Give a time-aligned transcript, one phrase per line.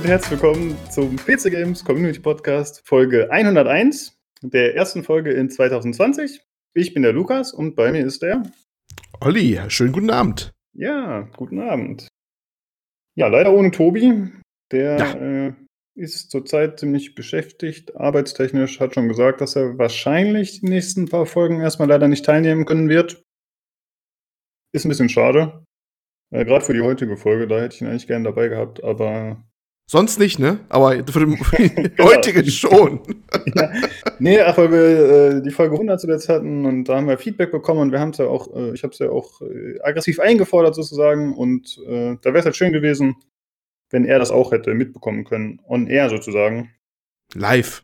[0.00, 6.40] und herzlich willkommen zum PC Games Community Podcast Folge 101, der ersten Folge in 2020.
[6.72, 8.42] Ich bin der Lukas und bei mir ist der
[9.20, 9.60] Olli.
[9.68, 10.52] Schönen guten Abend.
[10.72, 12.08] Ja, guten Abend.
[13.14, 14.32] Ja, leider ohne Tobi.
[14.72, 15.48] Der ja.
[15.48, 15.52] äh,
[15.94, 21.60] ist zurzeit ziemlich beschäftigt, arbeitstechnisch, hat schon gesagt, dass er wahrscheinlich die nächsten paar Folgen
[21.60, 23.22] erstmal leider nicht teilnehmen können wird.
[24.72, 25.62] Ist ein bisschen schade.
[26.32, 29.44] Äh, Gerade für die heutige Folge, da hätte ich ihn eigentlich gerne dabei gehabt, aber.
[29.90, 30.60] Sonst nicht, ne?
[30.68, 31.36] Aber für die
[31.74, 32.04] genau.
[32.04, 33.00] heutige schon.
[33.56, 33.72] ja.
[34.20, 37.50] Nee, ach, weil wir äh, die Folge 100 zuletzt hatten und da haben wir Feedback
[37.50, 40.20] bekommen und wir haben es ja auch, äh, ich habe es ja auch äh, aggressiv
[40.20, 43.16] eingefordert sozusagen und äh, da wäre es halt schön gewesen,
[43.90, 45.60] wenn er das auch hätte mitbekommen können.
[45.66, 46.72] On air sozusagen.
[47.34, 47.82] Live.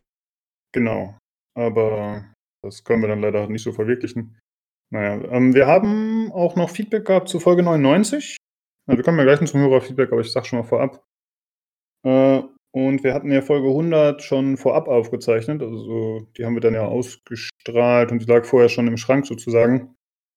[0.71, 1.17] Genau.
[1.55, 2.23] Aber
[2.63, 4.39] das können wir dann leider nicht so verwirklichen.
[4.93, 8.37] Naja, ähm, wir haben auch noch Feedback gehabt zu Folge 99.
[8.87, 11.03] Ja, wir kommen ja gleich zum Hörerfeedback, aber ich sag schon mal vorab.
[12.03, 15.61] Äh, und wir hatten ja Folge 100 schon vorab aufgezeichnet.
[15.61, 19.95] Also die haben wir dann ja ausgestrahlt und die lag vorher schon im Schrank sozusagen.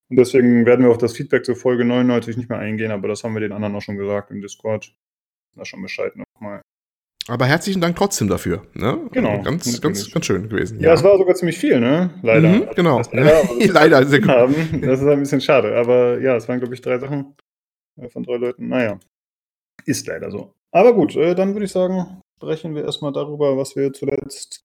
[0.09, 3.23] Und deswegen werden wir auf das Feedback zur Folge 99 nicht mehr eingehen, aber das
[3.23, 4.95] haben wir den anderen auch schon gesagt im Discord.
[5.57, 6.63] Da schon Bescheid nochmal.
[7.29, 8.67] Aber herzlichen Dank trotzdem dafür.
[8.75, 9.09] Ne?
[9.13, 9.43] Genau.
[9.43, 10.81] Ganz, ganz, ganz schön gewesen.
[10.81, 12.11] Ja, ja, es war sogar ziemlich viel, ne?
[12.23, 12.49] Leider.
[12.49, 12.99] Mhm, genau.
[13.03, 14.29] Das, leider, leider sehr gut.
[14.31, 14.81] Haben.
[14.81, 15.77] Das ist ein bisschen schade.
[15.77, 17.37] Aber ja, es waren, glaube ich, drei Sachen
[18.01, 18.69] äh, von drei Leuten.
[18.69, 18.99] Naja.
[19.85, 20.55] Ist leider so.
[20.73, 24.65] Aber gut, äh, dann würde ich sagen, sprechen wir erstmal darüber, was wir zuletzt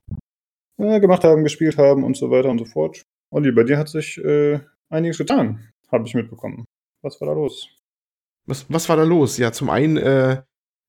[0.77, 3.01] äh, gemacht haben, gespielt haben und so weiter und so fort.
[3.31, 6.65] Olli, bei dir hat sich äh, einiges getan, habe ich mitbekommen.
[7.01, 7.69] Was war da los?
[8.45, 9.37] Was, was war da los?
[9.37, 10.41] Ja, zum einen äh,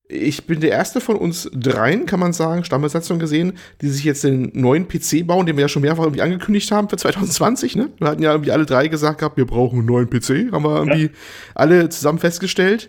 [0.09, 4.23] ich bin der erste von uns dreien, kann man sagen, Stammbesatzung gesehen, die sich jetzt
[4.23, 7.77] den neuen PC bauen, den wir ja schon mehrfach irgendwie angekündigt haben für 2020.
[7.77, 7.91] Ne?
[7.99, 10.77] Wir hatten ja irgendwie alle drei gesagt gehabt, wir brauchen einen neuen PC, haben wir
[10.77, 11.11] irgendwie ja.
[11.55, 12.89] alle zusammen festgestellt.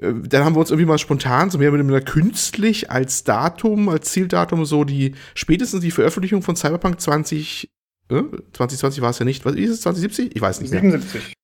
[0.00, 3.88] Äh, dann haben wir uns irgendwie mal spontan, so mehr oder weniger künstlich als Datum,
[3.88, 7.70] als Zieldatum, so die spätestens die Veröffentlichung von Cyberpunk 20,
[8.10, 8.22] äh,
[8.52, 10.34] 2020 war es ja nicht, was ist es, 2070?
[10.34, 10.80] Ich weiß nicht mehr.
[10.80, 11.34] 77.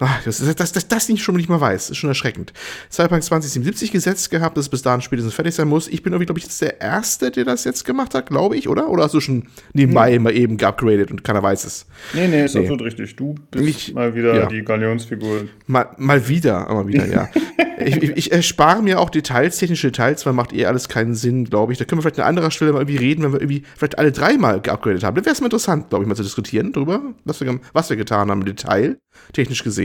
[0.00, 2.52] Ach, das, das, das, das nicht schon nicht mal weiß, ist schon erschreckend.
[2.90, 5.86] Cyberpunk 2077 gesetzt gehabt, dass es bis dahin spätestens fertig sein muss.
[5.86, 8.68] Ich bin irgendwie, glaube ich, jetzt der Erste, der das jetzt gemacht hat, glaube ich,
[8.68, 8.88] oder?
[8.88, 10.24] Oder hast du schon nebenbei hm.
[10.24, 11.86] mal eben geupgradet und keiner weiß es?
[12.12, 12.62] Nee, nee, ist nee.
[12.62, 13.14] absolut richtig.
[13.14, 14.46] Du bist ich, mal wieder ja.
[14.46, 15.46] die Galionsfigur.
[15.68, 17.28] Mal, mal wieder, mal wieder, ja.
[17.78, 21.44] ich, ich, ich erspare mir auch Details, technische Details, weil macht eh alles keinen Sinn,
[21.44, 21.78] glaube ich.
[21.78, 24.10] Da können wir vielleicht an anderer Stelle mal irgendwie reden, wenn wir irgendwie vielleicht alle
[24.10, 25.14] dreimal geupgradet haben.
[25.14, 27.96] Dann wäre es mal interessant, glaube ich, mal zu diskutieren darüber, was wir, was wir
[27.96, 28.98] getan haben im Detail,
[29.32, 29.83] technisch gesehen.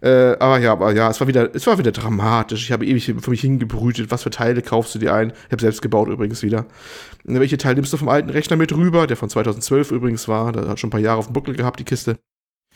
[0.00, 2.64] Äh, aber ja, aber ja, es war wieder, es war wieder dramatisch.
[2.64, 5.32] Ich habe ewig für mich hingebrütet, was für Teile kaufst du dir ein?
[5.46, 6.66] Ich habe selbst gebaut übrigens wieder.
[7.24, 10.52] Welche Teile nimmst du vom alten Rechner mit rüber, der von 2012 übrigens war?
[10.52, 12.16] Der hat schon ein paar Jahre auf dem Buckel gehabt, die Kiste.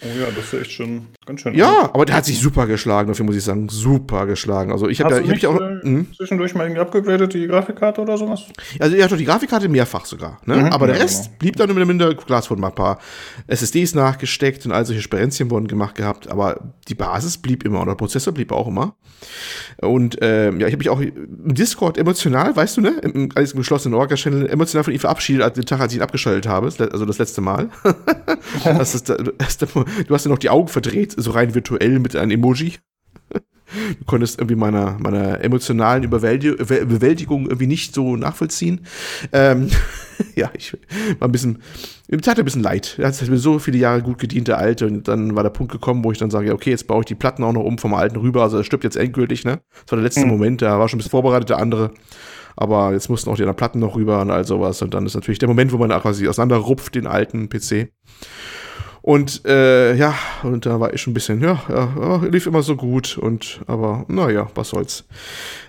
[0.05, 1.55] Oh ja, das ist echt schon ganz schön.
[1.55, 3.69] Ja, aber der hat sich super geschlagen, dafür muss ich sagen.
[3.69, 4.73] Super geschlagen.
[4.73, 5.61] Also ich habe ja, ich hab ja auch.
[5.61, 6.07] Äh, hm?
[6.17, 8.43] Zwischendurch mal irgendwie abgegradet, die Grafikkarte oder sowas?
[8.81, 10.41] Also er hat doch die Grafikkarte mehrfach sogar.
[10.45, 10.57] Ne?
[10.57, 11.37] Mhm, aber der ja, Rest genau.
[11.39, 12.99] blieb dann immer minder Glas von ein paar
[13.47, 16.29] SSDs nachgesteckt und all solche Sperenzchen wurden gemacht gehabt.
[16.29, 18.97] Aber die Basis blieb immer und der Prozessor blieb auch immer.
[19.81, 22.95] Und ähm, ja, ich habe mich auch im Discord emotional, weißt du, ne?
[23.03, 26.03] Im, alles im geschlossenen Orga-Channel emotional von ihm verabschiedet, als den Tag, als ich ihn
[26.03, 26.67] abgeschaltet habe.
[26.67, 27.69] Also das letzte Mal.
[28.65, 29.19] das ist, das
[29.49, 29.62] ist,
[30.07, 32.75] du hast ja noch die Augen verdreht, so rein virtuell mit einem Emoji.
[33.99, 38.83] Du konntest irgendwie meiner, meiner emotionalen Überwältig Bewältigung irgendwie nicht so nachvollziehen.
[39.33, 39.71] Ähm,
[40.37, 40.77] ja, ich
[41.19, 41.63] war ein bisschen,
[42.11, 42.97] mir tat ein bisschen leid.
[42.99, 45.73] Er hat mir so viele Jahre gut gedient, der Alte, und dann war der Punkt
[45.73, 47.95] gekommen, wo ich dann sage, okay, jetzt baue ich die Platten auch noch um vom
[47.95, 49.63] Alten rüber, also er stirbt jetzt endgültig, ne?
[49.85, 50.33] Das war der letzte mhm.
[50.33, 51.93] Moment, da war schon ein bisschen vorbereitet, der andere.
[52.57, 54.83] Aber jetzt mussten auch die anderen Platten noch rüber und all sowas.
[54.83, 57.89] Und dann ist natürlich der Moment, wo man quasi auseinanderrupft, den alten PC.
[59.03, 60.15] Und äh, ja,
[60.45, 64.05] und da war ich schon ein bisschen, ja, ja, lief immer so gut und aber
[64.09, 65.05] naja, was soll's.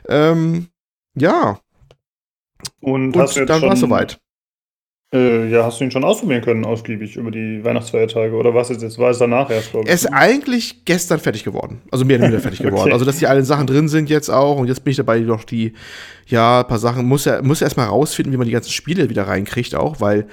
[0.07, 0.67] Ähm,
[1.15, 1.59] ja.
[2.79, 4.19] Und, und dann war es soweit.
[5.13, 8.35] Äh, ja, hast du ihn schon ausprobieren können, ausgiebig über die Weihnachtsfeiertage?
[8.35, 8.97] Oder was ist jetzt?
[8.97, 9.89] War es danach erst, glaube ich?
[9.89, 11.81] Er ist eigentlich gestern fertig geworden.
[11.91, 12.81] Also mehr oder weniger fertig geworden.
[12.81, 12.93] okay.
[12.93, 14.57] Also, dass die allen Sachen drin sind jetzt auch.
[14.57, 15.73] Und jetzt bin ich dabei, noch die,
[16.25, 19.07] ja, ein paar Sachen, muss er, muss er erstmal rausfinden, wie man die ganzen Spiele
[19.09, 20.27] wieder reinkriegt auch, weil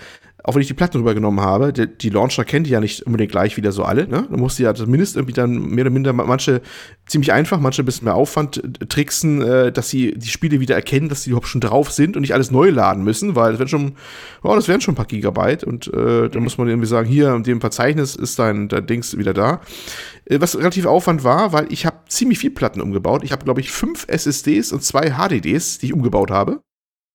[0.44, 3.30] auch wenn ich die Platten rübergenommen habe, die, die Launcher kennt die ja nicht unbedingt
[3.30, 4.08] gleich wieder so alle.
[4.08, 4.26] Ne?
[4.30, 6.62] Du musst ja zumindest irgendwie dann mehr oder minder, manche
[7.06, 10.74] ziemlich einfach, manche ein bisschen mehr Aufwand äh, tricksen, äh, dass sie die Spiele wieder
[10.74, 13.58] erkennen, dass die überhaupt schon drauf sind und nicht alles neu laden müssen, weil das
[13.58, 13.92] wären schon,
[14.42, 17.34] oh, das wären schon ein paar Gigabyte und äh, dann muss man irgendwie sagen, hier
[17.34, 19.60] in dem Verzeichnis ist dein, dein Dings wieder da.
[20.24, 23.22] Äh, was relativ Aufwand war, weil ich habe ziemlich viel Platten umgebaut.
[23.24, 26.60] Ich habe, glaube ich, fünf SSDs und zwei HDDs, die ich umgebaut habe.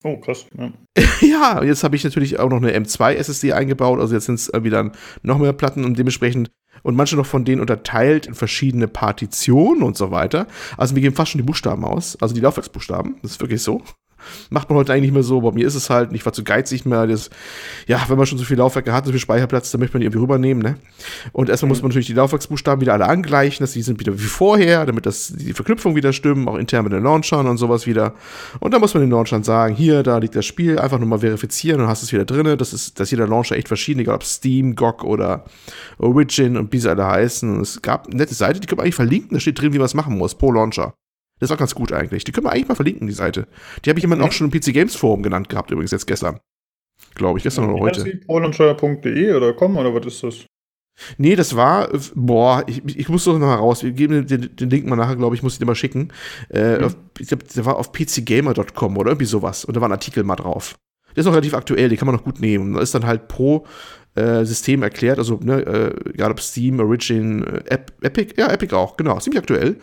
[0.05, 0.45] Oh, krass.
[0.55, 0.71] Ja,
[1.21, 3.99] ja jetzt habe ich natürlich auch noch eine M2 SSD eingebaut.
[3.99, 4.91] Also jetzt sind es wieder
[5.23, 6.51] noch mehr Platten und dementsprechend
[6.83, 10.45] und manche noch von denen unterteilt in verschiedene Partitionen und so weiter.
[10.77, 13.15] Also wir geben fast schon die Buchstaben aus, also die Laufwerksbuchstaben.
[13.23, 13.81] Das ist wirklich so.
[14.49, 15.41] Macht man heute eigentlich nicht mehr so.
[15.41, 17.07] Bei mir ist es halt, ich war zu geizig mehr.
[17.07, 17.29] Das,
[17.87, 20.05] ja, wenn man schon so viel Laufwerke hat, so viel Speicherplatz, dann möchte man die
[20.05, 20.77] irgendwie rübernehmen, ne?
[21.31, 21.71] Und erstmal mhm.
[21.71, 25.05] muss man natürlich die Laufwerksbuchstaben wieder alle angleichen, dass die sind wieder wie vorher, damit
[25.05, 28.13] das, die Verknüpfung wieder stimmen, auch intern mit den Launchern und sowas wieder.
[28.59, 31.19] Und dann muss man den Launchern sagen, hier, da liegt das Spiel, einfach nur mal
[31.19, 32.57] verifizieren und hast es wieder drin.
[32.57, 35.45] Das ist, dass jeder Launcher echt verschieden, egal ob Steam, GOG oder
[35.97, 37.61] Origin und wie sie alle heißen.
[37.61, 39.85] Es gab eine nette Seite, die können wir eigentlich verlinken, da steht drin, wie man
[39.85, 40.93] es machen muss, pro Launcher.
[41.39, 42.23] Das ist auch ganz gut eigentlich.
[42.23, 43.47] Die können wir eigentlich mal verlinken, die Seite.
[43.83, 44.29] Die habe ich jemanden mhm.
[44.29, 46.39] auch schon im PC Games Forum genannt gehabt, übrigens jetzt gestern.
[47.13, 48.05] Glaube ich, gestern ja, oder heute.
[48.25, 50.45] Polensteuer.de oder com oder was ist das?
[51.17, 53.83] Nee, das war, boah, ich, ich muss doch noch mal raus.
[53.83, 56.13] Wir geben den, den Link mal nachher, glaube ich, muss ich dir mal schicken.
[56.49, 56.83] Äh, mhm.
[56.85, 59.65] auf, ich glaube, der war auf pcgamer.com oder irgendwie sowas.
[59.65, 60.75] Und da war ein Artikel mal drauf.
[61.15, 62.73] Der ist noch relativ aktuell, den kann man noch gut nehmen.
[62.73, 63.65] Da ist dann halt pro
[64.15, 68.73] äh, System erklärt, also ne, äh, egal ob Steam, Origin, äh, Ep Epic, ja, Epic
[68.73, 69.77] auch, genau, ziemlich aktuell.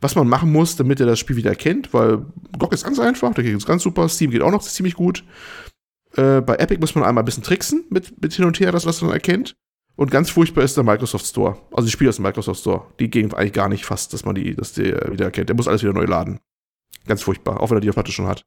[0.00, 2.24] Was man machen muss, damit er das Spiel wieder erkennt, weil
[2.58, 5.24] GOG ist ganz einfach, da geht es ganz super, Steam geht auch noch ziemlich gut.
[6.16, 8.84] Äh, bei Epic muss man einmal ein bisschen tricksen mit, mit hin und her, das
[8.84, 9.54] dann erkennt.
[9.96, 11.58] Und ganz furchtbar ist der Microsoft Store.
[11.72, 12.86] Also die Spiele aus dem Microsoft Store.
[13.00, 15.48] Die gehen eigentlich gar nicht fast, dass man die, dass der wieder erkennt.
[15.48, 16.38] Der muss alles wieder neu laden.
[17.06, 18.44] Ganz furchtbar, auch wenn er die auf Platte schon hat.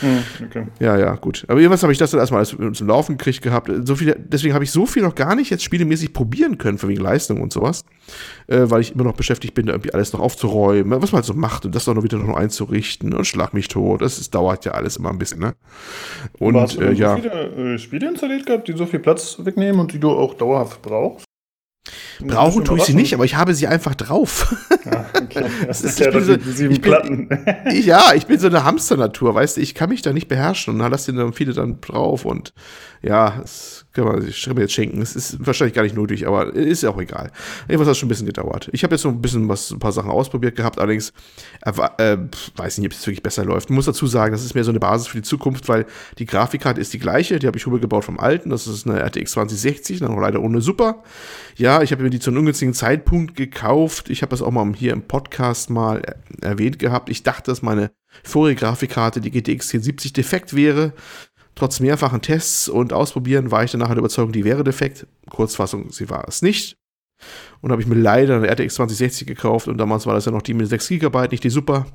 [0.00, 0.66] Hm, okay.
[0.80, 1.44] Ja, ja, gut.
[1.48, 3.70] Aber irgendwas habe ich das dann erstmal alles zum Laufen gekriegt gehabt.
[3.84, 6.88] So viel, deswegen habe ich so viel noch gar nicht jetzt spielemäßig probieren können, für
[6.88, 7.84] wegen Leistung und sowas.
[8.48, 11.34] Äh, weil ich immer noch beschäftigt bin, irgendwie alles noch aufzuräumen, was man halt so
[11.34, 14.02] macht und das dann noch wieder noch einzurichten und schlag mich tot.
[14.02, 15.54] Das, das dauert ja alles immer ein bisschen, ne?
[16.38, 17.16] Und hast du äh, ja.
[17.16, 20.34] so viele äh, Spiele installiert gehabt, die so viel Platz wegnehmen und die du auch
[20.34, 21.24] dauerhaft brauchst?
[22.20, 24.54] Brauchen tue ich sie nicht, aber ich habe sie einfach drauf.
[24.84, 25.46] Ja, okay.
[25.66, 27.28] Das ist, ja so, sieben Platten.
[27.72, 30.74] Ich, ja, ich bin so eine Hamsternatur, weißt du, ich kann mich da nicht beherrschen
[30.74, 32.52] und dann lasse dann viele dann drauf und
[33.02, 35.02] ja, es kann man sich jetzt schenken.
[35.02, 37.30] Es ist wahrscheinlich gar nicht nötig, aber ist ja auch egal.
[37.68, 38.68] Irgendwas hat schon ein bisschen gedauert.
[38.72, 41.12] Ich habe jetzt so ein bisschen was, ein paar Sachen ausprobiert gehabt, allerdings
[41.62, 42.18] äh, äh,
[42.56, 43.70] weiß nicht, ob es wirklich besser läuft.
[43.70, 45.86] Muss dazu sagen, das ist mehr so eine Basis für die Zukunft, weil
[46.18, 48.50] die Grafikkarte ist die gleiche, die habe ich rübergebaut vom alten.
[48.50, 51.02] Das ist eine RTX 2060, dann leider ohne Super.
[51.56, 54.10] Ja, ich habe mir die zu einem ungünstigen Zeitpunkt gekauft.
[54.10, 56.02] Ich habe das auch mal hier im Podcast mal
[56.40, 57.08] erwähnt gehabt.
[57.08, 57.90] Ich dachte, dass meine
[58.22, 60.92] vorige Grafikkarte, die GTX 1070, defekt wäre.
[61.54, 65.06] Trotz mehrfachen Tests und Ausprobieren war ich danach der Überzeugung, die wäre defekt.
[65.28, 66.76] Kurzfassung, sie war es nicht.
[67.60, 70.42] Und habe ich mir leider eine RTX 2060 gekauft und damals war das ja noch
[70.42, 71.86] die mit 6 GB, nicht die Super.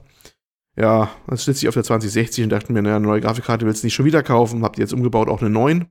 [0.78, 3.82] Ja, dann sitze ich auf der 2060 und dachte mir, naja, eine neue Grafikkarte willst
[3.82, 4.64] du nicht schon wieder kaufen.
[4.64, 5.88] Hab die jetzt umgebaut, auch eine 9.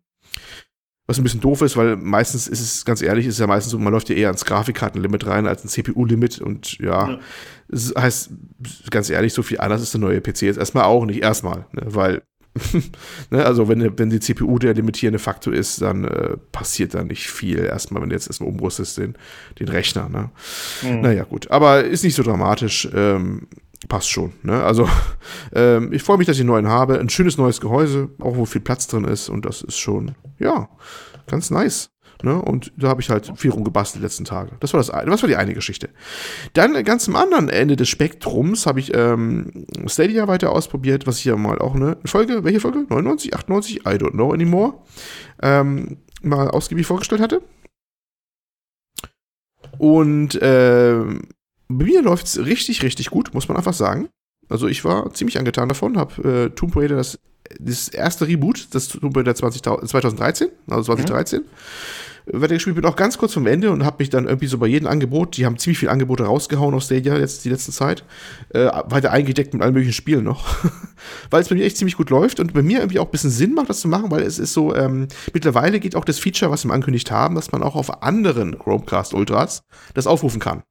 [1.09, 3.73] Was ein bisschen doof ist, weil meistens ist es, ganz ehrlich, ist es ja meistens
[3.73, 7.19] so, man läuft ja eher ans Grafikkartenlimit rein als ein CPU-Limit und ja, ja.
[7.69, 8.31] das heißt,
[8.91, 11.83] ganz ehrlich, so viel anders ist der neue PC jetzt erstmal auch nicht, erstmal, ne,
[11.87, 12.23] weil
[13.31, 17.31] ne, also wenn, wenn die CPU der limitierende Faktor ist, dann äh, passiert da nicht
[17.31, 17.59] viel.
[17.61, 19.15] Erstmal, wenn du jetzt erstmal umrüstest den,
[19.59, 20.09] den Rechner.
[20.09, 20.31] Ne?
[20.83, 21.01] Mhm.
[21.01, 21.51] Naja, gut.
[21.51, 22.89] Aber ist nicht so dramatisch.
[22.95, 23.49] Ähm,
[23.89, 24.33] passt schon.
[24.43, 24.63] Ne?
[24.63, 24.89] Also
[25.55, 26.99] ähm, ich freue mich, dass ich einen neuen habe.
[26.99, 29.29] Ein schönes neues Gehäuse, auch wo viel Platz drin ist.
[29.29, 30.69] Und das ist schon, ja,
[31.27, 31.91] ganz nice.
[32.23, 32.41] Ne?
[32.41, 34.53] Und da habe ich halt viel rumgebastelt die letzten Tage.
[34.61, 35.91] Das war, das, das war die eine Geschichte.
[36.55, 41.27] Dann ganz am anderen Ende des Spektrums habe ich ähm, Stadia weiter ausprobiert, was ich
[41.27, 42.87] ja mal auch eine Folge, welche Folge?
[42.89, 43.77] 99, 98?
[43.81, 44.75] I don't know anymore.
[45.43, 47.43] Ähm, mal ausgiebig vorgestellt hatte.
[49.79, 51.05] Und äh,
[51.69, 54.09] bei mir läuft es richtig, richtig gut, muss man einfach sagen.
[54.49, 57.19] Also ich war ziemlich angetan davon, habe äh, Tomb Raider das,
[57.59, 61.41] das erste Reboot, das Tomb Raider 20, 2013, also 2013.
[61.41, 61.47] Mhm
[62.27, 64.89] weitergespielt, bin auch ganz kurz vom Ende und habe mich dann irgendwie so bei jedem
[64.89, 68.05] Angebot, die haben ziemlich viele Angebote rausgehauen aus Stadia jetzt die letzte Zeit,
[68.51, 70.45] äh, weiter eingedeckt mit allen möglichen Spielen noch,
[71.31, 73.31] weil es bei mir echt ziemlich gut läuft und bei mir irgendwie auch ein bisschen
[73.31, 76.51] Sinn macht, das zu machen, weil es ist so, ähm, mittlerweile geht auch das Feature,
[76.51, 79.63] was wir angekündigt haben, dass man auch auf anderen Chromecast Ultras
[79.95, 80.63] das aufrufen kann.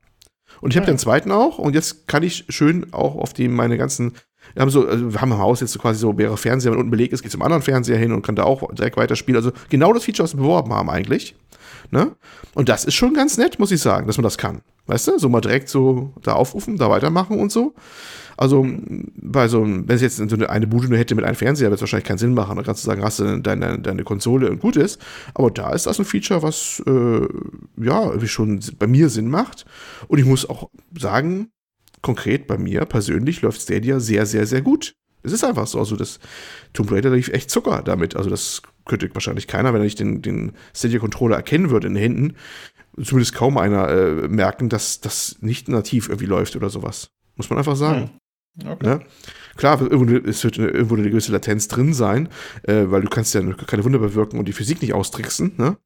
[0.61, 0.93] Und ich habe ja.
[0.93, 4.13] den zweiten auch und jetzt kann ich schön auch auf die meine ganzen
[4.53, 6.79] wir haben so, also wir haben im Haus jetzt so quasi so mehrere Fernseher, wenn
[6.79, 9.37] unten belegt ist, geht zum anderen Fernseher hin und kann da auch direkt weiterspielen.
[9.37, 11.35] Also genau das Feature, was wir beworben haben eigentlich.
[11.91, 12.15] Ne?
[12.53, 14.61] Und das ist schon ganz nett, muss ich sagen, dass man das kann.
[14.87, 17.73] Weißt du, so mal direkt so da aufrufen, da weitermachen und so.
[18.37, 18.67] Also,
[19.15, 21.81] bei so, wenn es jetzt so eine Bude nur hätte mit einem Fernseher, wird es
[21.81, 22.57] wahrscheinlich keinen Sinn machen.
[22.57, 24.99] Da kannst du sagen, hast du deine, deine Konsole und gut ist.
[25.33, 27.27] Aber da ist das ein Feature, was, äh,
[27.77, 29.65] ja, schon bei mir Sinn macht.
[30.07, 31.49] Und ich muss auch sagen,
[32.01, 34.95] konkret bei mir persönlich läuft Stadia sehr, sehr, sehr gut.
[35.23, 35.79] Es ist einfach so.
[35.79, 36.19] Also, das
[36.73, 38.17] Tomb Raider lief echt Zucker damit.
[38.17, 42.01] Also, das könnte wahrscheinlich keiner, wenn er nicht den, den Stadia-Controller erkennen würde in den
[42.01, 42.35] Händen,
[43.03, 47.09] zumindest kaum einer äh, merken, dass das nicht nativ irgendwie läuft oder sowas.
[47.35, 48.11] Muss man einfach sagen.
[48.63, 48.85] Okay.
[48.85, 49.01] Ne?
[49.57, 52.27] Klar, es wird irgendwo eine gewisse Latenz drin sein,
[52.63, 55.53] äh, weil du kannst ja keine Wunder bewirken und die Physik nicht austricksen.
[55.57, 55.77] Ne?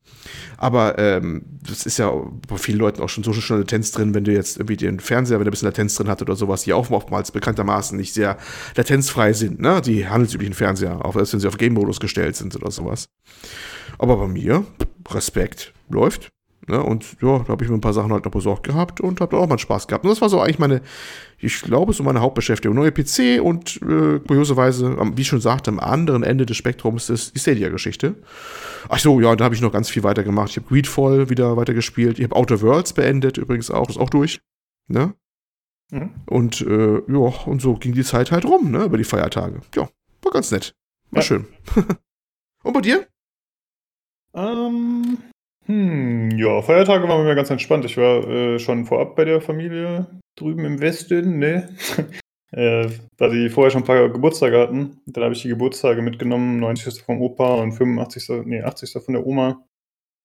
[0.57, 2.11] Aber ähm, das ist ja
[2.47, 5.39] bei vielen Leuten auch schon so schon Latenz drin, wenn du jetzt irgendwie den Fernseher,
[5.39, 8.37] wenn der ein bisschen Latenz drin hat oder sowas, die auch oftmals bekanntermaßen nicht sehr
[8.75, 9.81] latenzfrei sind, ne?
[9.81, 13.09] die handelsüblichen Fernseher, auch wenn sie auf Game-Modus gestellt sind oder sowas.
[13.99, 14.65] Aber bei mir,
[15.09, 16.31] Respekt, läuft.
[16.69, 16.83] Ne?
[16.83, 19.37] Und ja, da habe ich mir ein paar Sachen halt noch besorgt gehabt und habe
[19.37, 20.05] auch mal Spaß gehabt.
[20.05, 20.81] Und das war so eigentlich meine,
[21.39, 22.75] ich glaube, so meine Hauptbeschäftigung.
[22.75, 27.35] Neue PC und äh, kurioserweise, wie ich schon sagte, am anderen Ende des Spektrums ist
[27.35, 28.15] die Stadia-Geschichte.
[28.87, 30.51] Ach so, ja, da habe ich noch ganz viel weitergemacht.
[30.51, 32.19] Ich habe Greedfall wieder weitergespielt.
[32.19, 34.39] Ich habe Outer Worlds beendet übrigens auch, ist auch durch.
[34.87, 35.15] Ne?
[35.89, 36.11] Mhm.
[36.27, 39.61] Und äh, ja, und so ging die Zeit halt rum, ne, über die Feiertage.
[39.75, 39.89] Ja,
[40.21, 40.75] war ganz nett.
[41.09, 41.27] War ja.
[41.27, 41.47] schön.
[42.63, 43.07] und bei dir?
[44.35, 45.17] Ähm,
[45.69, 47.85] hm, ja, Feiertage waren mir ganz entspannt.
[47.85, 51.69] Ich war äh, schon vorab bei der Familie drüben im Westen, ne?
[52.51, 54.99] äh, da die vorher schon ein paar Geburtstage hatten.
[55.05, 57.03] Dann habe ich die Geburtstage mitgenommen, 90.
[57.03, 58.45] vom Opa und 85.
[58.45, 58.93] nee, 80.
[59.03, 59.63] von der Oma.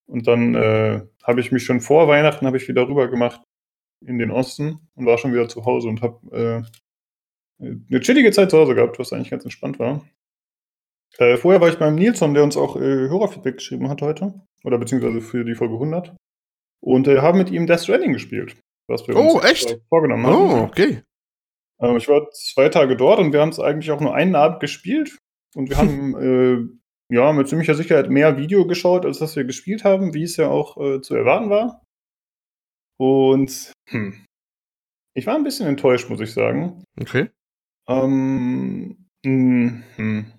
[0.07, 3.41] Und dann äh, habe ich mich schon vor Weihnachten habe ich wieder rüber gemacht
[4.03, 6.65] in den Osten und war schon wieder zu Hause und habe
[7.61, 10.03] äh, eine chillige Zeit zu Hause gehabt, was eigentlich ganz entspannt war.
[11.17, 14.33] Äh, vorher war ich beim Nilsson, der uns auch äh, Hörerfeedback geschrieben hat heute.
[14.65, 16.15] Oder beziehungsweise für die Folge 100.
[16.81, 18.57] Und äh, haben mit ihm Death Stranding gespielt.
[18.87, 19.79] Was wir oh, uns echt?
[19.89, 20.35] vorgenommen haben.
[20.35, 21.03] Oh, okay.
[21.81, 24.59] Ähm, ich war zwei Tage dort und wir haben es eigentlich auch nur einen Abend
[24.59, 25.17] gespielt.
[25.55, 29.83] Und wir haben äh, ja mit ziemlicher Sicherheit mehr Video geschaut, als dass wir gespielt
[29.83, 31.83] haben, wie es ja auch äh, zu erwarten war.
[32.97, 34.25] Und hm,
[35.15, 36.83] ich war ein bisschen enttäuscht, muss ich sagen.
[36.99, 37.29] Okay.
[37.87, 40.34] Ähm, hm, hm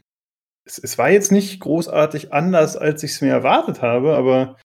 [0.67, 4.57] es, es war jetzt nicht großartig anders, als ich es mir erwartet habe, aber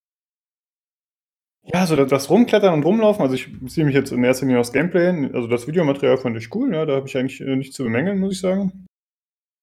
[1.64, 4.74] ja, so das Rumklettern und Rumlaufen, also ich beziehe mich jetzt in erster Linie aufs
[4.74, 7.84] Gameplay, also das Videomaterial fand ich cool, ja, da habe ich eigentlich äh, nichts zu
[7.84, 8.88] bemängeln, muss ich sagen.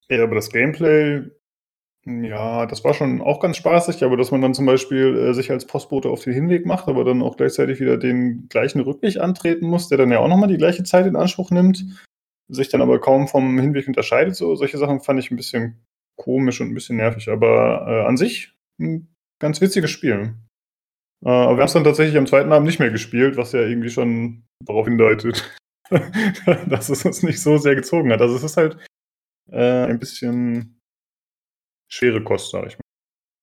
[0.08, 1.24] Ja, aber das Gameplay,
[2.06, 5.50] ja, das war schon auch ganz spaßig, aber dass man dann zum Beispiel äh, sich
[5.50, 9.66] als Postbote auf den Hinweg macht, aber dann auch gleichzeitig wieder den gleichen Rückweg antreten
[9.66, 11.84] muss, der dann ja auch nochmal die gleiche Zeit in Anspruch nimmt,
[12.46, 15.84] sich dann aber kaum vom Hinweg unterscheidet, so solche Sachen fand ich ein bisschen
[16.18, 19.08] komisch und ein bisschen nervig, aber äh, an sich ein
[19.40, 20.34] ganz witziges Spiel.
[21.24, 23.60] Äh, aber wir haben es dann tatsächlich am zweiten Abend nicht mehr gespielt, was ja
[23.60, 25.56] irgendwie schon darauf hindeutet,
[26.66, 28.20] dass es uns nicht so sehr gezogen hat.
[28.20, 28.76] Also es ist halt
[29.50, 30.80] äh, ein bisschen
[31.90, 32.82] schwere Kost, sag ich mal.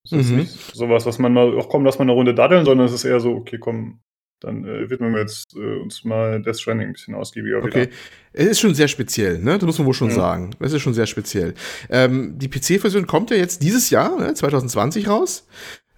[0.05, 0.19] Es mhm.
[0.19, 2.93] ist nicht sowas, was man mal, auch komm, lass mal eine Runde daddeln, sondern es
[2.93, 4.01] ist eher so, okay, komm,
[4.45, 7.87] dann äh, widmen wir jetzt äh, uns mal Death Stranding ein bisschen ausgiebiger okay.
[7.87, 7.91] wieder.
[8.33, 9.57] Es ist schon sehr speziell, ne?
[9.57, 10.15] Das muss man wohl schon ja.
[10.15, 10.51] sagen.
[10.59, 11.53] Es ist schon sehr speziell.
[11.89, 14.33] Ähm, die PC-Version kommt ja jetzt dieses Jahr, ne?
[14.33, 15.47] 2020 raus.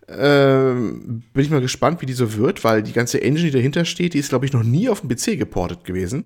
[0.10, 3.84] Ähm, bin ich mal gespannt, wie die so wird, weil die ganze Engine, die dahinter
[3.84, 6.25] steht, die ist, glaube ich, noch nie auf dem PC geportet gewesen.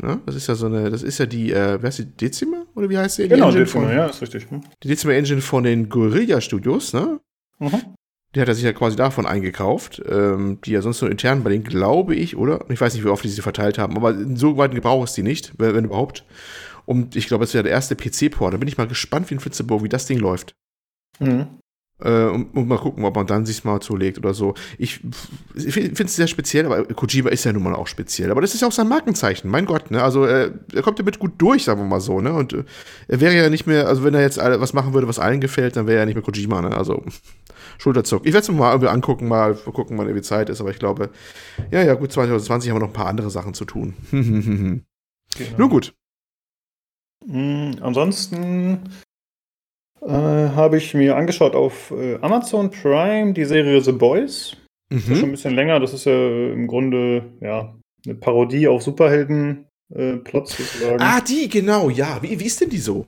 [0.00, 0.20] Ne?
[0.26, 2.64] Das ist ja so eine, das ist ja die, äh, wer heißt die, Dezima?
[2.76, 3.26] Oder wie heißt die?
[3.26, 4.48] Genau, die Dezima, von, ja, ist richtig.
[4.50, 4.60] Ne?
[4.84, 7.20] Die Dezima Engine von den Guerilla Studios, ne?
[7.58, 7.96] Mhm.
[8.34, 11.50] Die hat er sich ja quasi davon eingekauft, ähm, die ja sonst nur intern bei
[11.50, 12.64] denen, glaube ich, oder?
[12.68, 15.22] Ich weiß nicht, wie oft die sie verteilt haben, aber so weit Gebrauch ist die
[15.22, 16.24] nicht, wenn, wenn überhaupt.
[16.84, 18.52] Und ich glaube, es wäre der erste PC-Port.
[18.52, 20.54] Da bin ich mal gespannt wie ein Flitzebow, wie das Ding läuft.
[21.18, 21.58] Mhm.
[22.00, 24.54] Äh, und, und, mal gucken, ob man dann sich mal zulegt oder so.
[24.78, 25.00] Ich,
[25.54, 28.30] ich finde es sehr speziell, aber Kojima ist ja nun mal auch speziell.
[28.30, 30.02] Aber das ist ja auch sein Markenzeichen, mein Gott, ne?
[30.02, 32.32] Also äh, er kommt damit gut durch, sagen wir mal so, ne?
[32.32, 32.64] Und äh,
[33.08, 35.74] er wäre ja nicht mehr, also wenn er jetzt was machen würde, was allen gefällt,
[35.74, 36.76] dann wäre er ja nicht mehr Kojima, ne?
[36.76, 37.02] Also
[37.78, 38.24] Schulterzuck.
[38.24, 40.78] Ich werde es mir mal irgendwie angucken, mal gucken, wann irgendwie Zeit ist, aber ich
[40.78, 41.10] glaube,
[41.72, 43.94] ja, ja, gut, 2020 haben wir noch ein paar andere Sachen zu tun.
[44.10, 45.58] genau.
[45.58, 45.94] Nun gut.
[47.26, 48.88] Mhm, ansonsten
[50.02, 54.56] äh, habe ich mir angeschaut auf äh, Amazon Prime die Serie The Boys.
[54.90, 54.96] Mhm.
[54.96, 55.80] Das ist schon ein bisschen länger.
[55.80, 57.74] Das ist ja im Grunde ja,
[58.04, 61.00] eine Parodie auf Superhelden-Plots äh, sozusagen.
[61.00, 62.18] Ah, die, genau, ja.
[62.22, 63.06] Wie, wie ist denn die so?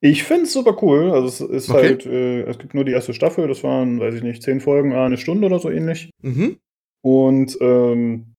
[0.00, 1.10] Ich finde es super cool.
[1.10, 1.82] Also es ist okay.
[1.82, 4.92] halt, äh, es gibt nur die erste Staffel, das waren, weiß ich nicht, zehn Folgen,
[4.92, 6.10] eine Stunde oder so ähnlich.
[6.22, 6.58] Mhm.
[7.02, 8.34] Und ähm,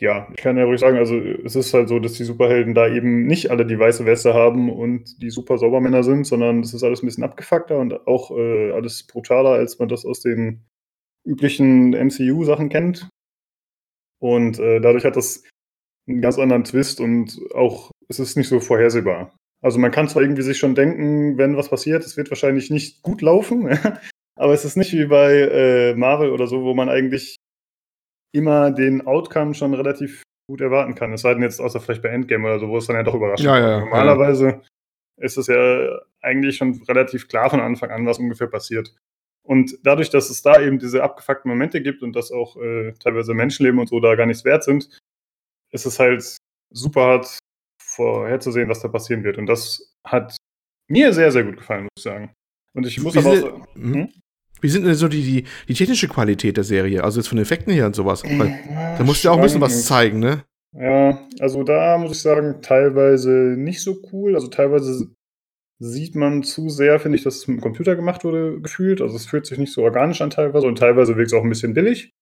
[0.00, 2.88] ja, ich kann ja ruhig sagen, also es ist halt so, dass die Superhelden da
[2.88, 6.82] eben nicht alle die weiße Weste haben und die super Saubermänner sind, sondern es ist
[6.82, 10.64] alles ein bisschen abgefuckter und auch äh, alles brutaler, als man das aus den
[11.26, 13.10] üblichen MCU-Sachen kennt.
[14.20, 15.44] Und äh, dadurch hat das
[16.08, 19.36] einen ganz anderen Twist und auch es ist nicht so vorhersehbar.
[19.62, 23.02] Also man kann zwar irgendwie sich schon denken, wenn was passiert, es wird wahrscheinlich nicht
[23.02, 23.68] gut laufen,
[24.34, 27.36] aber es ist nicht wie bei äh, Marvel oder so, wo man eigentlich
[28.32, 31.12] immer den Outcome schon relativ gut erwarten kann.
[31.12, 33.14] Es sei denn jetzt außer vielleicht bei Endgame oder so, wo es dann ja doch
[33.14, 34.60] überraschend ja, ja, Normalerweise ja.
[35.24, 38.94] ist es ja eigentlich schon relativ klar von Anfang an, was ungefähr passiert.
[39.42, 43.34] Und dadurch, dass es da eben diese abgefuckten Momente gibt und dass auch äh, teilweise
[43.34, 44.88] Menschenleben und so da gar nichts wert sind,
[45.70, 46.36] ist es halt
[46.70, 47.38] super hart
[47.82, 49.38] vorherzusehen, was da passieren wird.
[49.38, 50.36] Und das hat
[50.88, 52.34] mir sehr, sehr gut gefallen, muss ich sagen.
[52.74, 53.74] Und ich muss Wie aber auch.
[53.74, 54.12] Hm?
[54.60, 57.02] Wie sind denn so die, die, die, technische Qualität der Serie?
[57.04, 58.22] Also jetzt von Effekten her und sowas.
[58.24, 58.58] Weil,
[58.98, 60.44] da musst du ja auch ein bisschen was zeigen, ne?
[60.72, 64.34] Ja, also da muss ich sagen, teilweise nicht so cool.
[64.34, 65.10] Also teilweise
[65.80, 69.00] sieht man zu sehr, finde ich, dass es mit dem Computer gemacht wurde, gefühlt.
[69.00, 71.48] Also es fühlt sich nicht so organisch an teilweise und teilweise wirkt es auch ein
[71.48, 72.12] bisschen billig.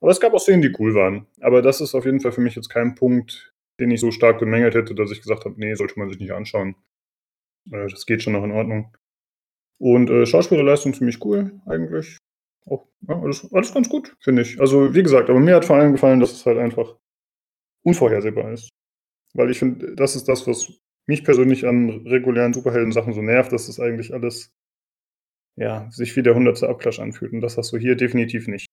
[0.00, 1.26] Aber es gab auch Szenen, die cool waren.
[1.40, 4.38] Aber das ist auf jeden Fall für mich jetzt kein Punkt, den ich so stark
[4.38, 6.76] bemängelt hätte, dass ich gesagt habe, nee, sollte man sich nicht anschauen.
[7.72, 8.94] Äh, das geht schon noch in Ordnung.
[9.78, 12.18] Und äh, Schauspielerleistung ziemlich cool, eigentlich.
[12.66, 14.60] Auch, ja, alles, alles ganz gut, finde ich.
[14.60, 16.96] Also, wie gesagt, aber mir hat vor allem gefallen, dass es halt einfach
[17.82, 18.70] unvorhersehbar ist.
[19.34, 20.72] Weil ich finde, das ist das, was
[21.06, 24.52] mich persönlich an regulären Superhelden-Sachen so nervt, dass es eigentlich alles,
[25.56, 27.32] ja, sich wie der hundertste Abklatsch anfühlt.
[27.32, 28.66] Und das hast du hier definitiv nicht.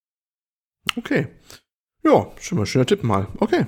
[0.98, 1.28] Okay.
[2.04, 3.28] Ja, schon mal schöner Tipp mal.
[3.38, 3.66] Okay.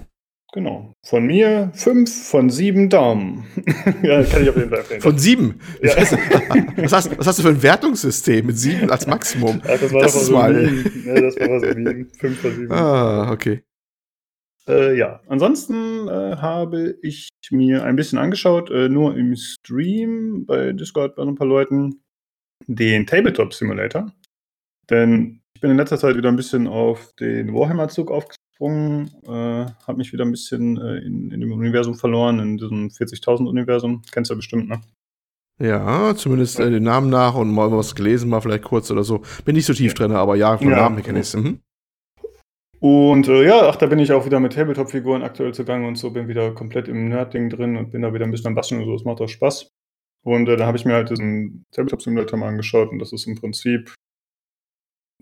[0.55, 0.93] Genau.
[1.03, 3.45] Von mir fünf von sieben Daumen.
[4.03, 5.01] ja, kann ich auf jeden Fall empfehlen.
[5.01, 5.59] Von sieben?
[5.81, 5.97] Ja.
[5.97, 9.61] was, hast, was, hast, du für ein Wertungssystem mit sieben als Maximum?
[9.67, 10.53] Ja, das war das ist so mal.
[11.05, 12.09] Ja, das war so sieben.
[12.17, 12.71] Fünf von sieben.
[12.71, 13.63] Ah, okay.
[14.65, 20.71] Äh, ja, ansonsten äh, habe ich mir ein bisschen angeschaut, äh, nur im Stream bei
[20.71, 22.01] Discord bei ein paar Leuten,
[22.65, 24.09] den Tabletop Simulator.
[24.89, 29.97] Denn ich bin in letzter Zeit wieder ein bisschen auf den Warhammer-Zug aufgesprungen, äh, habe
[29.97, 34.01] mich wieder ein bisschen äh, in, in, dem Universum verloren, in diesem 40.000-Universum.
[34.11, 34.81] Kennst du ja bestimmt, ne?
[35.59, 39.21] Ja, zumindest äh, den Namen nach und mal was gelesen, mal vielleicht kurz oder so.
[39.45, 41.35] Bin nicht so tief drin, aber ja, von ja, Namen kenne ich es.
[41.35, 41.59] Mhm.
[42.79, 46.11] Und äh, ja, ach, da bin ich auch wieder mit Tabletop-Figuren aktuell zugange und so,
[46.11, 48.87] bin wieder komplett im Nerd-Ding drin und bin da wieder ein bisschen am Basteln und
[48.87, 49.71] so, das macht auch Spaß.
[50.23, 53.35] Und äh, da habe ich mir halt diesen Tabletop-Simulator mal angeschaut und das ist im
[53.35, 53.93] Prinzip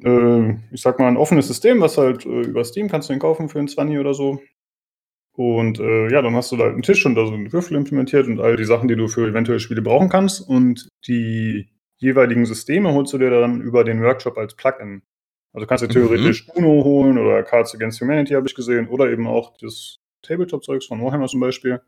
[0.02, 3.20] äh, ich sag mal, ein offenes System, was halt äh, über Steam kannst du den
[3.20, 4.42] kaufen für einen 20 oder so.
[5.36, 7.76] Und äh, ja, dann hast du da halt einen Tisch und da so einen Würfel
[7.76, 10.48] implementiert und all die Sachen, die du für eventuelle Spiele brauchen kannst.
[10.48, 15.02] Und die jeweiligen Systeme holst du dir dann über den Workshop als Plugin.
[15.54, 15.92] Also kannst du mhm.
[15.92, 16.66] theoretisch mhm.
[16.66, 21.02] UNO holen oder Cards Against Humanity habe ich gesehen oder eben auch das Tabletop-Zeugs von
[21.02, 21.82] Warhammer zum Beispiel.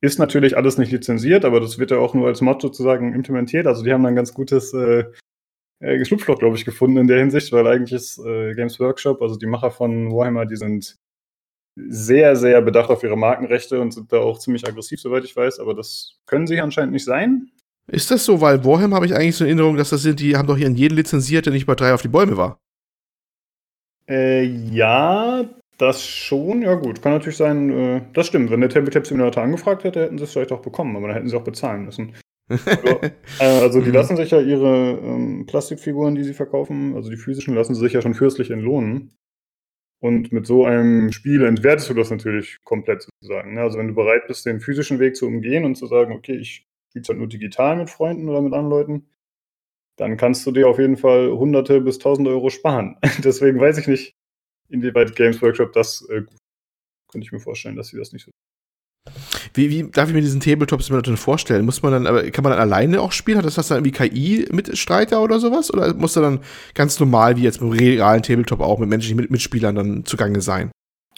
[0.00, 3.66] Ist natürlich alles nicht lizenziert, aber das wird ja auch nur als Mod sozusagen implementiert.
[3.66, 5.04] Also die haben dann ganz gutes äh,
[5.84, 9.36] äh, Schlupfloch, glaube ich, gefunden in der Hinsicht, weil eigentlich ist äh, Games Workshop, also
[9.36, 10.96] die Macher von Warhammer, die sind
[11.76, 15.58] sehr, sehr bedacht auf ihre Markenrechte und sind da auch ziemlich aggressiv, soweit ich weiß,
[15.58, 17.50] aber das können sie anscheinend nicht sein.
[17.86, 18.40] Ist das so?
[18.40, 20.70] Weil Warhammer habe ich eigentlich so in Erinnerung, dass das sind, die haben doch hier
[20.70, 22.58] jeden lizenziert, der nicht bei drei auf die Bäume war.
[24.08, 25.44] Äh, ja,
[25.76, 26.62] das schon.
[26.62, 27.02] Ja, gut.
[27.02, 28.50] Kann natürlich sein, äh, das stimmt.
[28.50, 31.28] Wenn der Tabletop Simulator angefragt hätte, hätten sie es vielleicht auch bekommen, aber dann hätten
[31.28, 32.14] sie auch bezahlen müssen.
[32.48, 33.00] Also,
[33.38, 33.94] also die mhm.
[33.94, 37.92] lassen sich ja ihre ähm, Plastikfiguren, die sie verkaufen, also die physischen, lassen sie sich
[37.92, 39.16] ja schon fürstlich entlohnen.
[40.00, 43.54] Und mit so einem Spiel entwertest du das natürlich komplett sozusagen.
[43.54, 43.62] Ne?
[43.62, 46.66] Also wenn du bereit bist, den physischen Weg zu umgehen und zu sagen, okay, ich
[46.90, 49.08] spiele es halt nur digital mit Freunden oder mit anderen Leuten,
[49.96, 52.98] dann kannst du dir auf jeden Fall hunderte bis tausende Euro sparen.
[53.24, 54.14] Deswegen weiß ich nicht,
[54.68, 56.22] inwieweit Games Workshop das äh,
[57.10, 58.30] könnte ich mir vorstellen, dass sie das nicht so
[59.54, 61.64] wie, wie darf ich mir diesen Tabletop-Simulator vorstellen?
[61.64, 63.38] Muss man dann, aber kann man dann alleine auch spielen?
[63.38, 65.72] Hat das dann irgendwie KI-Mitstreiter oder sowas?
[65.72, 66.40] Oder muss er dann
[66.74, 70.70] ganz normal, wie jetzt beim realen Tabletop auch, mit menschlichen Mitspielern dann zugange sein?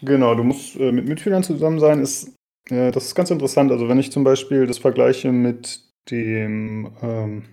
[0.03, 2.01] Genau, du musst äh, mit Mitspielern zusammen sein.
[2.01, 2.35] Ist,
[2.69, 3.73] äh, das ist ganz interessant.
[3.73, 7.45] Also, wenn ich zum Beispiel das vergleiche mit dem ähm,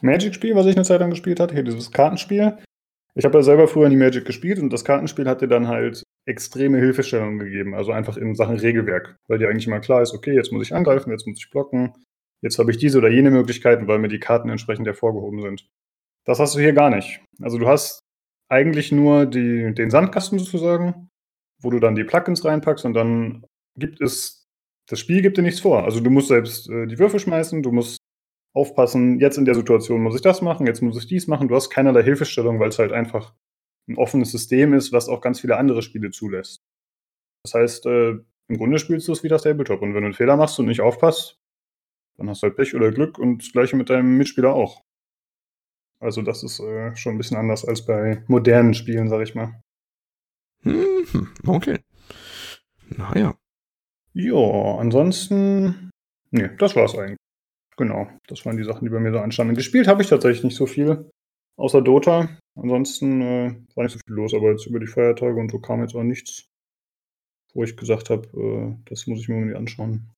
[0.00, 2.58] Magic-Spiel, was ich eine Zeit lang gespielt hatte, hier dieses Kartenspiel.
[3.14, 6.78] Ich habe ja selber früher nie Magic gespielt und das Kartenspiel hatte dann halt extreme
[6.78, 10.52] Hilfestellungen gegeben, also einfach in Sachen Regelwerk, weil dir eigentlich immer klar ist, okay, jetzt
[10.52, 11.92] muss ich angreifen, jetzt muss ich blocken,
[12.40, 15.68] jetzt habe ich diese oder jene Möglichkeiten, weil mir die Karten entsprechend hervorgehoben sind.
[16.24, 17.20] Das hast du hier gar nicht.
[17.42, 18.00] Also du hast
[18.48, 21.10] eigentlich nur die, den Sandkasten sozusagen,
[21.60, 23.44] wo du dann die Plugins reinpackst und dann
[23.76, 24.46] gibt es,
[24.88, 25.84] das Spiel gibt dir nichts vor.
[25.84, 27.98] Also du musst selbst äh, die Würfel schmeißen, du musst
[28.54, 31.48] aufpassen, jetzt in der Situation muss ich das machen, jetzt muss ich dies machen.
[31.48, 33.34] Du hast keinerlei Hilfestellung, weil es halt einfach
[33.88, 36.62] ein offenes System ist, was auch ganz viele andere Spiele zulässt.
[37.44, 38.10] Das heißt, äh,
[38.48, 39.82] im Grunde spielst du es wie das Tabletop.
[39.82, 41.38] Und wenn du einen Fehler machst und nicht aufpasst,
[42.16, 44.82] dann hast du halt Pech oder Glück und das gleiche mit deinem Mitspieler auch.
[46.00, 49.60] Also das ist äh, schon ein bisschen anders als bei modernen Spielen, sag ich mal.
[50.62, 51.78] Hm, okay.
[52.88, 53.36] Naja.
[54.12, 55.90] Ja, ansonsten.
[56.30, 57.18] Nee, das war's eigentlich.
[57.76, 59.54] Genau, das waren die Sachen, die bei mir so anstanden.
[59.54, 61.10] Gespielt habe ich tatsächlich nicht so viel,
[61.56, 62.28] außer Dota.
[62.56, 65.80] Ansonsten äh, war nicht so viel los, aber jetzt über die Feiertage und so kam
[65.80, 66.48] jetzt auch nichts,
[67.52, 70.10] wo ich gesagt habe, äh, das muss ich mir irgendwie anschauen.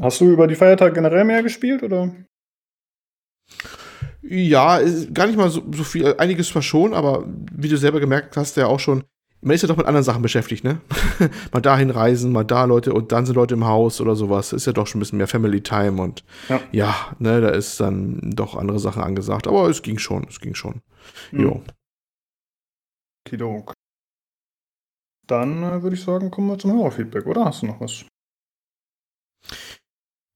[0.00, 2.14] Hast du über die Feiertage generell mehr gespielt oder?
[4.22, 4.80] Ja,
[5.12, 8.56] gar nicht mal so, so viel, einiges zwar schon, aber wie du selber gemerkt hast,
[8.56, 9.04] ja auch schon,
[9.40, 10.80] man ist ja doch mit anderen Sachen beschäftigt, ne?
[11.52, 14.52] mal dahin reisen, mal da Leute und dann sind Leute im Haus oder sowas.
[14.52, 17.78] Ist ja doch schon ein bisschen mehr Family Time und ja, ja ne, da ist
[17.80, 19.46] dann doch andere Sachen angesagt.
[19.46, 20.82] Aber es ging schon, es ging schon.
[21.32, 21.40] Mhm.
[21.40, 21.62] Jo.
[23.24, 23.72] Kidok.
[25.26, 27.44] Dann äh, würde ich sagen, kommen wir zum Hörerfeedback, oder?
[27.44, 28.04] Hast du noch was?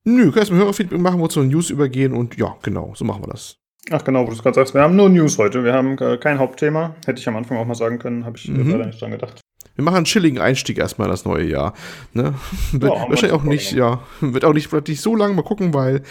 [0.05, 3.29] Nö, kannst du Hörerfeedback machen, wir zur News übergehen und ja, genau, so machen wir
[3.29, 3.57] das.
[3.91, 5.65] Ach genau, wo du es gerade sagst, wir haben nur News heute.
[5.65, 6.95] Wir haben äh, kein Hauptthema.
[7.05, 8.71] Hätte ich am Anfang auch mal sagen können, habe ich mhm.
[8.71, 9.41] leider nicht dran gedacht.
[9.75, 11.73] Wir machen einen chilligen Einstieg erstmal in das neue Jahr.
[12.13, 12.35] Ne?
[12.73, 14.03] Ja, Wahrscheinlich auch nicht, ja.
[14.21, 16.03] Wird auch nicht, wird nicht so lange mal gucken, weil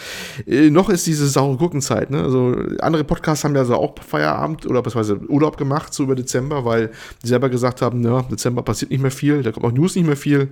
[0.47, 2.09] äh, noch ist diese saure Gurkenzeit.
[2.09, 2.23] Ne?
[2.23, 6.65] Also andere Podcasts haben ja so auch Feierabend oder beziehungsweise Urlaub gemacht, so über Dezember,
[6.65, 6.91] weil
[7.23, 10.07] die selber gesagt haben, ja, Dezember passiert nicht mehr viel, da kommt auch News nicht
[10.07, 10.49] mehr viel.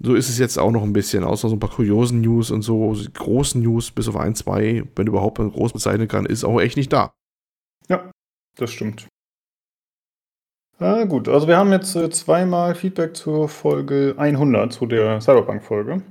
[0.00, 2.62] So ist es jetzt auch noch ein bisschen, außer so ein paar kuriosen News und
[2.62, 6.60] so, großen News, bis auf ein, zwei, wenn überhaupt man groß bezeichnen kann, ist auch
[6.60, 7.12] echt nicht da.
[7.88, 8.10] Ja,
[8.56, 9.06] das stimmt.
[10.82, 16.02] Ah, gut, also wir haben jetzt äh, zweimal Feedback zur Folge 100, zu der Cyberpunk-Folge.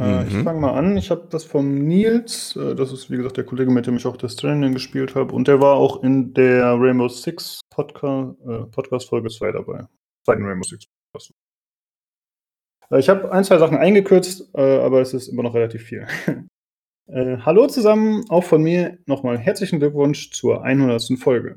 [0.00, 0.44] Äh, Ich mhm.
[0.44, 0.96] fange mal an.
[0.96, 4.06] Ich habe das vom Nils, äh, das ist wie gesagt der Kollege, mit dem ich
[4.06, 5.34] auch das Stranding gespielt habe.
[5.34, 9.84] Und der war auch in der Rainbow Six Podca äh, Podcast-Folge 2 dabei.
[10.24, 11.34] Zweiten Rainbow Six Podcast.
[12.90, 16.06] Äh, ich habe ein, zwei Sachen eingekürzt, äh, aber es ist immer noch relativ viel.
[17.06, 21.18] Hallo zusammen, auch von mir nochmal herzlichen Glückwunsch zur 100.
[21.18, 21.56] Folge.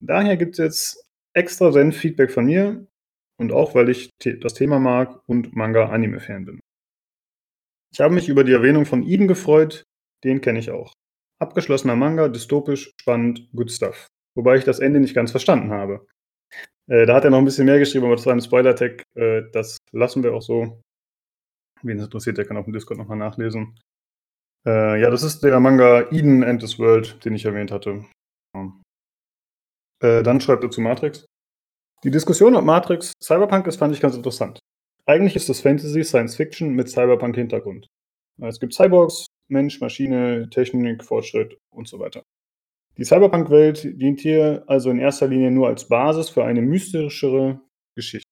[0.00, 2.86] Daher gibt es jetzt extra Senf-Feedback von mir
[3.38, 6.60] und auch, weil ich das Thema mag und Manga-Anime-Fan bin.
[7.92, 9.84] Ich habe mich über die Erwähnung von Eden gefreut,
[10.24, 10.92] den kenne ich auch.
[11.40, 14.06] Abgeschlossener Manga, dystopisch, spannend, good stuff.
[14.36, 16.06] Wobei ich das Ende nicht ganz verstanden habe.
[16.88, 19.02] Äh, da hat er noch ein bisschen mehr geschrieben, aber das war ein Spoiler-Tag.
[19.16, 20.80] Äh, das lassen wir auch so.
[21.82, 23.78] Wen es interessiert, der kann auf dem Discord nochmal nachlesen.
[24.66, 28.04] Äh, ja, das ist der Manga Eden and this World, den ich erwähnt hatte.
[30.04, 31.24] Äh, dann schreibt er zu Matrix.
[32.04, 34.58] Die Diskussion ob Matrix Cyberpunk ist, fand ich ganz interessant.
[35.06, 37.86] Eigentlich ist das Fantasy Science Fiction mit Cyberpunk-Hintergrund.
[38.42, 42.22] Es gibt Cyborgs, Mensch, Maschine, Technik, Fortschritt und so weiter.
[42.98, 47.62] Die Cyberpunk-Welt dient hier also in erster Linie nur als Basis für eine mystischere
[47.96, 48.28] Geschichte.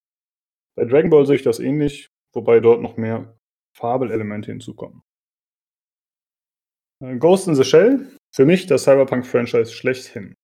[0.77, 3.39] Bei Dragon Ball sehe ich das ähnlich, wobei dort noch mehr
[3.75, 5.01] Fabelelemente hinzukommen.
[7.03, 10.35] Äh, Ghost in the Shell, für mich das Cyberpunk-Franchise schlechthin.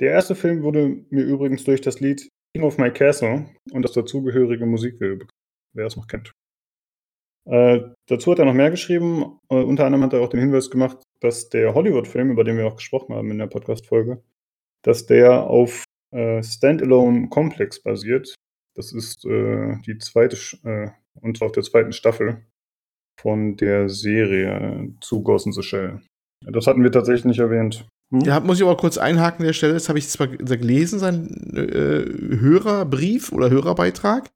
[0.00, 3.92] Der erste Film wurde mir übrigens durch das Lied King of My Castle und das
[3.92, 5.32] dazugehörige Musikvideo bekannt,
[5.74, 6.32] wer es noch kennt.
[7.46, 9.38] Äh, dazu hat er noch mehr geschrieben.
[9.48, 12.66] Äh, unter anderem hat er auch den Hinweis gemacht, dass der Hollywood-Film, über den wir
[12.66, 14.22] auch gesprochen haben in der Podcast-Folge,
[14.82, 15.84] dass der auf
[16.14, 18.34] äh, Standalone Complex basiert.
[18.76, 22.46] Das ist äh, die zweite äh, und auf der zweiten Staffel
[23.20, 26.00] von der Serie zu Ghost in the Shell.
[26.44, 27.88] Das hatten wir tatsächlich nicht erwähnt.
[28.10, 28.20] Hm?
[28.20, 29.74] Ja, muss ich aber kurz einhaken an der Stelle.
[29.74, 34.30] Das habe ich zwar gelesen, sein äh, Hörerbrief oder Hörerbeitrag.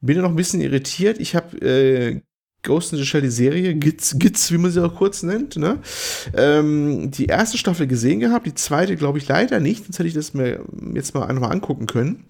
[0.00, 1.18] Bin ja noch ein bisschen irritiert.
[1.18, 2.20] Ich habe äh,
[2.62, 5.78] Ghost in the Shell, die Serie, Gitz, Gitz, wie man sie auch kurz nennt, ne?
[6.34, 10.14] Ähm, die erste Staffel gesehen gehabt, die zweite glaube ich leider nicht, sonst hätte ich
[10.14, 12.24] das mir jetzt mal einmal angucken können.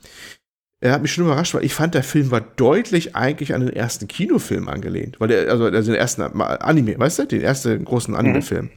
[0.80, 3.74] Er hat mich schon überrascht, weil ich fand, der Film war deutlich eigentlich an den
[3.74, 5.18] ersten Kinofilm angelehnt.
[5.18, 8.20] Weil der, also, also den ersten Anime, weißt du, den ersten großen mhm.
[8.20, 8.66] Anime-Film.
[8.66, 8.70] Mhm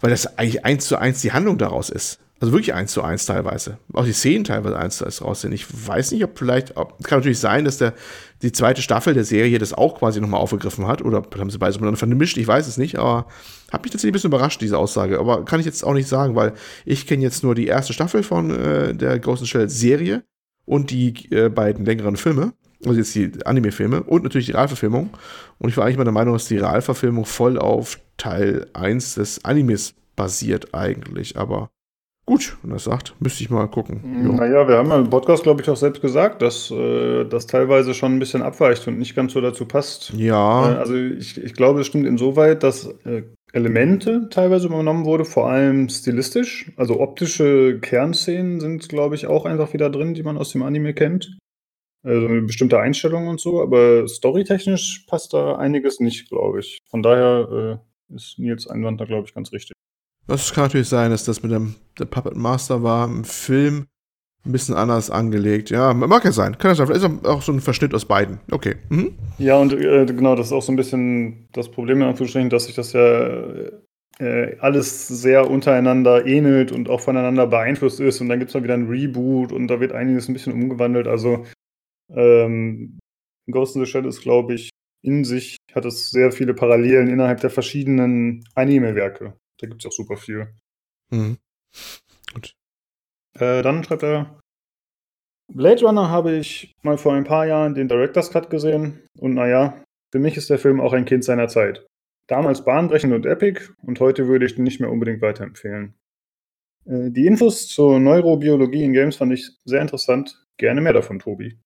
[0.00, 2.18] weil das eigentlich eins zu eins die Handlung daraus ist.
[2.38, 3.78] Also wirklich eins zu eins teilweise.
[3.94, 5.52] Auch die Szenen teilweise eins zu eins raus sind.
[5.52, 7.94] Ich weiß nicht, ob vielleicht, ob, kann natürlich sein, dass der,
[8.42, 11.76] die zweite Staffel der Serie das auch quasi nochmal aufgegriffen hat oder haben sie beides
[11.76, 13.26] miteinander vermischt, ich weiß es nicht, aber
[13.72, 15.18] hat mich tatsächlich ein bisschen überrascht, diese Aussage.
[15.18, 16.52] Aber kann ich jetzt auch nicht sagen, weil
[16.84, 20.22] ich kenne jetzt nur die erste Staffel von äh, der Ghost in Shell Serie
[20.66, 22.52] und die äh, beiden längeren Filme.
[22.86, 25.10] Also jetzt die Anime-Filme und natürlich die Realverfilmung.
[25.58, 29.44] Und ich war eigentlich mal der Meinung, dass die Realverfilmung voll auf Teil 1 des
[29.44, 31.68] Animes basiert eigentlich, aber
[32.26, 34.24] gut, wenn er sagt, müsste ich mal gucken.
[34.24, 34.32] Jo.
[34.32, 37.94] Naja, wir haben ja im Podcast, glaube ich, auch selbst gesagt, dass äh, das teilweise
[37.94, 40.12] schon ein bisschen abweicht und nicht ganz so dazu passt.
[40.16, 40.72] Ja.
[40.72, 43.22] Äh, also ich, ich glaube, es stimmt insoweit, dass äh,
[43.52, 46.72] Elemente teilweise übernommen wurde, vor allem stilistisch.
[46.76, 50.94] Also optische Kernszenen sind, glaube ich, auch einfach wieder drin, die man aus dem Anime
[50.94, 51.38] kennt.
[52.06, 56.78] Also eine bestimmte Einstellung und so, aber storytechnisch passt da einiges nicht, glaube ich.
[56.88, 59.72] Von daher äh, ist Nils Einwand da, glaube ich, ganz richtig.
[60.28, 63.86] Das kann natürlich sein, dass das mit dem Puppet Master war im Film
[64.44, 65.70] ein bisschen anders angelegt.
[65.70, 66.56] Ja, mag ja sein.
[66.58, 66.86] Kann ja sein.
[66.86, 68.38] Vielleicht ist auch so ein Verschnitt aus beiden.
[68.52, 68.76] Okay.
[68.88, 69.18] Mhm.
[69.38, 72.66] Ja, und äh, genau, das ist auch so ein bisschen das Problem in Anführungsstrichen, dass
[72.66, 73.26] sich das ja
[74.18, 78.20] äh, alles sehr untereinander ähnelt und auch voneinander beeinflusst ist.
[78.20, 81.08] Und dann gibt es mal wieder ein Reboot und da wird einiges ein bisschen umgewandelt.
[81.08, 81.44] Also
[82.10, 82.98] ähm,
[83.50, 84.70] Ghost in the Shell ist, glaube ich,
[85.02, 89.38] in sich hat es sehr viele Parallelen innerhalb der verschiedenen Anime-Werke.
[89.58, 90.52] Da gibt es auch super viel.
[91.10, 91.38] Mhm.
[92.34, 92.52] Gut.
[93.38, 94.40] Äh, dann schreibt er,
[95.52, 99.82] Blade Runner habe ich mal vor ein paar Jahren den Director's Cut gesehen und naja,
[100.12, 101.86] für mich ist der Film auch ein Kind seiner Zeit.
[102.28, 105.94] Damals bahnbrechend und epic und heute würde ich den nicht mehr unbedingt weiterempfehlen.
[106.86, 110.44] Äh, die Infos zur Neurobiologie in Games fand ich sehr interessant.
[110.56, 111.58] Gerne mehr davon, Tobi.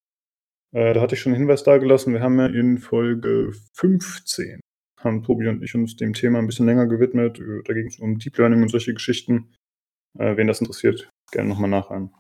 [0.73, 2.13] Äh, da hatte ich schon einen Hinweis dagelassen.
[2.13, 4.61] Wir haben ja in Folge 15
[5.01, 7.41] haben Tobi und ich uns dem Thema ein bisschen länger gewidmet.
[7.41, 9.55] Äh, da ging es um Deep Learning und solche Geschichten.
[10.15, 12.13] wen das interessiert, gerne nochmal nachhören.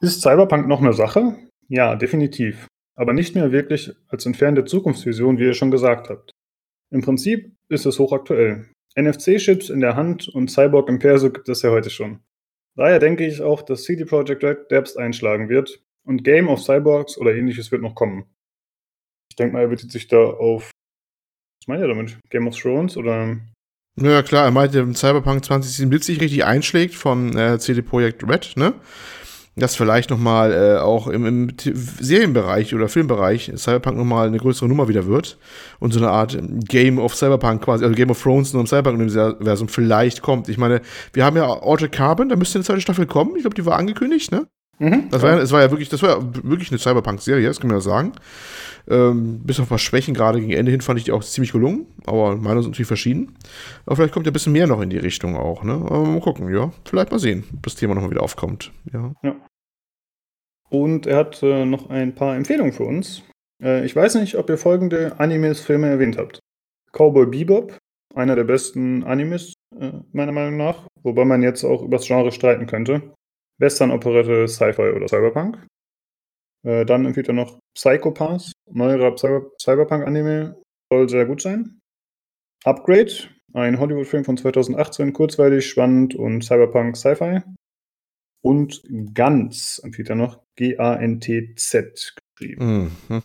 [0.00, 1.36] Ist Cyberpunk noch eine Sache?
[1.68, 2.68] Ja, definitiv.
[2.96, 6.30] Aber nicht mehr wirklich als entfernte Zukunftsvision, wie ihr schon gesagt habt.
[6.92, 8.70] Im Prinzip ist es hochaktuell.
[8.96, 12.20] NFC-Chips in der Hand und Cyborg im Perso gibt es ja heute schon.
[12.76, 17.18] Daher denke ich auch, dass CD Projekt Red Debs einschlagen wird und Game of Cyborgs
[17.18, 18.24] oder ähnliches wird noch kommen.
[19.30, 20.70] Ich denke mal, er bezieht sich da auf.
[21.60, 22.18] Was meint er damit?
[22.30, 23.36] Game of Thrones oder.
[24.00, 28.74] Ja, klar, er meinte, Cyberpunk 2077 richtig einschlägt von äh, CD Projekt Red, ne?
[29.56, 34.86] dass vielleicht nochmal äh, auch im, im Serienbereich oder Filmbereich Cyberpunk nochmal eine größere Nummer
[34.86, 35.36] wieder wird
[35.80, 39.68] und so eine Art Game of Cyberpunk quasi, also Game of Thrones nur im Cyberpunk-Universum
[39.68, 40.48] vielleicht kommt.
[40.48, 40.80] Ich meine,
[41.12, 43.34] wir haben ja Altered Carbon, da müsste eine zweite Staffel kommen.
[43.34, 44.46] Ich glaube, die war angekündigt, ne?
[44.78, 47.68] Mhm, das, war ja, war ja wirklich, das war ja wirklich eine Cyberpunk-Serie, das kann
[47.68, 48.12] man ja sagen.
[48.88, 51.52] Ähm, bis auf ein paar Schwächen gerade gegen Ende hin fand ich die auch ziemlich
[51.52, 53.36] gelungen, aber Meinungen sind natürlich verschieden.
[53.84, 55.72] Aber vielleicht kommt ja ein bisschen mehr noch in die Richtung auch, ne?
[55.72, 56.72] Aber mal gucken, ja.
[56.84, 58.72] Vielleicht mal sehen, ob das Thema nochmal wieder aufkommt.
[58.92, 59.12] Ja.
[59.22, 59.36] ja.
[60.70, 63.22] Und er hat äh, noch ein paar Empfehlungen für uns.
[63.62, 66.38] Äh, ich weiß nicht, ob ihr folgende Animes-Filme erwähnt habt.
[66.92, 67.76] Cowboy Bebop,
[68.14, 72.32] einer der besten Animes, äh, meiner Meinung nach, wobei man jetzt auch über das Genre
[72.32, 73.12] streiten könnte.
[73.58, 75.66] Western-Operette, Sci-Fi oder Cyberpunk.
[76.64, 80.60] Äh, dann empfiehlt er noch Psychopath, neuerer Cyber Cyberpunk-Anime,
[80.92, 81.80] soll sehr gut sein.
[82.64, 83.12] Upgrade,
[83.54, 87.42] ein Hollywood-Film von 2018, kurzweilig, spannend und Cyberpunk Sci-Fi.
[88.42, 88.82] Und
[89.14, 92.92] Ganz empfiehlt er noch, G-A-N-T-Z geschrieben.
[93.08, 93.22] Mhm.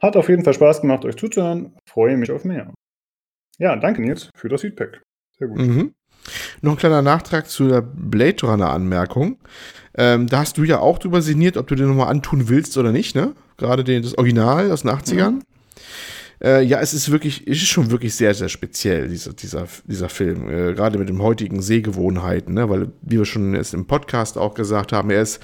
[0.00, 1.76] Hat auf jeden Fall Spaß gemacht, euch zuzuhören.
[1.88, 2.72] Freue mich auf mehr.
[3.58, 5.02] Ja, danke Nils für das Feedback.
[5.38, 5.58] Sehr gut.
[5.58, 5.94] Mhm.
[6.60, 9.36] Noch ein kleiner Nachtrag zu der Blade Runner-Anmerkung.
[9.94, 12.92] Ähm, da hast du ja auch drüber sinniert, ob du den nochmal antun willst oder
[12.92, 13.34] nicht, ne?
[13.58, 15.30] Gerade den, das Original aus den 80ern.
[15.30, 15.42] Mhm.
[16.42, 20.08] Äh, ja, es ist wirklich, es ist schon wirklich sehr, sehr speziell, dieser, dieser, dieser
[20.08, 20.48] Film.
[20.48, 22.68] Äh, gerade mit den heutigen Sehgewohnheiten, ne?
[22.68, 25.40] weil, wie wir schon jetzt im Podcast auch gesagt haben, er ist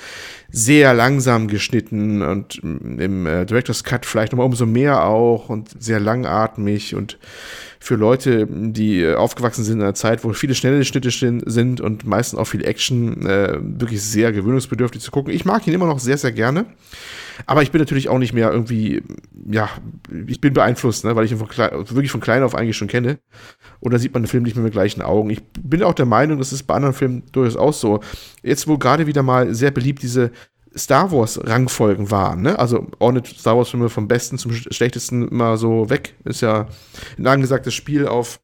[0.51, 6.01] sehr langsam geschnitten und im äh, Director's Cut vielleicht nochmal umso mehr auch und sehr
[6.01, 7.17] langatmig und
[7.81, 12.07] für Leute, die äh, aufgewachsen sind in einer Zeit, wo viele schnelle Schnitte sind und
[12.07, 15.33] meistens auch viel Action, äh, wirklich sehr gewöhnungsbedürftig zu gucken.
[15.33, 16.67] Ich mag ihn immer noch sehr, sehr gerne.
[17.47, 19.03] Aber ich bin natürlich auch nicht mehr irgendwie,
[19.49, 19.69] ja,
[20.27, 22.89] ich bin beeinflusst, ne, weil ich ihn von klein, wirklich von klein auf eigentlich schon
[22.89, 23.19] kenne.
[23.81, 25.31] Und da sieht man den Film nicht mehr mit gleichen Augen.
[25.31, 28.01] Ich bin auch der Meinung, das ist bei anderen Filmen durchaus auch so.
[28.43, 30.33] Jetzt, wo gerade wieder mal sehr beliebt diese
[30.79, 32.59] Star Wars Rangfolgen waren, ne?
[32.59, 36.15] Also ordnet Star Wars Filme vom besten zum schlechtesten immer so weg.
[36.25, 36.69] Ist ja
[37.19, 38.41] ein angesagtes Spiel auf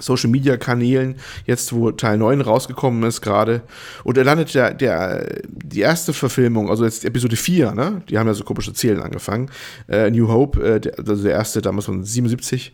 [0.00, 3.62] Social Media Kanälen, jetzt wo Teil 9 rausgekommen ist gerade.
[4.04, 8.02] Und er landet der, der, die erste Verfilmung, also jetzt Episode 4, ne?
[8.08, 9.50] Die haben ja so komische Zählen angefangen.
[9.88, 12.72] Äh, New Hope, äh, der, also der erste damals von 77,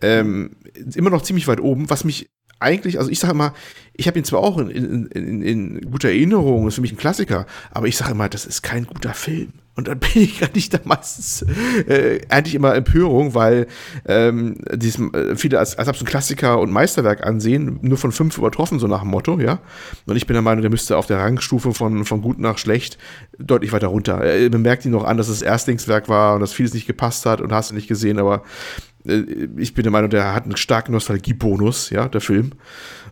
[0.00, 0.56] ähm,
[0.94, 2.30] immer noch ziemlich weit oben, was mich
[2.62, 3.54] eigentlich, also ich sage immer,
[3.94, 6.96] ich habe ihn zwar auch in, in, in, in, guter Erinnerung, ist für mich ein
[6.96, 9.52] Klassiker, aber ich sage immer, das ist kein guter Film.
[9.74, 11.42] Und dann bin ich eigentlich da meistens
[11.88, 13.66] äh, eigentlich immer Empörung, weil
[14.06, 18.78] ähm, diesem, äh, viele als, als ein Klassiker und Meisterwerk ansehen, nur von fünf übertroffen,
[18.78, 19.60] so nach dem Motto, ja.
[20.06, 22.98] Und ich bin der Meinung, der müsste auf der Rangstufe von, von gut nach schlecht
[23.38, 24.20] deutlich weiter runter.
[24.20, 27.40] Er bemerkt ihn noch an, dass es Erstlingswerk war und dass vieles nicht gepasst hat
[27.40, 28.42] und hast du nicht gesehen, aber
[29.06, 29.22] äh,
[29.56, 32.52] ich bin der Meinung, der hat einen starken Nostalgiebonus, ja, der Film.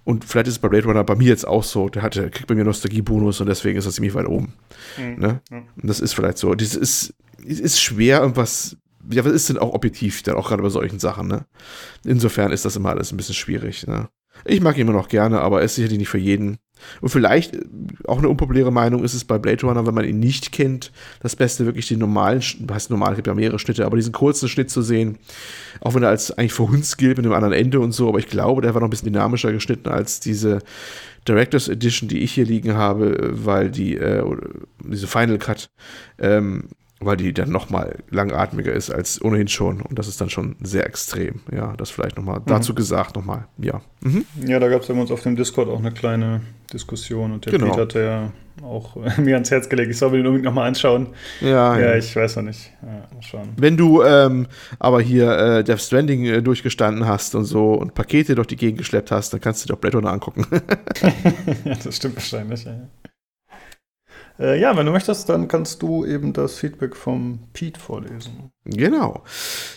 [0.05, 1.89] Und vielleicht ist es bei Blade Runner bei mir jetzt auch so.
[1.89, 4.55] Der, hat, der kriegt bei mir Nostalgiebonus und deswegen ist er ziemlich weit oben.
[4.99, 5.19] Mhm.
[5.19, 5.41] Ne?
[5.51, 6.55] Und das ist vielleicht so.
[6.55, 8.77] Das ist, ist schwer, irgendwas.
[9.11, 11.47] Ja, was ist denn auch objektiv, dann auch gerade bei solchen Sachen, ne?
[12.05, 14.11] Insofern ist das immer alles ein bisschen schwierig, ne?
[14.45, 16.59] Ich mag ihn immer noch gerne, aber er ist sicherlich nicht für jeden.
[17.01, 17.61] Und vielleicht, äh,
[18.07, 21.37] auch eine unpopuläre Meinung ist es bei Blade Runner, wenn man ihn nicht kennt, das
[21.37, 24.71] Beste wirklich den normalen, heißt normal, es gibt ja mehrere Schnitte, aber diesen kurzen Schnitt
[24.71, 25.19] zu sehen,
[25.81, 28.29] auch wenn er als eigentlich verhunzt gilt mit einem anderen Ende und so, aber ich
[28.29, 30.61] glaube, der war noch ein bisschen dynamischer geschnitten als diese
[31.29, 34.25] Director's Edition, die ich hier liegen habe, weil die, äh,
[34.85, 35.71] diese Final Cut,
[36.19, 36.69] ähm,
[37.01, 39.81] weil die dann nochmal langatmiger ist als ohnehin schon.
[39.81, 41.41] Und das ist dann schon sehr extrem.
[41.51, 42.47] Ja, das vielleicht nochmal mhm.
[42.47, 43.81] dazu gesagt, nochmal, ja.
[44.01, 44.25] Mhm.
[44.47, 47.53] Ja, da gab es ja uns auf dem Discord auch eine kleine Diskussion und der
[47.53, 47.67] genau.
[47.67, 48.33] Pete hatte ja
[48.65, 51.09] auch mir ans Herz gelegt, ich soll mir den unbedingt nochmal anschauen.
[51.41, 52.73] Ja, ja, ja, ich weiß noch nicht.
[52.83, 53.49] Ja, mal schauen.
[53.57, 54.47] Wenn du ähm,
[54.79, 58.79] aber hier äh, Death Stranding äh, durchgestanden hast und so und Pakete durch die Gegend
[58.79, 60.47] geschleppt hast, dann kannst du dir auch Blade Runner angucken.
[61.65, 62.75] ja, das stimmt wahrscheinlich, ja.
[64.41, 68.51] Äh, ja, wenn du möchtest, dann kannst du eben das Feedback vom Pete vorlesen.
[68.65, 69.23] Genau.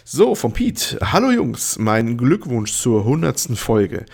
[0.06, 1.00] So, vom Pete.
[1.02, 4.06] Hallo Jungs, mein Glückwunsch zur hundertsten Folge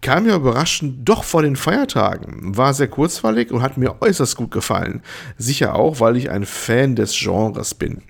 [0.00, 2.56] kam ja überraschend doch vor den Feiertagen.
[2.56, 5.02] War sehr kurzweilig und hat mir äußerst gut gefallen.
[5.36, 8.02] Sicher auch, weil ich ein Fan des Genres bin.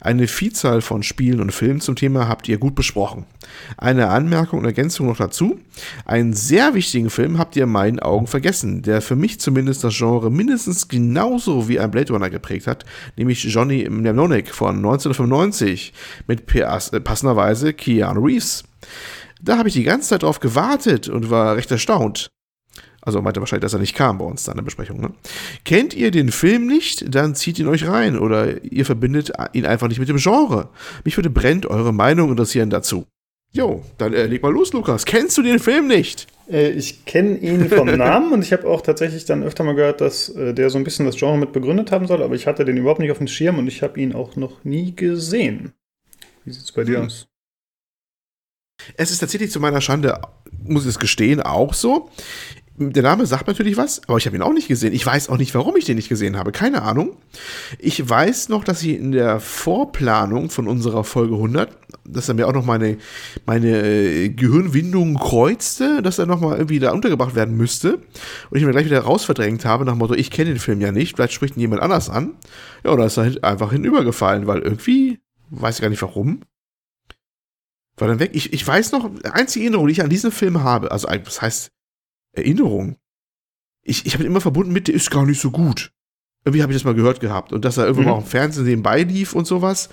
[0.00, 3.26] Eine Vielzahl von Spielen und Filmen zum Thema habt ihr gut besprochen.
[3.76, 5.60] Eine Anmerkung und Ergänzung noch dazu.
[6.06, 9.96] Einen sehr wichtigen Film habt ihr in meinen Augen vergessen, der für mich zumindest das
[9.96, 12.84] Genre mindestens genauso wie ein Blade Runner geprägt hat,
[13.16, 15.92] nämlich Johnny Mnemonic von 1995
[16.26, 18.64] mit passenderweise Keanu Reeves.
[19.44, 22.30] Da habe ich die ganze Zeit drauf gewartet und war recht erstaunt.
[23.02, 24.98] Also meinte wahrscheinlich, dass er nicht kam bei uns da in der Besprechung.
[24.98, 25.10] Ne?
[25.64, 29.88] Kennt ihr den Film nicht, dann zieht ihn euch rein oder ihr verbindet ihn einfach
[29.88, 30.70] nicht mit dem Genre.
[31.04, 33.04] Mich würde brennt eure Meinung interessieren dazu.
[33.52, 35.04] Jo, dann äh, leg mal los, Lukas.
[35.04, 36.26] Kennst du den Film nicht?
[36.50, 40.00] Äh, ich kenne ihn vom Namen und ich habe auch tatsächlich dann öfter mal gehört,
[40.00, 42.64] dass äh, der so ein bisschen das Genre mit begründet haben soll, aber ich hatte
[42.64, 45.72] den überhaupt nicht auf dem Schirm und ich habe ihn auch noch nie gesehen.
[46.44, 47.06] Wie sieht es bei dir hm.
[47.06, 47.28] aus?
[48.96, 50.20] Es ist tatsächlich zu meiner Schande,
[50.62, 52.10] muss ich es gestehen, auch so.
[52.76, 54.92] Der Name sagt natürlich was, aber ich habe ihn auch nicht gesehen.
[54.92, 56.50] Ich weiß auch nicht, warum ich den nicht gesehen habe.
[56.50, 57.16] Keine Ahnung.
[57.78, 61.70] Ich weiß noch, dass ich in der Vorplanung von unserer Folge 100,
[62.04, 62.98] dass er mir auch noch meine,
[63.46, 68.00] meine äh, Gehirnwindung kreuzte, dass er nochmal irgendwie da untergebracht werden müsste.
[68.50, 70.90] Und ich mir gleich wieder rausverdrängt habe, nach dem Motto, ich kenne den Film ja
[70.90, 72.34] nicht, vielleicht spricht ihn jemand anders an.
[72.82, 75.20] Ja, oder ist er einfach hinübergefallen, weil irgendwie,
[75.50, 76.40] weiß ich gar nicht warum,
[77.96, 78.30] war dann weg.
[78.34, 81.70] Ich, ich weiß noch, einzige Erinnerung, die ich an diesen Film habe, also was heißt
[82.32, 82.96] Erinnerung?
[83.82, 85.92] Ich, ich habe ihn immer verbunden mit, der ist gar nicht so gut.
[86.44, 87.52] Irgendwie habe ich das mal gehört gehabt.
[87.52, 88.10] Und dass er irgendwann mhm.
[88.12, 89.88] mal im Fernsehen nebenbei lief und sowas.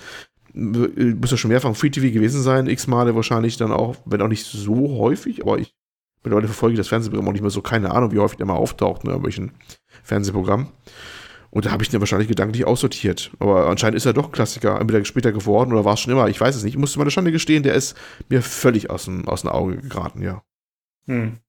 [0.54, 4.28] Muss ja schon mehrfach Free TV gewesen sein, x Male wahrscheinlich dann auch, wenn auch
[4.28, 5.74] nicht so häufig, aber ich
[6.22, 9.04] mittlerweile verfolge das Fernsehprogramm auch nicht mehr so, keine Ahnung, wie häufig der mal auftaucht,
[9.04, 9.52] ne, in welchen
[10.02, 10.68] Fernsehprogramm.
[11.52, 13.30] Und da habe ich den wahrscheinlich gedanklich aussortiert.
[13.38, 16.28] Aber anscheinend ist er doch Klassiker, entweder später geworden oder war es schon immer.
[16.28, 16.74] Ich weiß es nicht.
[16.74, 17.94] Ich musste meine Schande gestehen, der ist
[18.30, 20.42] mir völlig aus dem, aus dem Auge geraten, ja.
[21.06, 21.40] Hm.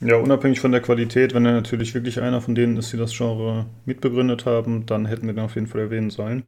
[0.00, 3.16] Ja, unabhängig von der Qualität, wenn er natürlich wirklich einer von denen ist, die das
[3.16, 6.42] Genre mitbegründet haben, dann hätten wir den auf jeden Fall erwähnen sollen.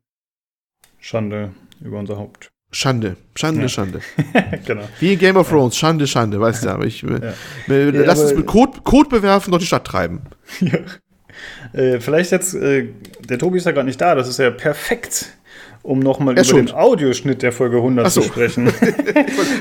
[0.98, 2.50] Schande über unser Haupt.
[2.72, 3.68] Schande, Schande, ja.
[3.68, 4.00] Schande.
[4.66, 4.88] genau.
[4.98, 7.32] Wie in Game of Thrones, Schande, Schande, weißt du, aber ich ja.
[7.68, 10.22] lass uns mit Code, Code bewerfen durch die Stadt treiben.
[10.60, 10.78] Ja.
[11.72, 12.88] Äh, vielleicht jetzt, äh,
[13.28, 15.32] der Tobi ist ja gerade nicht da, das ist ja perfekt,
[15.82, 16.68] um nochmal über schuld.
[16.68, 18.20] den Audioschnitt der Folge 100 so.
[18.20, 18.64] zu sprechen.
[18.64, 18.72] nee,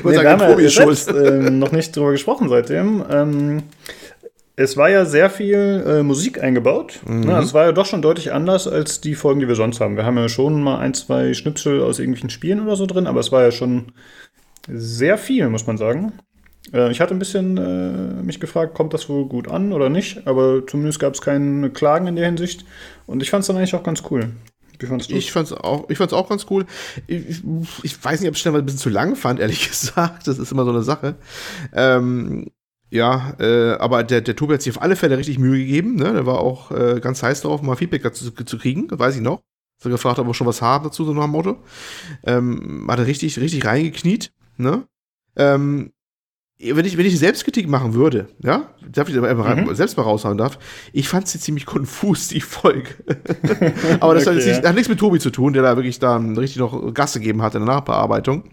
[0.04, 3.04] wir haben ja selbst, äh, noch nicht drüber gesprochen seitdem.
[3.10, 3.62] Ähm,
[4.56, 7.00] es war ja sehr viel äh, Musik eingebaut.
[7.06, 7.28] Mhm.
[7.28, 9.96] Also es war ja doch schon deutlich anders als die Folgen, die wir sonst haben.
[9.96, 13.20] Wir haben ja schon mal ein, zwei Schnipsel aus irgendwelchen Spielen oder so drin, aber
[13.20, 13.92] es war ja schon
[14.68, 16.12] sehr viel, muss man sagen.
[16.72, 20.26] Äh, ich hatte ein bisschen äh, mich gefragt, kommt das wohl gut an oder nicht,
[20.26, 22.64] aber zumindest gab es keine Klagen in der Hinsicht
[23.06, 24.30] und ich fand es dann eigentlich auch ganz cool.
[24.78, 26.66] Wie fandst du Ich fand's auch, auch ganz cool.
[27.06, 27.42] Ich,
[27.82, 30.26] ich weiß nicht, ob ich es schnell ein bisschen zu lang fand, ehrlich gesagt.
[30.26, 31.16] Das ist immer so eine Sache.
[31.72, 32.50] Ähm,
[32.90, 35.96] ja, äh, aber der, der Tobi hat sich auf alle Fälle richtig Mühe gegeben.
[35.96, 36.12] Ne?
[36.12, 38.88] Der war auch äh, ganz heiß darauf, mal Feedback dazu zu kriegen.
[38.88, 39.42] Das weiß ich noch.
[39.82, 41.56] Hat gefragt, ob wir schon was haben dazu, so nach dem Motto.
[42.24, 44.32] Ähm, hat er richtig, richtig reingekniet.
[44.56, 44.86] Ne?
[45.36, 45.92] Ähm,
[46.60, 49.74] wenn ich, wenn ich Selbstkritik machen würde, ja, darf ich aber mhm.
[49.74, 50.58] selbst mal raushauen darf,
[50.92, 52.90] ich fand sie ziemlich konfus, die Folge.
[54.00, 56.16] aber das okay, hat, nicht, hat, nichts mit Tobi zu tun, der da wirklich da
[56.16, 58.44] richtig noch Gas gegeben hat in der Nachbearbeitung.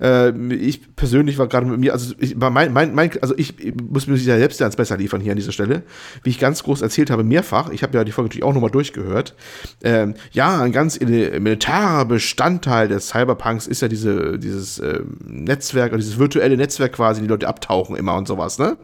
[0.00, 3.74] Äh, ich persönlich war gerade mit mir, also ich, mein, mein, mein, also ich, ich
[3.74, 5.82] muss mir ja selbst ganz besser liefern hier an dieser Stelle,
[6.22, 8.70] wie ich ganz groß erzählt habe, mehrfach, ich habe ja die Folge natürlich auch nochmal
[8.70, 9.34] durchgehört,
[9.82, 15.98] ähm, ja, ein ganz elementarer Bestandteil des Cyberpunks ist ja diese, dieses äh, Netzwerk, oder
[15.98, 18.76] dieses virtuelle Netzwerk quasi, die Leute abtauchen immer und sowas, ne?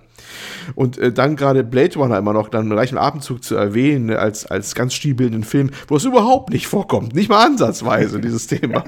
[0.74, 4.46] Und äh, dann gerade Blade Runner immer noch dann gleich im Atemzug zu erwähnen, als,
[4.46, 8.84] als ganz stilbildenden Film, wo es überhaupt nicht vorkommt, nicht mal ansatzweise, dieses Thema.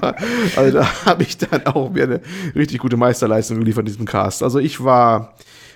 [0.55, 2.21] Also da habe ich dann auch mir eine
[2.55, 4.43] richtig gute Meisterleistung geliefert in diesem Cast.
[4.43, 5.33] Also ich war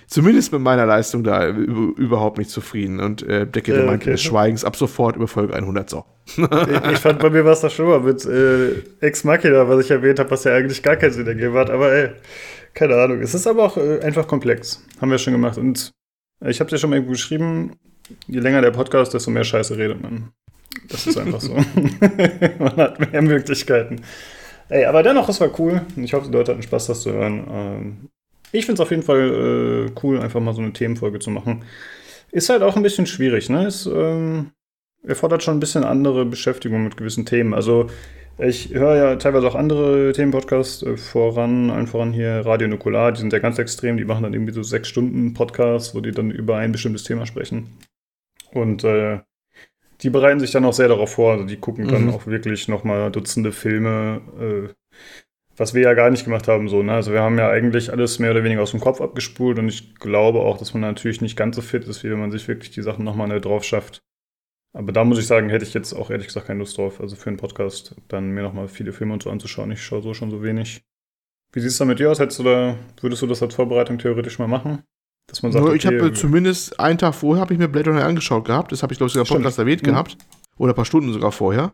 [0.08, 4.10] zumindest mit meiner Leistung da überhaupt nicht zufrieden und äh, decke den äh, okay.
[4.12, 6.04] des Schweigens ab sofort über Folge 100 so.
[6.36, 9.90] ich fand, bei mir war es da schon mal mit äh, Ex Machina, was ich
[9.90, 12.10] erwähnt habe, was ja eigentlich gar keinen Sinn ergeben hat, aber ey,
[12.74, 13.20] keine Ahnung.
[13.20, 14.84] Es ist aber auch äh, einfach komplex.
[15.00, 15.58] Haben wir schon gemacht.
[15.58, 15.92] Und
[16.44, 17.72] ich habe es ja schon mal irgendwo geschrieben,
[18.26, 20.32] je länger der Podcast, desto mehr Scheiße redet man.
[20.88, 21.54] Das ist einfach so.
[22.58, 24.02] man hat mehr Möglichkeiten.
[24.68, 25.82] Ey, aber dennoch, es war cool.
[25.96, 27.46] Ich hoffe, die Leute hatten Spaß, das zu hören.
[27.50, 28.08] Ähm,
[28.52, 31.64] ich finde es auf jeden Fall äh, cool, einfach mal so eine Themenfolge zu machen.
[32.30, 33.66] Ist halt auch ein bisschen schwierig, ne?
[33.66, 34.50] Es ähm,
[35.02, 37.54] erfordert schon ein bisschen andere Beschäftigung mit gewissen Themen.
[37.54, 37.88] Also
[38.38, 43.20] ich höre ja teilweise auch andere Themenpodcasts äh, voran, allen voran hier Radio Nukular, die
[43.20, 46.30] sind ja ganz extrem, die machen dann irgendwie so sechs Stunden Podcasts, wo die dann
[46.30, 47.78] über ein bestimmtes Thema sprechen.
[48.52, 49.20] Und äh,
[50.02, 51.32] die bereiten sich dann auch sehr darauf vor.
[51.32, 51.90] Also die gucken mhm.
[51.90, 54.74] dann auch wirklich nochmal Dutzende Filme, äh,
[55.56, 56.68] was wir ja gar nicht gemacht haben.
[56.68, 56.92] So, ne?
[56.92, 59.96] Also wir haben ja eigentlich alles mehr oder weniger aus dem Kopf abgespult und ich
[59.96, 62.70] glaube auch, dass man natürlich nicht ganz so fit ist, wie wenn man sich wirklich
[62.70, 64.00] die Sachen nochmal neu drauf schafft.
[64.72, 67.00] Aber da muss ich sagen, hätte ich jetzt auch ehrlich gesagt keine Lust drauf.
[67.00, 69.70] Also für einen Podcast dann mir nochmal viele Filme und so anzuschauen.
[69.70, 70.82] Ich schaue so schon so wenig.
[71.52, 72.20] Wie sieht es da mit dir aus?
[72.20, 74.82] Hättest du da, würdest du das als Vorbereitung theoretisch mal machen?
[75.26, 77.90] Dass man sagt, Nur, ich okay, habe zumindest einen Tag vorher habe ich mir Blade
[77.90, 78.72] Runner angeschaut gehabt.
[78.72, 79.86] Das habe ich, glaube ich, sogar im Podcast erwähnt mhm.
[79.86, 80.16] gehabt.
[80.58, 81.72] Oder ein paar Stunden sogar vorher.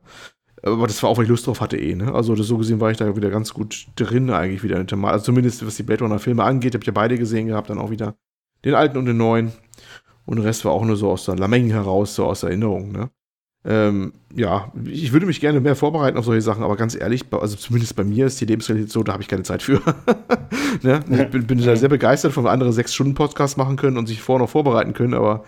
[0.62, 2.14] Aber das war auch, weil ich Lust drauf hatte eh, ne?
[2.14, 5.26] Also so gesehen war ich da wieder ganz gut drin eigentlich wieder in dem Also
[5.26, 7.90] zumindest was die Blade Runner Filme angeht, habe ich ja beide gesehen gehabt, dann auch
[7.90, 8.16] wieder
[8.64, 9.53] den alten und den neuen.
[10.27, 13.11] Und der Rest war auch nur so aus der Lameng heraus, so aus Erinnerung, ne?
[13.66, 17.57] Ähm, ja, ich würde mich gerne mehr vorbereiten auf solche Sachen, aber ganz ehrlich, also
[17.57, 19.81] zumindest bei mir ist die Lebensrealität so, da habe ich keine Zeit für.
[20.83, 21.01] ne?
[21.11, 24.20] Ich bin, bin da sehr begeistert, von andere sechs Stunden Podcast machen können und sich
[24.20, 25.45] vorher noch vorbereiten können, aber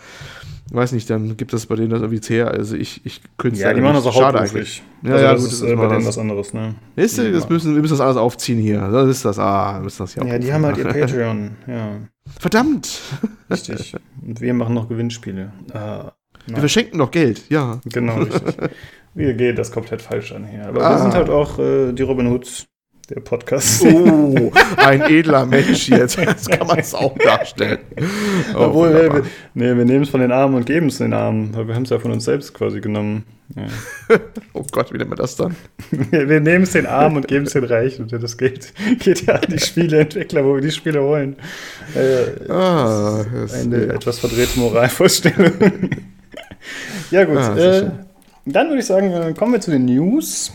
[0.70, 2.43] weiß nicht, dann gibt es bei denen das irgendwie zäh.
[2.43, 4.83] Also ich, ich könnte Ja, die machen das auch schade eigentlich.
[5.03, 6.74] Ja, also ja, das gut, ist das ist bei denen was anderes, ne?
[6.97, 7.31] Ist, ja.
[7.31, 8.81] das müssen, wir müssen das alles aufziehen hier.
[8.89, 9.39] Das ist das.
[9.39, 11.99] Ah, wir müssen das hier Ja, die haben halt ihr Patreon, ja.
[12.39, 13.01] Verdammt!
[13.51, 13.95] Richtig.
[14.22, 15.53] Und wir machen noch Gewinnspiele.
[15.72, 16.12] Ah.
[16.47, 17.81] Wir verschenken noch Geld, ja.
[17.85, 18.57] Genau, richtig.
[19.14, 20.66] Wie geht das komplett falsch an hier.
[20.66, 20.91] Aber ah.
[20.91, 22.66] wir sind halt auch äh, die Robin Hoods
[23.09, 23.85] der Podcast.
[23.85, 26.19] Oh, ein edler Mensch jetzt.
[26.27, 27.79] Das kann man es auch darstellen.
[28.55, 29.23] Oh, Obwohl, wir, wir,
[29.55, 31.55] nee, wir nehmen es von den Armen und geben es den Armen.
[31.55, 33.25] Wir haben es ja von uns selbst quasi genommen.
[33.55, 33.67] Ja.
[34.55, 35.55] oh Gott, wie nennt man das dann?
[35.91, 38.09] wir, nehmen es den Armen und geben es den Reichen.
[38.09, 41.37] Das geht, geht ja an die Spieleentwickler, wo wir die Spiele wollen.
[41.95, 43.95] Äh, ah, eine ja.
[43.95, 45.53] etwas verdrehte Moralvorstellung.
[47.13, 47.37] ja, gut.
[47.37, 47.91] Ah, äh,
[48.47, 50.53] dann würde ich sagen, äh, kommen wir zu den News.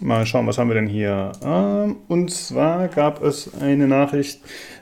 [0.00, 1.32] Mal schauen, was haben wir denn hier?
[1.42, 4.40] Ähm, und zwar gab es eine Nachricht,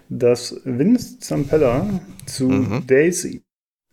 [0.08, 2.86] dass Vince Zampella zu mhm.
[2.86, 3.22] Days,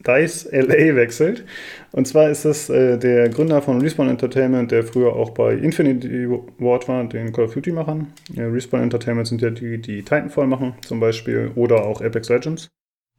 [0.05, 1.45] Dice LA wechselt.
[1.91, 6.27] Und zwar ist das äh, der Gründer von Respawn Entertainment, der früher auch bei Infinity
[6.57, 8.13] Ward war, den Call of Duty machen.
[8.33, 12.69] Ja, Respawn Entertainment sind ja die, die Titanfall machen, zum Beispiel, oder auch Apex Legends.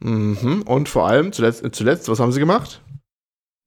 [0.00, 0.62] Mhm.
[0.66, 2.82] Und vor allem, zuletzt, zuletzt, was haben sie gemacht?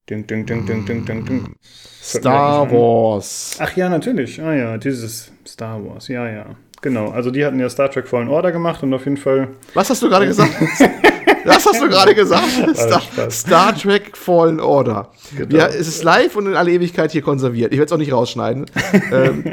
[0.09, 1.55] Ding, ding, ding, ding, ding, ding, ding.
[1.99, 3.57] Star Wars.
[3.59, 4.39] Ach ja, natürlich.
[4.39, 6.07] Ah ja, dieses Star Wars.
[6.09, 6.45] Ja, ja.
[6.81, 7.09] Genau.
[7.09, 9.47] Also die hatten ja Star Trek Fallen Order gemacht und auf jeden Fall.
[9.73, 10.51] Was hast du gerade gesagt?
[11.45, 12.43] Was hast du gerade gesagt?
[12.75, 15.11] Star, Star, Trek Fallen Order.
[15.35, 15.57] Genau.
[15.57, 17.71] Ja, es ist live und in aller Ewigkeit hier konserviert.
[17.71, 18.65] Ich werde es auch nicht rausschneiden.
[19.11, 19.43] ähm,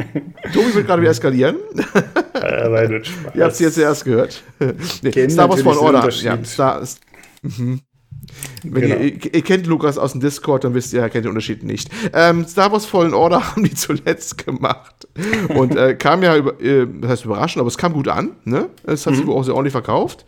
[0.53, 1.57] Tobi wird gerade wieder eskalieren.
[2.35, 4.43] Aber Ihr habt es jetzt zuerst gehört.
[5.03, 6.09] nee, Star Wars Fallen Order.
[6.11, 6.83] Ja, Star,
[7.43, 7.81] mhm.
[8.63, 8.97] Wenn genau.
[8.97, 11.91] ihr, ihr, kennt Lukas aus dem Discord, dann wisst ihr, er kennt den Unterschied nicht.
[12.13, 15.09] Ähm, Star Wars Fallen Order haben die zuletzt gemacht.
[15.49, 18.33] Und äh, kam ja, über, äh, das heißt überraschend, aber es kam gut an.
[18.45, 18.71] Ne?
[18.85, 19.19] Es hat mhm.
[19.19, 20.25] sich auch sehr ordentlich verkauft.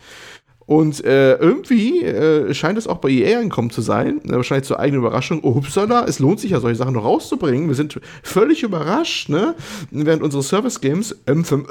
[0.67, 4.81] Und äh, irgendwie äh, scheint es auch bei EA angekommen zu sein, äh, wahrscheinlich zur
[4.81, 7.69] eigenen Überraschung, oh, upsala, es lohnt sich ja, solche Sachen noch rauszubringen.
[7.69, 9.55] Wir sind völlig überrascht, ne?
[9.91, 11.67] während unsere Service-Games Anthem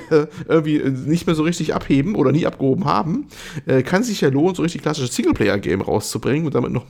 [0.48, 3.26] irgendwie nicht mehr so richtig abheben oder nie abgehoben haben,
[3.66, 6.86] äh, kann sich ja lohnen, so richtig klassisches Singleplayer-Game rauszubringen und damit noch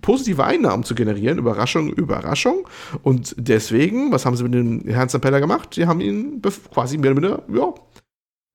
[0.00, 1.38] positive Einnahmen zu generieren.
[1.38, 2.68] Überraschung, Überraschung.
[3.02, 5.74] Und deswegen, was haben sie mit dem Herrn Zampella gemacht?
[5.74, 6.42] Sie haben ihn
[6.72, 7.74] quasi mehr oder minder, ja,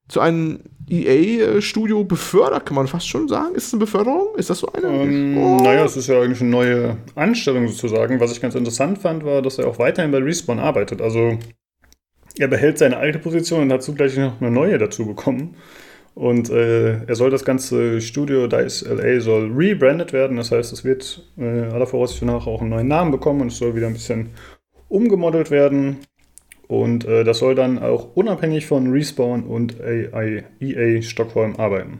[0.07, 3.55] zu einem EA-Studio befördert, kann man fast schon sagen.
[3.55, 4.35] Ist es eine Beförderung?
[4.35, 4.87] Ist das so eine?
[4.87, 5.59] Ähm, oh.
[5.61, 8.19] Naja, es ist ja eigentlich eine neue Anstellung sozusagen.
[8.19, 11.01] Was ich ganz interessant fand, war, dass er auch weiterhin bei Respawn arbeitet.
[11.01, 11.37] Also
[12.37, 15.55] er behält seine alte Position und hat zugleich noch eine neue dazu bekommen.
[16.15, 20.37] Und äh, er soll das ganze Studio DICE LA soll rebrandet werden.
[20.37, 23.57] Das heißt, es wird äh, aller Voraussicht nach auch einen neuen Namen bekommen und es
[23.57, 24.31] soll wieder ein bisschen
[24.89, 25.97] umgemodelt werden.
[26.73, 31.99] Und äh, das soll dann auch unabhängig von Respawn und AI, EA Stockholm arbeiten.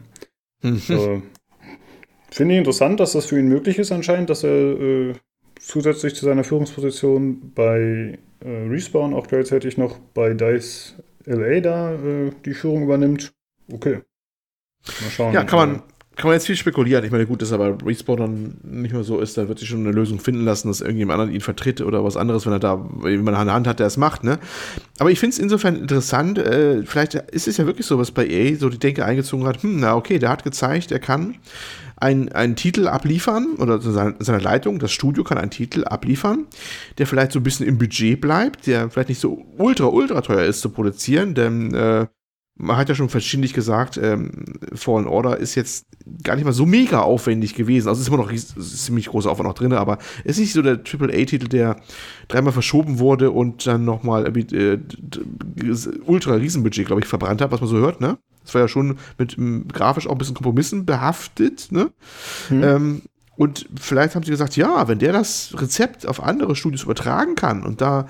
[0.62, 0.82] Mhm.
[0.88, 1.22] Äh,
[2.32, 5.12] Finde ich interessant, dass das für ihn möglich ist anscheinend, dass er äh,
[5.60, 10.96] zusätzlich zu seiner Führungsposition bei äh, Respawn auch gleichzeitig noch bei DICE
[11.26, 13.32] LA da äh, die Führung übernimmt.
[13.72, 14.00] Okay.
[15.02, 15.34] Mal schauen.
[15.34, 15.82] Ja, kann man,
[16.16, 17.04] kann man jetzt viel spekulieren.
[17.04, 19.80] Ich meine, gut, dass aber Respawn dann nicht mehr so ist, da wird sich schon
[19.80, 22.88] eine Lösung finden lassen, dass irgendjemand anderen ihn vertritt oder was anderes, wenn er da
[23.04, 24.38] jemand an der Hand hat, der es macht, ne?
[24.98, 28.26] Aber ich finde es insofern interessant, äh, vielleicht ist es ja wirklich so, was bei
[28.26, 31.36] EA so die Denke eingezogen hat, hm, na okay, der hat gezeigt, er kann
[31.96, 36.46] einen, einen Titel abliefern oder seine, seine Leitung, das Studio kann einen Titel abliefern,
[36.98, 40.44] der vielleicht so ein bisschen im Budget bleibt, der vielleicht nicht so ultra, ultra teuer
[40.44, 42.06] ist zu produzieren, denn äh,
[42.56, 44.44] man hat ja schon verschiedentlich gesagt, ähm,
[44.74, 45.86] Fallen Order ist jetzt
[46.22, 47.88] gar nicht mal so mega aufwendig gewesen.
[47.88, 50.52] Also es ist immer noch ist ziemlich großer Aufwand noch drin, aber es ist nicht
[50.52, 51.80] so der AAA-Titel, der
[52.28, 54.78] dreimal verschoben wurde und dann nochmal äh,
[56.06, 58.18] ultra Riesenbudget, glaube ich, verbrannt hat, was man so hört, ne?
[58.44, 61.90] Das war ja schon mit m, grafisch auch ein bisschen Kompromissen behaftet, ne?
[62.50, 62.62] Mhm.
[62.62, 63.02] Ähm,
[63.36, 67.64] Und vielleicht haben sie gesagt, ja, wenn der das Rezept auf andere Studios übertragen kann
[67.64, 68.06] und da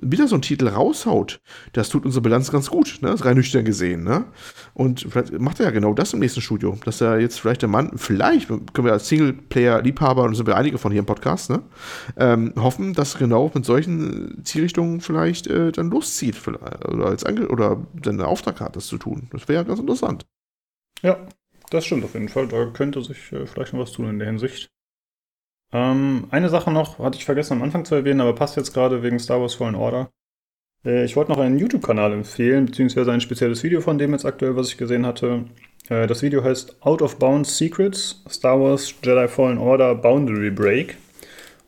[0.00, 1.40] wieder so einen Titel raushaut,
[1.72, 3.14] das tut unsere Bilanz ganz gut, ne?
[3.24, 4.26] Rein nüchtern gesehen, ne?
[4.74, 7.68] Und vielleicht macht er ja genau das im nächsten Studio, dass er jetzt vielleicht der
[7.68, 11.62] Mann, vielleicht können wir als Singleplayer-Liebhaber, und sind wir einige von hier im Podcast, ne?
[12.16, 17.84] Ähm, hoffen, dass genau mit solchen Zielrichtungen vielleicht äh, dann loszieht, oder als Ange oder
[18.04, 19.28] seinen Auftrag hat, das zu tun.
[19.32, 20.26] Das wäre ja ganz interessant.
[21.02, 21.18] Ja,
[21.70, 22.48] das stimmt auf jeden Fall.
[22.48, 24.70] Da könnte sich äh, vielleicht noch was tun in der Hinsicht.
[25.72, 29.02] Ähm, eine Sache noch, hatte ich vergessen am Anfang zu erwähnen, aber passt jetzt gerade
[29.02, 30.10] wegen Star Wars Fallen Order.
[30.84, 34.56] Äh, ich wollte noch einen YouTube-Kanal empfehlen, beziehungsweise ein spezielles Video von dem jetzt aktuell,
[34.56, 35.44] was ich gesehen hatte.
[35.88, 40.96] Äh, das Video heißt Out of Bounds Secrets, Star Wars Jedi Fallen Order Boundary Break.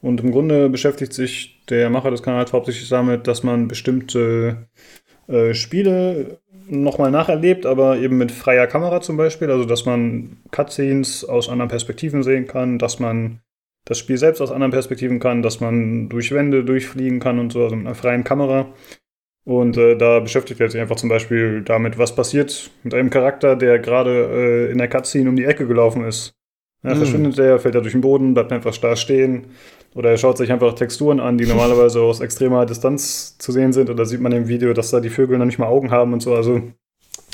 [0.03, 4.69] Und im Grunde beschäftigt sich der Macher des Kanals hauptsächlich damit, dass man bestimmte
[5.29, 9.51] äh, Spiele nochmal nacherlebt, aber eben mit freier Kamera zum Beispiel.
[9.51, 13.41] Also, dass man Cutscenes aus anderen Perspektiven sehen kann, dass man
[13.85, 17.65] das Spiel selbst aus anderen Perspektiven kann, dass man durch Wände durchfliegen kann und so,
[17.65, 18.73] also mit einer freien Kamera.
[19.45, 23.57] Und äh, da beschäftigt er sich einfach zum Beispiel damit, was passiert mit einem Charakter,
[23.57, 26.35] der gerade äh, in der Cutscene um die Ecke gelaufen ist.
[26.83, 26.99] Ja, mhm.
[26.99, 29.47] Verschwindet der, fällt er durch den Boden, bleibt einfach starr stehen.
[29.95, 33.91] Oder er schaut sich einfach Texturen an, die normalerweise aus extremer Distanz zu sehen sind.
[33.91, 36.21] Oder sieht man im Video, dass da die Vögel noch nicht mal Augen haben und
[36.21, 36.35] so.
[36.35, 36.63] Also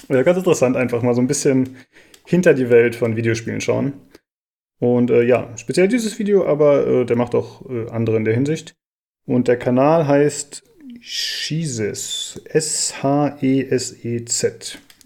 [0.08, 1.76] ja, ganz interessant, einfach mal so ein bisschen
[2.24, 3.92] hinter die Welt von Videospielen schauen.
[4.78, 8.34] Und äh, ja, speziell dieses Video, aber äh, der macht auch äh, andere in der
[8.34, 8.74] Hinsicht.
[9.26, 10.62] Und der Kanal heißt
[11.00, 12.40] Scheses.
[12.44, 13.38] S-H-E-S-E-Z.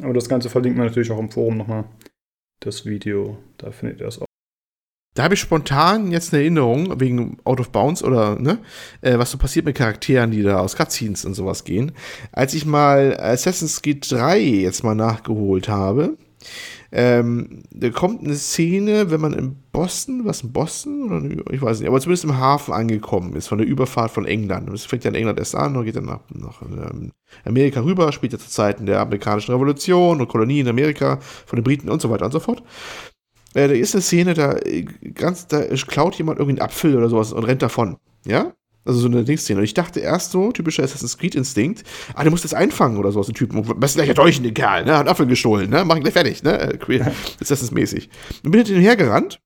[0.02, 1.84] Aber das Ganze verlinkt man natürlich auch im Forum nochmal.
[2.60, 4.26] Das Video, da findet ihr das auch.
[5.14, 8.58] Da habe ich spontan jetzt eine Erinnerung wegen Out of Bounds oder ne,
[9.00, 11.92] äh, was so passiert mit Charakteren, die da aus Cutscenes und sowas gehen.
[12.32, 16.16] Als ich mal Assassin's Creed 3 jetzt mal nachgeholt habe,
[16.92, 21.42] ähm, da kommt eine Szene, wenn man in Boston, was in Boston?
[21.50, 24.68] Ich weiß nicht, aber zumindest im Hafen angekommen ist, von der Überfahrt von England.
[24.68, 27.12] Das fängt ja in England erst an und geht dann nach, nach ähm,
[27.44, 31.64] Amerika rüber, spielt ja zu Zeiten der amerikanischen Revolution und Kolonien in Amerika von den
[31.64, 32.62] Briten und so weiter und so fort.
[33.54, 37.08] Äh, da ist eine Szene, da, äh, ganz, da klaut jemand irgendwie einen Apfel oder
[37.08, 37.98] sowas und rennt davon.
[38.24, 38.52] Ja?
[38.84, 39.58] Also so eine Dingsszene.
[39.58, 43.20] Und ich dachte erst so, typischer Assassin's Creed-Instinkt, ah, der muss das einfangen oder so
[43.20, 43.62] aus dem Typen.
[43.80, 44.92] Was gleich ertäuschen, den Kerl, ne?
[44.92, 45.84] Hat einen Apfel gestohlen, ne?
[45.84, 46.58] Mach ihn gleich fertig, ne?
[46.58, 46.78] Äh,
[47.40, 48.08] Assassin's-mäßig.
[48.42, 49.40] Und bin hinterher gerannt.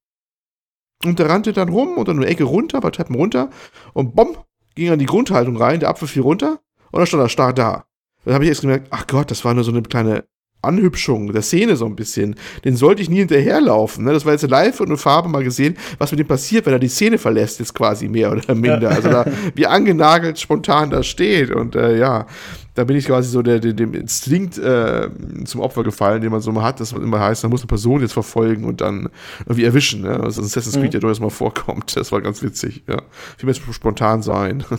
[1.05, 3.51] Und der rannte dann rum und dann eine Ecke runter, bei Treppen runter.
[3.93, 4.37] Und bumm,
[4.75, 6.61] ging an die Grundhaltung rein, der Apfel fiel runter.
[6.93, 7.87] Und dann stand er starr da.
[8.25, 10.25] Dann habe ich erst gemerkt, ach Gott, das war nur so eine kleine
[10.65, 14.05] Anhübschung der Szene so ein bisschen, den sollte ich nie hinterherlaufen.
[14.05, 14.13] Ne?
[14.13, 16.79] Das war jetzt live und eine Farbe mal gesehen, was mit dem passiert, wenn er
[16.79, 18.83] die Szene verlässt, jetzt quasi mehr oder minder.
[18.83, 18.89] Ja.
[18.89, 21.51] Also da, wie angenagelt spontan da steht.
[21.51, 22.27] Und äh, ja,
[22.75, 25.09] da bin ich quasi so der, dem Instinkt äh,
[25.45, 27.69] zum Opfer gefallen, den man so mal hat, dass man immer heißt, man muss eine
[27.69, 29.09] Person jetzt verfolgen und dann
[29.41, 30.03] irgendwie erwischen.
[30.03, 30.21] Ne?
[30.21, 30.95] Also Assassin's Creed mhm.
[30.95, 31.97] ja durchaus mal vorkommt.
[31.97, 32.83] Das war ganz witzig.
[32.89, 33.03] Ja.
[33.37, 34.65] Viel mehr spontan sein.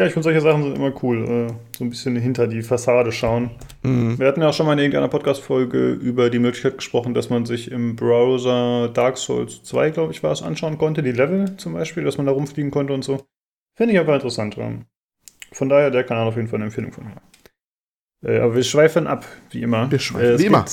[0.00, 1.24] Ja, ich finde solche Sachen sind immer cool.
[1.24, 3.50] Äh, so ein bisschen hinter die Fassade schauen.
[3.82, 4.16] Mhm.
[4.16, 7.46] Wir hatten ja auch schon mal in irgendeiner Podcast-Folge über die Möglichkeit gesprochen, dass man
[7.46, 11.02] sich im Browser Dark Souls 2, glaube ich, war es, anschauen konnte.
[11.02, 13.26] Die Level zum Beispiel, dass man da rumfliegen konnte und so.
[13.74, 14.56] Finde ich aber interessant.
[15.50, 17.16] Von daher der Kanal auf jeden Fall eine Empfehlung von mir.
[18.22, 19.90] Äh, aber wir schweifen ab, wie immer.
[19.90, 20.64] Wir schweifen, äh, wie immer.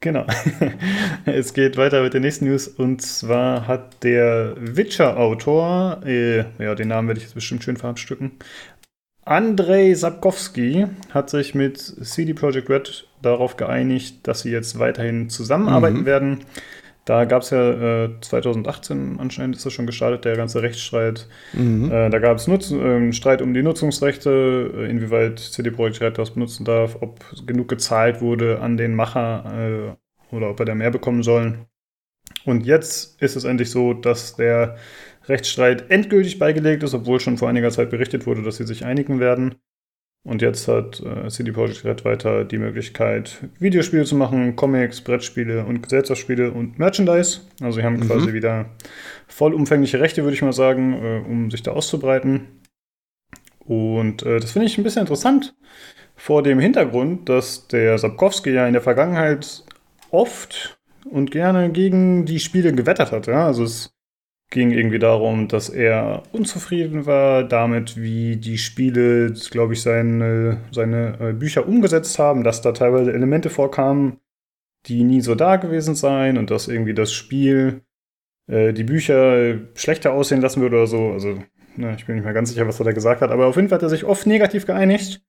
[0.00, 0.26] Genau.
[1.26, 6.88] es geht weiter mit der nächsten News und zwar hat der Witcher-Autor, äh, ja, den
[6.88, 8.32] Namen werde ich jetzt bestimmt schön verabstücken,
[9.28, 16.00] Andrei Sapkowski hat sich mit CD Projekt Red darauf geeinigt, dass sie jetzt weiterhin zusammenarbeiten
[16.00, 16.06] mhm.
[16.06, 16.44] werden.
[17.08, 21.26] Da gab es ja äh, 2018 anscheinend ist das schon gestartet, der ganze Rechtsstreit.
[21.54, 21.90] Mhm.
[21.90, 26.32] Äh, da gab es äh, Streit um die Nutzungsrechte, äh, inwieweit CD Projekt Red das
[26.32, 29.96] benutzen darf, ob genug gezahlt wurde an den Macher
[30.30, 31.60] äh, oder ob er da mehr bekommen soll.
[32.44, 34.76] Und jetzt ist es endlich so, dass der
[35.28, 39.18] Rechtsstreit endgültig beigelegt ist, obwohl schon vor einiger Zeit berichtet wurde, dass sie sich einigen
[39.18, 39.54] werden.
[40.24, 45.64] Und jetzt hat äh, CD Projekt Red weiter die Möglichkeit, Videospiele zu machen, Comics, Brettspiele
[45.64, 47.40] und Gesellschaftsspiele und Merchandise.
[47.62, 48.06] Also sie haben mhm.
[48.08, 48.66] quasi wieder
[49.26, 52.60] vollumfängliche Rechte, würde ich mal sagen, äh, um sich da auszubreiten.
[53.60, 55.54] Und äh, das finde ich ein bisschen interessant
[56.16, 59.64] vor dem Hintergrund, dass der Sapkowski ja in der Vergangenheit
[60.10, 63.26] oft und gerne gegen die Spiele gewettert hat.
[63.28, 63.46] Ja?
[63.46, 63.97] Also es
[64.50, 71.18] ging irgendwie darum, dass er unzufrieden war damit, wie die Spiele, glaube ich, seine, seine
[71.20, 74.20] äh, Bücher umgesetzt haben, dass da teilweise Elemente vorkamen,
[74.86, 77.82] die nie so da gewesen seien und dass irgendwie das Spiel
[78.46, 81.12] äh, die Bücher schlechter aussehen lassen würde oder so.
[81.12, 81.42] Also,
[81.76, 83.68] ne, ich bin nicht mehr ganz sicher, was er da gesagt hat, aber auf jeden
[83.68, 85.22] Fall hat er sich oft negativ geeinigt.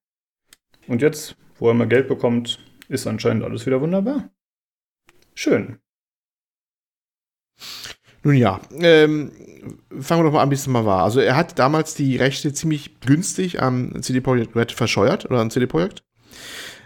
[0.87, 4.29] Und jetzt, wo er mal Geld bekommt, ist anscheinend alles wieder wunderbar.
[5.35, 5.79] Schön.
[8.23, 9.31] Nun ja, ähm,
[9.99, 11.03] fangen wir doch mal an, wie es mal war.
[11.03, 15.49] Also er hat damals die Rechte ziemlich günstig am CD Projekt Red verscheuert oder am
[15.49, 16.03] CD Projekt.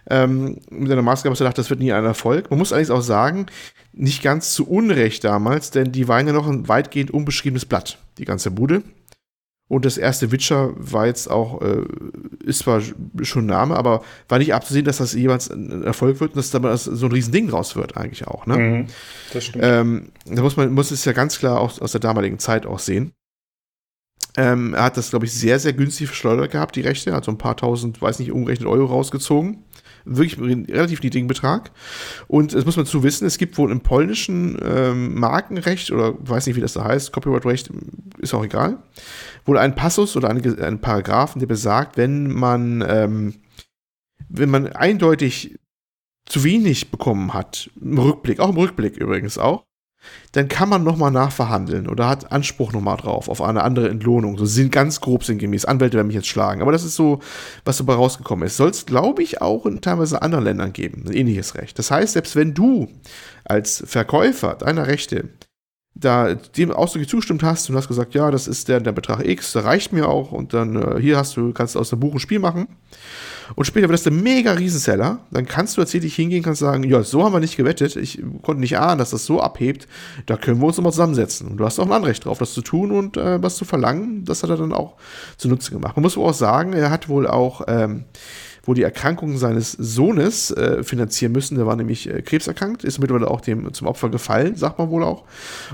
[0.09, 2.49] Ähm, mit einer Maßgabe, dass er dachte, das wird nie ein Erfolg.
[2.49, 3.45] Man muss allerdings auch sagen,
[3.93, 8.25] nicht ganz zu Unrecht damals, denn die waren ja noch ein weitgehend unbeschriebenes Blatt, die
[8.25, 8.83] ganze Bude.
[9.73, 11.81] Und das erste Witcher war jetzt auch, äh,
[12.43, 12.79] ist zwar
[13.23, 16.51] schon ein Name, aber war nicht abzusehen, dass das jeweils ein Erfolg wird und dass
[16.51, 18.45] da so ein Riesending draus wird, eigentlich auch.
[18.45, 18.57] Ne?
[18.57, 18.87] Mhm,
[19.33, 19.65] das stimmt.
[19.65, 22.77] Ähm, da muss man muss es ja ganz klar auch aus der damaligen Zeit auch
[22.77, 23.13] sehen.
[24.37, 27.31] Ähm, er hat das, glaube ich, sehr, sehr günstig verschleudert gehabt, die Rechte, hat so
[27.31, 29.63] ein paar tausend, weiß nicht, umgerechnet Euro rausgezogen
[30.05, 31.71] wirklich einen relativ niedrigen Betrag.
[32.27, 36.47] Und das muss man zu wissen, es gibt wohl im polnischen ähm, Markenrecht, oder weiß
[36.47, 37.71] nicht, wie das da heißt, Copyright-Recht,
[38.19, 38.77] ist auch egal,
[39.45, 43.35] wohl ein Passus oder einen, einen Paragraphen, der besagt, wenn man, ähm,
[44.29, 45.59] wenn man eindeutig
[46.25, 49.65] zu wenig bekommen hat, im Rückblick, auch im Rückblick übrigens auch,
[50.33, 54.37] dann kann man nochmal nachverhandeln oder hat Anspruch nochmal drauf auf eine andere Entlohnung.
[54.37, 55.65] So sind ganz grob sinngemäß.
[55.65, 56.61] Anwälte werden mich jetzt schlagen.
[56.61, 57.19] Aber das ist so,
[57.65, 58.57] was dabei rausgekommen ist.
[58.57, 61.03] Soll es, glaube ich, auch in teilweise anderen Ländern geben.
[61.07, 61.77] Ein ähnliches Recht.
[61.77, 62.89] Das heißt, selbst wenn du
[63.45, 65.29] als Verkäufer deiner Rechte
[65.95, 69.53] da dem ausdrücklich zugestimmt hast und hast gesagt, ja, das ist der, der Betrag X,
[69.53, 72.13] der reicht mir auch und dann äh, hier hast du, kannst du aus dem Buch
[72.13, 72.67] ein Spiel machen
[73.55, 77.03] und später wird das der mega Riesenseller, dann kannst du tatsächlich hingehen, kannst sagen, ja,
[77.03, 79.87] so haben wir nicht gewettet, ich konnte nicht ahnen, dass das so abhebt,
[80.25, 81.47] da können wir uns nochmal zusammensetzen.
[81.47, 84.25] Und du hast auch ein Anrecht drauf, das zu tun und äh, was zu verlangen,
[84.25, 84.95] das hat er dann auch
[85.37, 85.95] zunutze gemacht.
[85.95, 88.05] Man muss wohl auch sagen, er hat wohl auch ähm,
[88.63, 91.55] wo die Erkrankung seines Sohnes äh, finanzieren müssen.
[91.55, 95.03] Der war nämlich äh, krebserkrankt, ist mittlerweile auch dem zum Opfer gefallen, sagt man wohl
[95.03, 95.25] auch.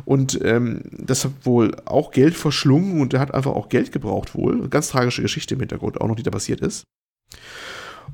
[0.06, 4.34] Und ähm, das hat wohl auch Geld verschlungen und er hat einfach auch Geld gebraucht
[4.34, 4.68] wohl.
[4.70, 6.84] Ganz tragische Geschichte im Hintergrund auch noch, die da passiert ist.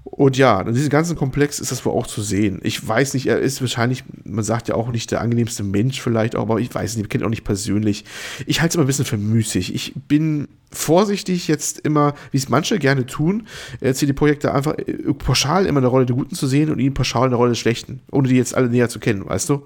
[0.04, 2.60] Und ja, in diesem ganzen Komplex ist das wohl auch zu sehen.
[2.64, 6.36] Ich weiß nicht, er ist wahrscheinlich, man sagt ja auch nicht der angenehmste Mensch vielleicht
[6.36, 8.06] auch, aber ich weiß nicht, ich kenne ihn auch nicht persönlich.
[8.46, 9.74] Ich halte es immer ein bisschen für müßig.
[9.74, 13.48] Ich bin vorsichtig jetzt immer, wie es manche gerne tun,
[13.82, 17.28] äh, CD-Projekte einfach äh, pauschal immer eine Rolle der Guten zu sehen und ihn pauschal
[17.28, 19.66] eine Rolle des Schlechten, ohne die jetzt alle näher zu kennen, weißt du?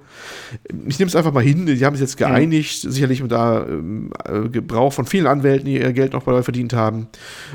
[0.88, 2.92] Ich nehme es einfach mal hin, die haben sich jetzt geeinigt, mhm.
[2.92, 6.74] sicherlich mit da ähm, äh, Gebrauch von vielen Anwälten, die ihr Geld noch dabei verdient
[6.74, 7.08] haben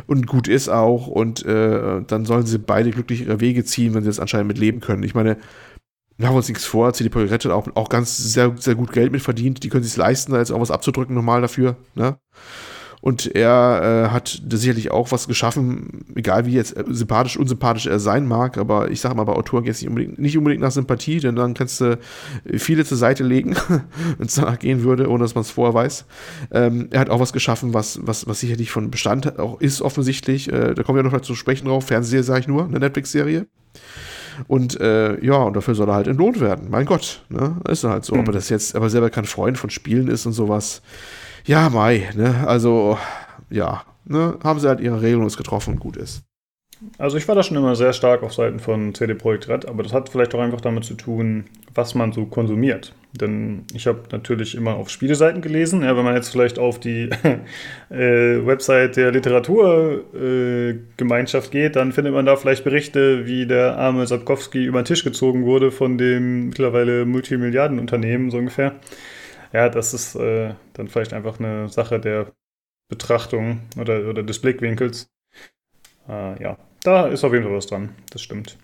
[0.07, 4.03] und gut ist auch und äh, dann sollen sie beide glücklich ihre Wege ziehen, wenn
[4.03, 5.03] sie das anscheinend mit leben können.
[5.03, 5.37] Ich meine,
[6.17, 9.23] wir haben uns nichts vor, CD-Projekt hat auch, auch ganz sehr, sehr gut Geld mit
[9.23, 12.17] verdient, die können sich leisten, da jetzt auch was abzudrücken normal dafür, ne?
[13.05, 17.99] Und er äh, hat sicherlich auch was geschaffen, egal wie jetzt äh, sympathisch, unsympathisch er
[17.99, 20.71] sein mag, aber ich sage mal, bei Autoren geht es nicht unbedingt, nicht unbedingt nach
[20.71, 21.99] Sympathie, denn dann kannst du
[22.57, 23.57] viele zur Seite legen,
[24.17, 26.07] wenn es danach gehen würde, ohne dass man es vorher weiß.
[26.51, 30.51] Ähm, er hat auch was geschaffen, was, was, was sicherlich von Bestand auch ist, offensichtlich.
[30.51, 31.85] Äh, da kommen wir noch mal zu sprechen drauf.
[31.85, 33.47] Fernsehserie sage ich nur, eine Netflix-Serie.
[34.49, 36.69] Und äh, ja, und dafür soll er halt entlohnt werden.
[36.71, 37.59] Mein Gott, ne?
[37.69, 38.15] Ist halt so.
[38.15, 38.21] Mhm.
[38.21, 40.81] Ob er das jetzt aber selber kein Freund von Spielen ist und sowas,
[41.45, 42.47] ja, Mai, ne?
[42.47, 42.99] Also,
[43.51, 44.39] ja, ne?
[44.43, 46.23] Haben sie halt ihre Regelung getroffen und gut ist.
[46.99, 49.83] Also ich war da schon immer sehr stark auf Seiten von CD Projekt Red, aber
[49.83, 52.93] das hat vielleicht auch einfach damit zu tun, was man so konsumiert.
[53.13, 55.83] Denn ich habe natürlich immer auf Spieleseiten gelesen.
[55.83, 57.11] Ja, wenn man jetzt vielleicht auf die
[57.91, 64.07] äh, Website der Literaturgemeinschaft äh, geht, dann findet man da vielleicht Berichte, wie der arme
[64.07, 68.75] Sapkowski über den Tisch gezogen wurde von dem mittlerweile Multimilliardenunternehmen so ungefähr.
[69.55, 72.33] Ja, das ist äh, dann vielleicht einfach eine Sache der
[72.89, 75.09] Betrachtung oder, oder des Blickwinkels.
[76.09, 77.95] Äh, ja, da ist auf jeden Fall was dran.
[78.11, 78.59] Das stimmt.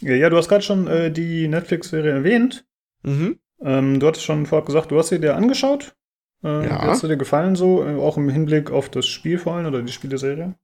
[0.00, 2.66] Ja, ja du hast gerade schon äh, die Netflix-Serie erwähnt.
[3.04, 3.38] Mhm.
[3.60, 5.94] Ähm, du hattest schon vorab gesagt, du hast sie dir angeschaut.
[6.42, 6.82] Äh, ja.
[6.82, 9.82] Hat sie dir gefallen so, äh, auch im Hinblick auf das Spiel vor allem oder
[9.82, 10.56] die Spieleserie?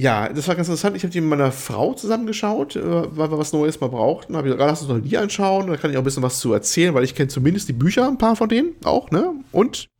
[0.00, 0.96] Ja, das war ganz interessant.
[0.96, 4.34] Ich habe die mit meiner Frau zusammengeschaut, äh, weil wir was Neues mal brauchten.
[4.34, 5.66] Habe ich gesagt, lass uns noch die anschauen.
[5.66, 8.08] Da kann ich auch ein bisschen was zu erzählen, weil ich kenne zumindest die Bücher,
[8.08, 9.34] ein paar von denen auch, ne?
[9.52, 9.90] Und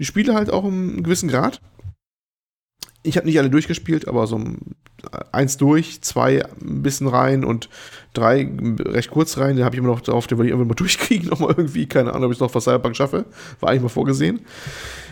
[0.00, 1.60] die Spiele halt auch im gewissen Grad.
[3.04, 4.40] Ich habe nicht alle durchgespielt, aber so
[5.30, 7.68] eins durch, zwei ein bisschen rein und
[8.12, 8.50] drei
[8.80, 9.56] recht kurz rein.
[9.56, 11.86] Den habe ich immer noch drauf, den will ich irgendwann mal durchkriegen, nochmal irgendwie.
[11.86, 13.26] Keine Ahnung, ob ich noch vor Cyberpunk schaffe.
[13.60, 14.40] War eigentlich mal vorgesehen.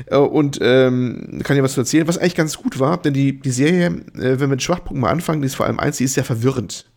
[0.07, 3.51] Äh, und ähm, kann ja was erzählen, was eigentlich ganz gut war, denn die, die
[3.51, 6.15] Serie, äh, wenn wir mit Schwachpunkten mal anfangen, die ist vor allem eins, die ist
[6.15, 6.91] sehr verwirrend.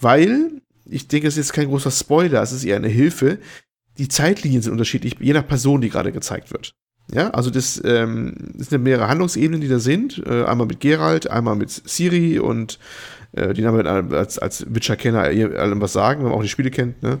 [0.00, 3.38] Weil, ich denke, es ist jetzt kein großer Spoiler, es ist eher eine Hilfe.
[3.98, 6.74] Die Zeitlinien sind unterschiedlich, je nach Person, die gerade gezeigt wird.
[7.12, 10.22] Ja, also das, ähm, das sind mehrere Handlungsebenen, die da sind.
[10.26, 12.78] Äh, einmal mit Geralt, einmal mit Siri und
[13.34, 17.02] äh, die haben als, als Witcher-Kenner allem was sagen, wenn man auch die Spiele kennt,
[17.02, 17.20] ne?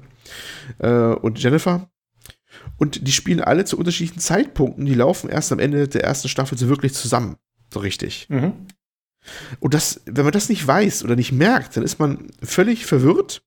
[0.78, 1.88] Äh, und Jennifer.
[2.76, 4.86] Und die spielen alle zu unterschiedlichen Zeitpunkten.
[4.86, 7.36] Die laufen erst am Ende der ersten Staffel so wirklich zusammen.
[7.72, 8.26] So richtig.
[8.28, 8.52] Mhm.
[9.60, 13.42] Und das, wenn man das nicht weiß oder nicht merkt, dann ist man völlig verwirrt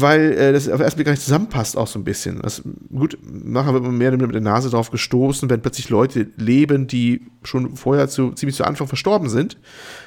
[0.00, 2.40] weil äh, das auf ersten Blick gar nicht zusammenpasst, auch so ein bisschen.
[2.42, 6.86] Das, gut, nachher wird man mehr mit der Nase drauf gestoßen, wenn plötzlich Leute leben,
[6.86, 9.56] die schon vorher zu, ziemlich zu Anfang verstorben sind,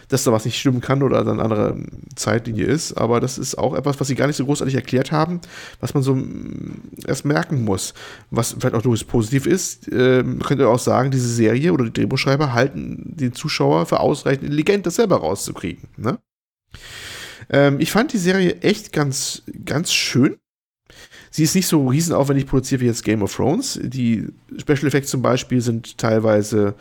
[0.10, 1.78] dass da was nicht stimmen kann oder dann eine andere
[2.16, 2.94] Zeitlinie ist.
[2.94, 5.40] Aber das ist auch etwas, was sie gar nicht so großartig erklärt haben,
[5.80, 7.94] was man so mm, erst merken muss.
[8.30, 11.94] Was vielleicht auch durchaus positiv ist, äh, könnt ihr auch sagen, diese Serie oder die
[11.94, 15.90] Drehbuchschreiber halten den Zuschauer für ausreichend intelligent, das selber rauszukriegen.
[15.96, 16.18] Ne?
[17.50, 20.38] Ähm, ich fand die Serie echt ganz, ganz schön.
[21.30, 23.80] Sie ist nicht so riesenaufwendig produziert wie jetzt Game of Thrones.
[23.84, 24.28] Die
[24.58, 26.76] Special Effects zum Beispiel sind teilweise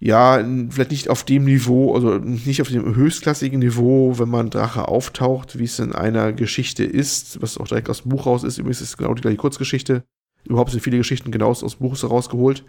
[0.00, 4.88] ja, vielleicht nicht auf dem Niveau, also nicht auf dem höchstklassigen Niveau, wenn man Drache
[4.88, 8.58] auftaucht, wie es in einer Geschichte ist, was auch direkt aus dem Buch raus ist.
[8.58, 10.04] Übrigens ist es genau die gleiche Kurzgeschichte
[10.46, 12.64] überhaupt sind viele Geschichten genau aus dem Buch herausgeholt,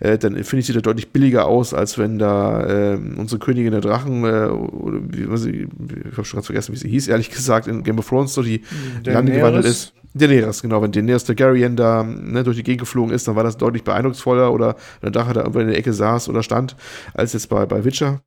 [0.00, 3.72] äh, dann finde ich, sieht er deutlich billiger aus, als wenn da äh, unsere Königin
[3.72, 5.66] der Drachen, äh, oder wie, was ich,
[6.12, 8.62] habe schon ganz vergessen, wie sie hieß, ehrlich gesagt, in Game of Thrones so die
[9.04, 9.92] Lande gewandelt ist.
[10.14, 13.58] Daenerys, genau, wenn Daenerys Targaryen da ne, durch die Gegend geflogen ist, dann war das
[13.58, 16.74] deutlich beeindrucksvoller oder der Drache da irgendwo in der Ecke saß oder stand,
[17.12, 18.22] als jetzt bei, bei Witcher.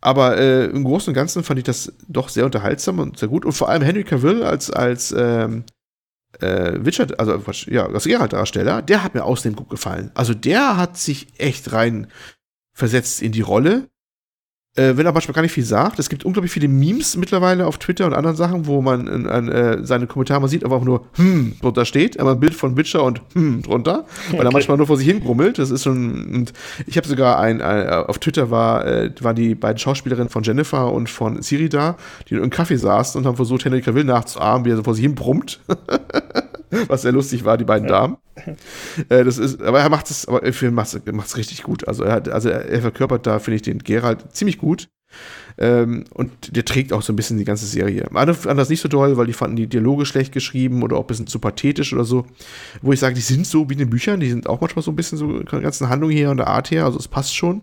[0.00, 3.46] Aber äh, im Großen und Ganzen fand ich das doch sehr unterhaltsam und sehr gut.
[3.46, 5.64] Und vor allem Henry Cavill als, als ähm,
[6.40, 10.10] äh, Witcher, also ja, das Geralt-Darsteller, der hat mir außerdem gut gefallen.
[10.14, 12.08] Also der hat sich echt rein
[12.72, 13.88] versetzt in die Rolle.
[14.76, 16.00] Äh, wenn er manchmal gar nicht viel sagt.
[16.00, 19.48] Es gibt unglaublich viele Memes mittlerweile auf Twitter und anderen Sachen, wo man in, in,
[19.48, 22.76] äh, seine Kommentare mal sieht, aber auch nur hm drunter steht, aber ein Bild von
[22.76, 24.48] Witcher und hm drunter, weil okay.
[24.48, 25.60] er manchmal nur vor sich hin grummelt.
[25.60, 26.34] Das ist schon.
[26.34, 26.52] Und
[26.86, 30.92] ich habe sogar ein, ein, auf Twitter war, äh, waren die beiden Schauspielerinnen von Jennifer
[30.92, 31.96] und von Siri da,
[32.28, 34.94] die in einem Kaffee saßen und haben versucht, Henry Cavill nachzuahmen, wie er so vor
[34.96, 35.60] sich hin brummt.
[36.88, 37.84] was sehr lustig war, die beiden.
[37.84, 38.16] Damen.
[39.08, 41.86] Äh, das ist, aber er macht es, aber der Film macht es richtig gut.
[41.86, 44.88] Also er hat, also er, er verkörpert da, finde ich, den Gerald ziemlich gut.
[45.56, 48.08] Ähm, und der trägt auch so ein bisschen die ganze Serie.
[48.12, 51.28] Anders nicht so toll, weil die fanden die Dialoge schlecht geschrieben oder auch ein bisschen
[51.28, 52.26] zu pathetisch oder so.
[52.82, 54.90] Wo ich sage, die sind so wie in den Büchern, die sind auch manchmal so
[54.90, 57.36] ein bisschen so in der ganzen Handlung hier und der Art her, also es passt
[57.36, 57.62] schon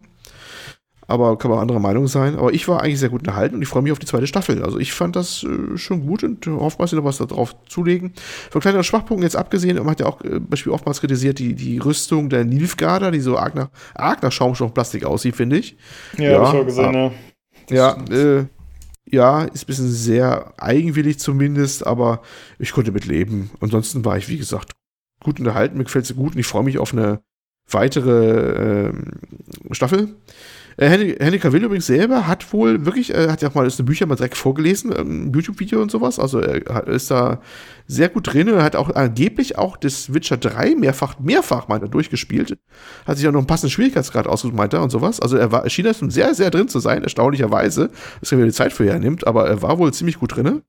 [1.12, 2.36] aber kann man anderer Meinung sein.
[2.38, 4.64] Aber ich war eigentlich sehr gut unterhalten und ich freue mich auf die zweite Staffel.
[4.64, 8.14] Also ich fand das äh, schon gut und oftmals noch was darauf zulegen.
[8.50, 11.78] Von kleineren Schwachpunkten jetzt abgesehen, man hat ja auch äh, Beispiel oftmals kritisiert, die, die
[11.78, 15.78] Rüstung der Nilfgaarder, die so arg nach, arg nach Schaumstoffplastik aussieht, finde ich.
[16.18, 17.12] Ja, ja, ich auch gesehen, ja.
[17.70, 18.46] Ja, äh,
[19.06, 22.22] ja, ist ein bisschen sehr eigenwillig zumindest, aber
[22.60, 23.52] ich konnte mit leben.
[23.60, 24.72] Ansonsten war ich, wie gesagt,
[25.22, 27.22] gut unterhalten, mir gefällt es gut und ich freue mich auf eine
[27.70, 28.94] weitere äh,
[29.72, 30.16] Staffel.
[30.82, 33.78] Äh, Henry, Henry Cavill übrigens selber hat wohl wirklich, er hat ja auch mal das
[33.86, 36.18] Bücher mal direkt vorgelesen, ein YouTube-Video und sowas.
[36.18, 37.40] Also er ist da
[37.86, 38.48] sehr gut drin.
[38.48, 42.58] Er hat auch angeblich auch das Witcher 3 mehrfach, mehrfach er, durchgespielt.
[43.06, 45.20] Hat sich auch noch einen passenden Schwierigkeitsgrad ausgesucht, meint er und sowas.
[45.20, 48.54] Also er war, schien da sehr, sehr drin zu sein, erstaunlicherweise, dass er wieder die
[48.54, 50.64] Zeit für nimmt, aber er war wohl ziemlich gut drin.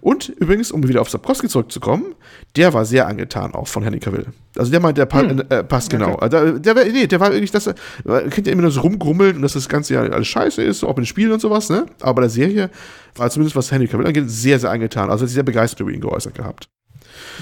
[0.00, 2.14] Und übrigens, um wieder auf Sapkowski zurückzukommen,
[2.56, 4.26] der war sehr angetan auch von Henry Cavill.
[4.56, 5.42] Also der meint, der pa hm.
[5.48, 6.14] äh, passt genau.
[6.14, 6.28] Okay.
[6.28, 7.72] Der, der, war, nee, der war wirklich, das,
[8.04, 10.84] man kennt ja immer nur so rumgrummeln und dass das Ganze ja alles scheiße ist,
[10.84, 11.86] auch in den Spielen und sowas, ne?
[12.00, 12.70] Aber bei der Serie
[13.16, 15.10] war zumindest was Henry Cavill angeht, sehr, sehr angetan.
[15.10, 16.68] Also hat sich sehr begeistert über ihn geäußert gehabt.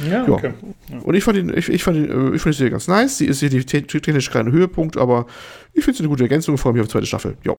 [0.09, 0.53] Ja, okay.
[0.89, 0.99] Ja.
[0.99, 3.19] Und ich fand ihn, ich, ich fand ihn, äh, ich fand die Serie ganz nice.
[3.19, 5.27] Sie ist hier technisch kein Höhepunkt, aber
[5.73, 6.57] ich finde es eine gute Ergänzung.
[6.59, 7.37] Freue mich auf die zweite Staffel.
[7.45, 7.55] Ja.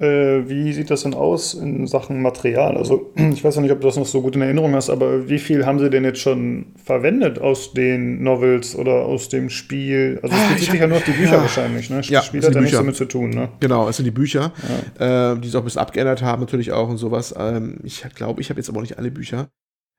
[0.00, 2.78] Äh, wie sieht das denn aus in Sachen Material?
[2.78, 5.28] Also, ich weiß ja nicht, ob du das noch so gut in Erinnerung hast, aber
[5.28, 10.18] wie viel haben sie denn jetzt schon verwendet aus den Novels oder aus dem Spiel?
[10.22, 11.42] Also, es ah, bezieht sich ja nur auf die Bücher ja.
[11.42, 12.00] wahrscheinlich, ne?
[12.04, 13.50] Ja, Spiel hat ja nichts damit zu tun, ne?
[13.60, 14.52] Genau, es sind die Bücher,
[14.98, 15.32] ja.
[15.32, 17.34] äh, die sie auch ein bisschen abgeändert haben, natürlich auch und sowas.
[17.38, 19.50] Ähm, ich glaube, ich habe jetzt aber auch nicht alle Bücher.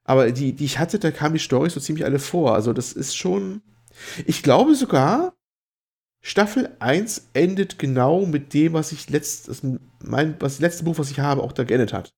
[0.04, 2.56] Aber die, die ich hatte, da kamen die Storys so ziemlich alle vor.
[2.56, 3.62] Also, das ist schon.
[4.26, 5.34] Ich glaube sogar,
[6.22, 9.64] Staffel 1 endet genau mit dem, was ich letzt, das,
[10.04, 12.14] mein, was das letzte Buch, was ich habe, auch da geendet hat.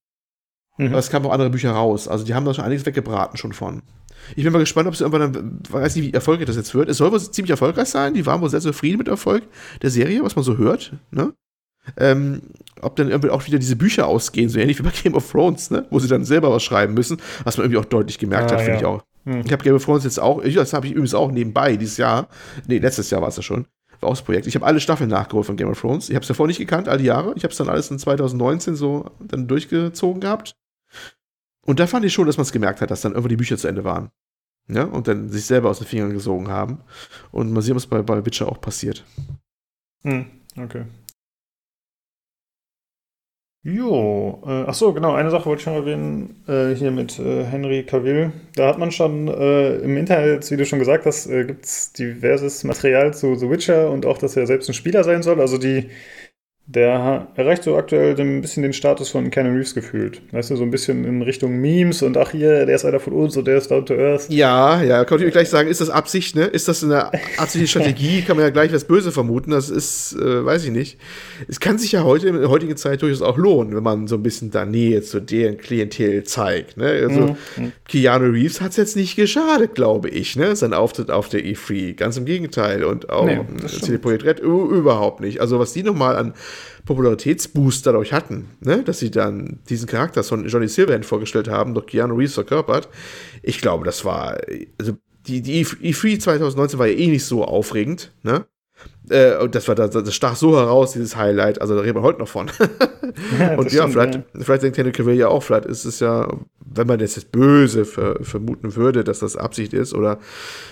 [0.78, 0.88] Mhm.
[0.88, 2.08] Aber es kamen auch andere Bücher raus.
[2.08, 3.84] Also die haben da schon einiges weggebraten schon von.
[4.36, 6.90] Ich bin mal gespannt, ob es irgendwann dann, weiß nicht, wie erfolgreich das jetzt wird.
[6.90, 8.14] Es soll wohl ziemlich erfolgreich sein.
[8.14, 9.44] Die waren wohl sehr zufrieden mit Erfolg
[9.82, 10.94] der Serie, was man so hört.
[11.12, 11.34] Ne?
[11.98, 12.42] Ähm,
[12.82, 15.70] ob dann irgendwie auch wieder diese Bücher ausgehen, so ähnlich wie bei Game of Thrones,
[15.72, 15.86] ne?
[15.90, 18.62] wo sie dann selber was schreiben müssen, was man irgendwie auch deutlich gemerkt ah, hat,
[18.62, 18.80] finde ja.
[18.80, 19.04] ich auch.
[19.26, 19.42] Hm.
[19.46, 22.28] Ich habe Game of Thrones jetzt auch, das habe ich übrigens auch nebenbei dieses Jahr,
[22.68, 23.68] nee, letztes Jahr war es ja schon,
[24.04, 24.48] Ausprojekt.
[24.48, 26.10] Ich habe alle Staffeln nachgeholt von Game of Thrones.
[26.10, 27.34] Ich habe es davor nicht gekannt, all die Jahre.
[27.36, 30.56] Ich habe es dann alles in 2019 so dann durchgezogen gehabt.
[31.66, 33.58] Und da fand ich schon, dass man es gemerkt hat, dass dann irgendwann die Bücher
[33.58, 34.12] zu Ende waren.
[34.68, 36.80] Ja, und dann sich selber aus den Fingern gesogen haben.
[37.32, 39.04] Und mal sehen, was bei, bei Witcher auch passiert.
[40.04, 40.26] Hm,
[40.58, 40.86] okay.
[43.66, 47.46] Jo, äh, ach so, genau, eine Sache wollte ich noch erwähnen, äh, hier mit äh,
[47.46, 48.34] Henry Cavill.
[48.58, 51.94] Da hat man schon äh, im Internet, wie du schon gesagt hast, äh, gibt es
[51.94, 55.40] diverses Material zu The Witcher und auch, dass er selbst ein Spieler sein soll.
[55.40, 55.90] Also die
[56.66, 60.22] der erreicht so aktuell ein bisschen den Status von Canon Reeves gefühlt.
[60.32, 63.12] Weißt du, so ein bisschen in Richtung Memes und ach hier, der ist einer von
[63.12, 64.30] uns und der ist down to earth.
[64.30, 66.46] Ja, ja, kann ich gleich sagen, ist das Absicht, ne?
[66.46, 68.22] Ist das eine absichtliche Strategie?
[68.28, 69.52] kann man ja gleich was Böse vermuten.
[69.52, 70.98] Das ist, äh, weiß ich nicht.
[71.50, 74.16] Es kann sich ja heute in der heutigen Zeit durchaus auch lohnen, wenn man so
[74.16, 76.78] ein bisschen da Nähe zu deren Klientel zeigt.
[76.78, 76.86] Ne?
[77.04, 77.74] Also mhm.
[77.90, 80.56] Keanu Reeves hat es jetzt nicht geschadet, glaube ich, ne?
[80.56, 81.96] Sein Auftritt auf der E3.
[81.96, 82.86] Ganz im Gegenteil.
[82.86, 85.42] Und auch nee, CD Projekt Red überhaupt nicht.
[85.42, 86.34] Also was die nochmal an
[86.86, 88.84] Popularitätsboost dadurch hatten, ne?
[88.84, 92.90] dass sie dann diesen Charakter von Johnny Silverhand vorgestellt haben, durch Keanu Reeves verkörpert.
[93.42, 94.38] Ich glaube, das war,
[94.78, 98.46] also die, die E3 2019 war ja eh nicht so aufregend, ne?
[99.10, 101.62] Äh, und das war das, das stach so heraus, dieses Highlight.
[101.62, 102.50] Also da reden wir heute noch von.
[103.40, 104.24] ja, und ja, stimmt, vielleicht, ja.
[104.40, 106.28] vielleicht denkt Henry Cavill ja auch, vielleicht ist es ja,
[106.66, 110.20] wenn man das jetzt böse ver vermuten würde, dass das Absicht ist oder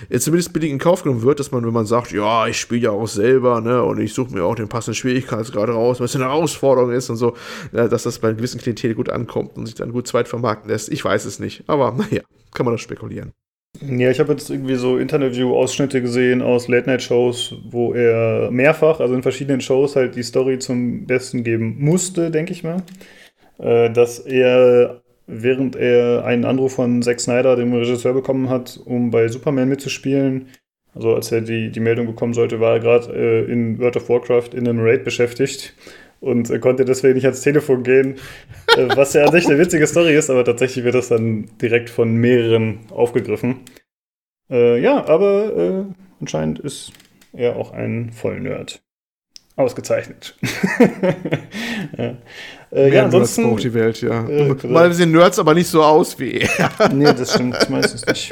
[0.09, 2.81] jetzt zumindest billig in Kauf genommen wird, dass man, wenn man sagt, ja, ich spiele
[2.81, 6.25] ja auch selber, ne, und ich suche mir auch den passenden Schwierigkeitsgrad raus, was eine
[6.25, 7.35] Herausforderung ist und so,
[7.73, 10.89] ja, dass das bei einem gewissen Klientel gut ankommt und sich dann gut zweitvermarkten lässt.
[10.89, 11.63] Ich weiß es nicht.
[11.67, 12.21] Aber naja,
[12.53, 13.33] kann man das spekulieren.
[13.79, 19.23] Ja, ich habe jetzt irgendwie so Interview-Ausschnitte gesehen aus Late-Night-Shows, wo er mehrfach, also in
[19.23, 22.83] verschiedenen Shows, halt die Story zum Besten geben musste, denke ich mal.
[23.57, 29.09] Äh, dass er, während er einen Anruf von Zack Snyder, dem Regisseur, bekommen hat, um
[29.09, 30.49] bei Superman mitzuspielen,
[30.93, 34.09] also als er die, die Meldung bekommen sollte, war er gerade äh, in World of
[34.09, 35.73] Warcraft in einem Raid beschäftigt
[36.21, 38.15] und konnte deswegen nicht ans Telefon gehen,
[38.77, 41.89] äh, was ja an sich eine witzige Story ist, aber tatsächlich wird das dann direkt
[41.89, 43.61] von mehreren aufgegriffen.
[44.49, 45.57] Äh, ja, aber
[45.89, 46.93] äh, anscheinend ist
[47.33, 48.81] er auch ein Vollnerd.
[49.57, 50.37] Ausgezeichnet.
[51.97, 52.17] ja.
[52.71, 53.43] Äh, ja, ansonsten.
[53.43, 54.27] Nerds die Welt, ja.
[54.27, 56.89] Äh, Mal sehen Nerds aber nicht so aus wie er.
[56.93, 58.31] nee, das stimmt meistens nicht.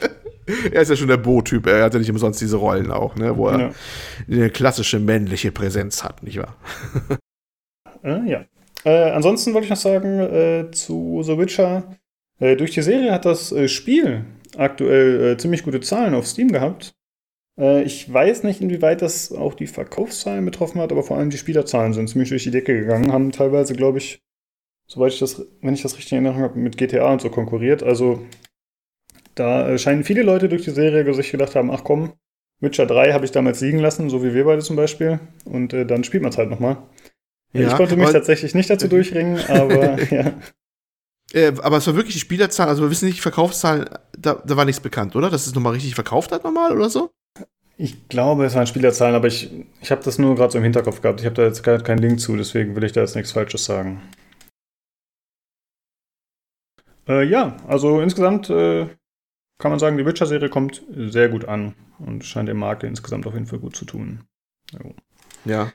[0.72, 3.38] Er ist ja schon der Bo-Typ, er hat ja nicht umsonst diese Rollen auch, ne,
[3.38, 3.72] wo er ja.
[4.28, 6.56] eine klassische männliche Präsenz hat, nicht wahr?
[8.04, 8.46] Äh, ja.
[8.86, 11.96] Äh, ansonsten wollte ich noch sagen äh, zu The Witcher.
[12.40, 14.26] Äh, durch die Serie hat das äh, Spiel
[14.58, 16.96] aktuell äh, ziemlich gute Zahlen auf Steam gehabt.
[17.58, 21.92] ich weiß nicht, inwieweit das auch die Verkaufszahlen betroffen hat, aber vor allem die Spielerzahlen
[21.92, 24.22] sind ziemlich durch die Decke gegangen, haben teilweise, glaube ich,
[24.88, 27.84] soweit ich das, wenn ich das richtig in Erinnerung habe, mit GTA und so konkurriert.
[27.84, 28.26] Also
[29.36, 32.14] da scheinen viele Leute durch die Serie sich gedacht haben, ach komm,
[32.62, 35.20] Witcher 3 habe ich damals liegen lassen, so wie wir beide zum Beispiel.
[35.46, 36.78] Und äh, dann spielt man es halt nochmal.
[37.54, 40.34] Ja, ich konnte mich tatsächlich nicht dazu durchringen, aber ja.
[41.34, 43.86] Äh, aber es war wirklich die Spielerzahl, also wir wissen nicht, die Verkaufszahlen,
[44.18, 45.30] da, da war nichts bekannt, oder?
[45.30, 47.12] Dass es nochmal richtig verkauft hat, nochmal oder so?
[47.78, 51.02] Ich glaube, es waren Spielerzahlen, aber ich, ich habe das nur gerade so im Hinterkopf
[51.02, 51.22] gehabt.
[51.22, 53.64] Ich habe da jetzt keinen kein Link zu, deswegen will ich da jetzt nichts Falsches
[53.64, 54.02] sagen.
[57.08, 58.88] Äh, ja, also insgesamt äh,
[59.60, 63.34] kann man sagen, die Witcher-Serie kommt sehr gut an und scheint der Marke insgesamt auf
[63.34, 64.26] jeden Fall gut zu tun.
[64.74, 64.94] Jo.
[65.46, 65.72] Ja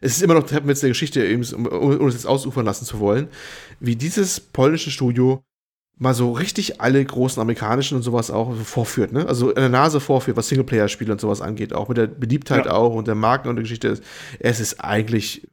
[0.00, 3.28] es ist immer noch Treppenwitz der Geschichte, um, um es jetzt ausufern lassen zu wollen,
[3.80, 5.42] wie dieses polnische Studio
[5.98, 9.26] mal so richtig alle großen amerikanischen und sowas auch vorführt, ne?
[9.26, 12.72] Also in der Nase vorführt, was Singleplayer-Spiele und sowas angeht, auch mit der Beliebtheit ja.
[12.72, 13.98] auch und der Marken und der Geschichte.
[14.38, 15.48] Es ist eigentlich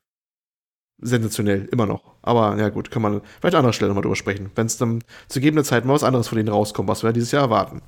[1.01, 2.15] sensationell, immer noch.
[2.21, 5.03] Aber ja gut, kann man vielleicht an anderer Stelle nochmal drüber sprechen, wenn es dann
[5.27, 7.81] zu gegebener Zeit mal was anderes von denen rauskommt, was wir dieses Jahr erwarten.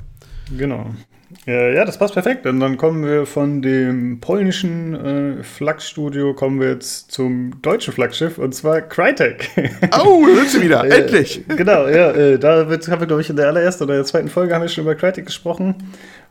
[0.56, 0.92] Genau.
[1.46, 2.46] Ja, das passt perfekt.
[2.46, 8.38] Und dann kommen wir von dem polnischen äh, Flagstudio kommen wir jetzt zum deutschen Flaggschiff
[8.38, 9.50] und zwar Crytek.
[10.00, 11.44] Oh, da sind sie wieder, endlich.
[11.48, 14.30] Genau, ja, äh, da wird, haben wir, glaube ich, in der allerersten oder der zweiten
[14.30, 15.76] Folge haben wir schon über Crytek gesprochen.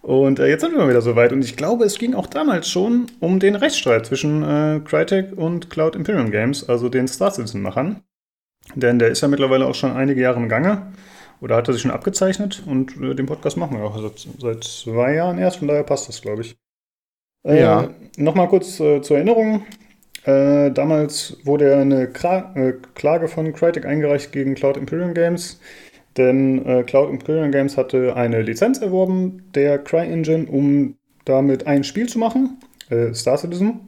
[0.01, 1.33] Und äh, jetzt sind wir mal wieder soweit.
[1.33, 5.69] Und ich glaube, es ging auch damals schon um den Rechtsstreit zwischen äh, Crytek und
[5.69, 8.03] Cloud Imperium Games, also den Star Citizen-Machern.
[8.75, 10.93] Denn der ist ja mittlerweile auch schon einige Jahre im Gange.
[11.41, 12.63] Oder hat er sich schon abgezeichnet?
[12.67, 16.09] Und äh, den Podcast machen wir auch also seit zwei Jahren erst, von daher passt
[16.09, 16.57] das, glaube ich.
[17.47, 17.91] Äh, ja.
[18.17, 19.65] Nochmal kurz äh, zur Erinnerung.
[20.25, 25.61] Äh, damals wurde eine Kra äh, Klage von Crytek eingereicht gegen Cloud Imperium Games,
[26.17, 32.09] denn äh, Cloud Imperium Games hatte eine Lizenz erworben, der CryEngine, um damit ein Spiel
[32.09, 32.59] zu machen,
[33.13, 33.86] Star Citizen.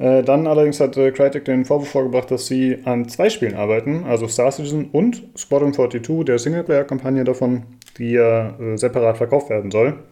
[0.00, 4.04] Äh, dann allerdings hat äh, Crytek den Vorwurf vorgebracht, dass sie an zwei Spielen arbeiten,
[4.04, 7.64] also Star Citizen und Squadron 42, der Singleplayer-Kampagne davon,
[7.98, 10.02] die ja äh, separat verkauft werden soll.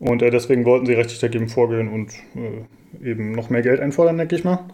[0.00, 4.18] Und äh, deswegen wollten sie rechtlich dagegen vorgehen und äh, eben noch mehr Geld einfordern,
[4.18, 4.66] denke ich mal.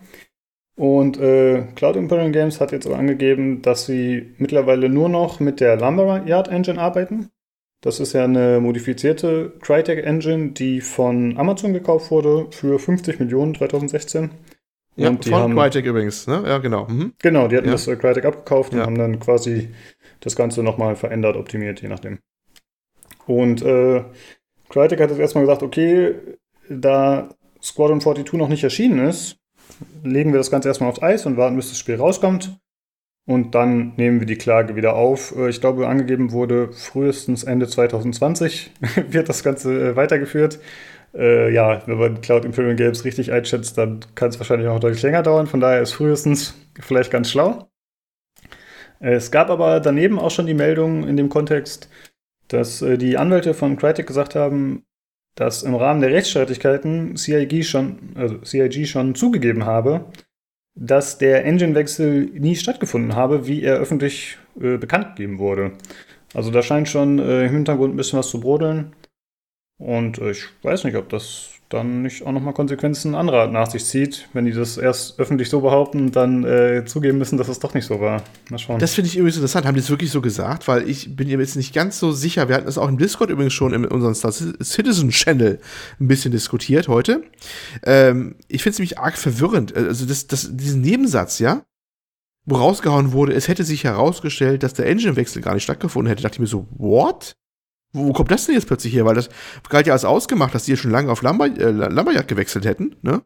[0.76, 5.60] Und äh, Cloud Imperium Games hat jetzt aber angegeben, dass sie mittlerweile nur noch mit
[5.60, 7.28] der Lumberyard Engine arbeiten.
[7.84, 13.54] Das ist ja eine modifizierte Crytek Engine, die von Amazon gekauft wurde für 50 Millionen
[13.54, 14.30] 2016.
[14.96, 16.44] Ja, und die von haben, Crytek übrigens, ne?
[16.46, 16.86] Ja, genau.
[16.86, 17.12] Mhm.
[17.20, 17.72] Genau, die hatten ja.
[17.72, 18.86] das äh, Crytek abgekauft und ja.
[18.86, 19.68] haben dann quasi
[20.20, 22.20] das Ganze nochmal verändert, optimiert, je nachdem.
[23.26, 24.02] Und äh,
[24.70, 26.14] Crytek hat jetzt erstmal gesagt, okay,
[26.70, 27.28] da
[27.62, 29.36] Squadron 42 noch nicht erschienen ist,
[30.02, 32.58] legen wir das Ganze erstmal aufs Eis und warten, bis das Spiel rauskommt.
[33.26, 35.34] Und dann nehmen wir die Klage wieder auf.
[35.36, 38.70] Äh, ich glaube, angegeben wurde, frühestens Ende 2020
[39.08, 40.58] wird das Ganze äh, weitergeführt.
[41.14, 45.02] Äh, ja, wenn man Cloud Imperial Games richtig einschätzt, dann kann es wahrscheinlich auch deutlich
[45.02, 45.46] länger dauern.
[45.46, 47.68] Von daher ist frühestens vielleicht ganz schlau.
[49.00, 51.88] Es gab aber daneben auch schon die Meldung in dem Kontext,
[52.48, 54.84] dass äh, die Anwälte von Crytek gesagt haben,
[55.34, 60.06] dass im Rahmen der Rechtsstreitigkeiten CIG schon, also CIG schon zugegeben habe,
[60.74, 65.72] dass der Engine-Wechsel nie stattgefunden habe, wie er öffentlich äh, bekannt gegeben wurde.
[66.34, 68.92] Also da scheint schon äh, im Hintergrund ein bisschen was zu brodeln.
[69.78, 73.84] Und äh, ich weiß nicht, ob das dann nicht auch nochmal Konsequenzen anderer nach sich
[73.84, 77.58] zieht, wenn die das erst öffentlich so behaupten und dann äh, zugeben müssen, dass es
[77.58, 78.22] doch nicht so war.
[78.50, 78.78] Mal schauen.
[78.78, 79.66] Das finde ich übrigens interessant.
[79.66, 80.68] Haben die es wirklich so gesagt?
[80.68, 82.48] Weil ich bin mir jetzt nicht ganz so sicher.
[82.48, 85.58] Wir hatten es auch im Discord übrigens schon in unserem Star Citizen Channel
[86.00, 87.22] ein bisschen diskutiert heute.
[87.82, 89.74] Ähm, ich finde es nämlich arg verwirrend.
[89.74, 91.64] Also das, das, diesen Nebensatz, ja,
[92.44, 96.36] wo rausgehauen wurde, es hätte sich herausgestellt, dass der Engine-Wechsel gar nicht stattgefunden hätte, dachte
[96.36, 97.34] ich mir so, what?
[97.94, 99.06] Wo, wo, kommt das denn jetzt plötzlich her?
[99.06, 99.30] Weil das
[99.70, 103.22] galt ja als ausgemacht, dass die ja schon lange auf Lamba, äh, gewechselt hätten, ne?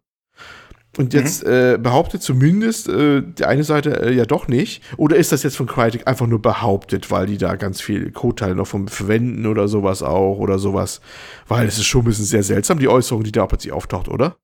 [0.97, 1.53] Und jetzt mhm.
[1.53, 4.83] äh, behauptet zumindest äh, die eine Seite äh, ja doch nicht.
[4.97, 8.57] Oder ist das jetzt von Crytek einfach nur behauptet, weil die da ganz viel Code-Teile
[8.57, 11.01] noch vom verwenden oder sowas auch oder sowas?
[11.47, 14.39] Weil es ist schon ein bisschen sehr seltsam, die Äußerung, die da plötzlich auftaucht, oder?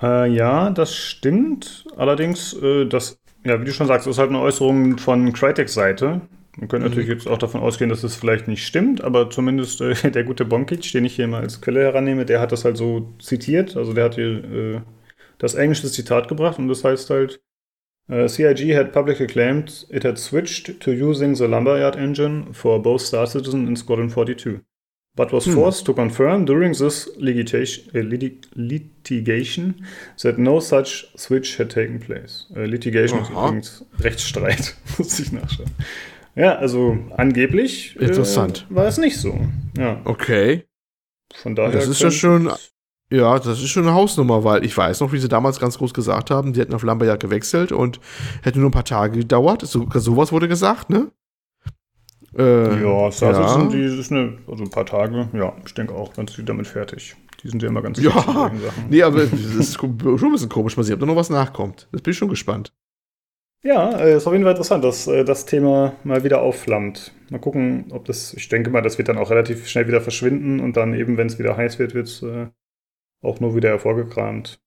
[0.00, 1.84] Äh, ja, das stimmt.
[1.96, 5.74] Allerdings, äh, das, ja, wie du schon sagst, ist halt eine Äußerung von Crytek's
[6.56, 6.90] Man könnte mhm.
[6.90, 10.44] natürlich jetzt auch davon ausgehen, dass es vielleicht nicht stimmt, aber zumindest äh, der gute
[10.44, 13.76] Bonkic, den ich hier mal als Quelle herannehme, der hat das halt so zitiert.
[13.76, 14.80] Also der hat hier äh,
[15.38, 17.40] das englische Zitat gebracht und das heißt halt,
[18.10, 22.80] uh, äh, CIG had publicly claimed it had switched to using the Lumberyard engine for
[22.80, 24.60] both Star Citizen and Squadron 42,
[25.16, 25.54] but was hm.
[25.54, 29.84] forced to confirm during this litigation, lit litigation
[30.22, 32.46] that no such switch had taken place.
[32.54, 33.24] Uh, litigation Aha.
[33.24, 35.70] ist übrigens Rechtsstreit, muss ich nachschauen.
[36.34, 38.66] Ja, also angeblich äh, Interessant.
[38.70, 39.38] Äh, war es nicht so.
[39.76, 40.00] Ja.
[40.04, 40.64] Okay.
[41.34, 41.72] Von daher.
[41.72, 42.50] Das ist ja schon.
[43.10, 45.92] Ja, das ist schon eine Hausnummer, weil ich weiß noch, wie sie damals ganz groß
[45.92, 48.00] gesagt haben, die hätten auf Lamberjahr gewechselt und
[48.42, 49.60] hätte nur ein paar Tage gedauert.
[49.66, 51.10] So, sowas wurde gesagt, ne?
[52.38, 53.68] Äh, ja, Star ja.
[53.68, 56.66] die ist eine, also ein paar Tage, ja, ich denke auch, dann sind die damit
[56.66, 57.14] fertig.
[57.42, 58.50] Die sind ja immer ganz Ja,
[58.88, 61.88] nee, aber das ist schon ein bisschen komisch, mal sehen, ob da noch was nachkommt.
[61.92, 62.72] Das bin ich schon gespannt.
[63.64, 67.14] Ja, äh, ist auf jeden Fall interessant, dass äh, das Thema mal wieder aufflammt.
[67.30, 70.58] Mal gucken, ob das, ich denke mal, das wird dann auch relativ schnell wieder verschwinden
[70.58, 72.48] und dann eben, wenn es wieder heiß wird, wird es äh,
[73.22, 74.60] auch nur wieder hervorgekramt.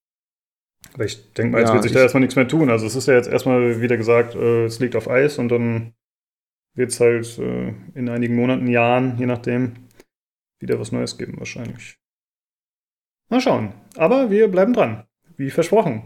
[0.93, 2.69] Aber ich denke mal, jetzt ja, wird sich da erstmal nichts mehr tun.
[2.69, 5.93] Also es ist ja jetzt erstmal wieder gesagt, es liegt auf Eis und dann
[6.75, 9.73] wird es halt in einigen Monaten, Jahren, je nachdem,
[10.59, 11.97] wieder was Neues geben wahrscheinlich.
[13.29, 13.73] Mal schauen.
[13.97, 15.05] Aber wir bleiben dran.
[15.37, 16.03] Wie versprochen.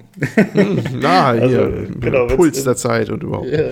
[1.00, 3.50] Na, also, hier, genau, Puls in, der Zeit und überhaupt.
[3.50, 3.72] Ja,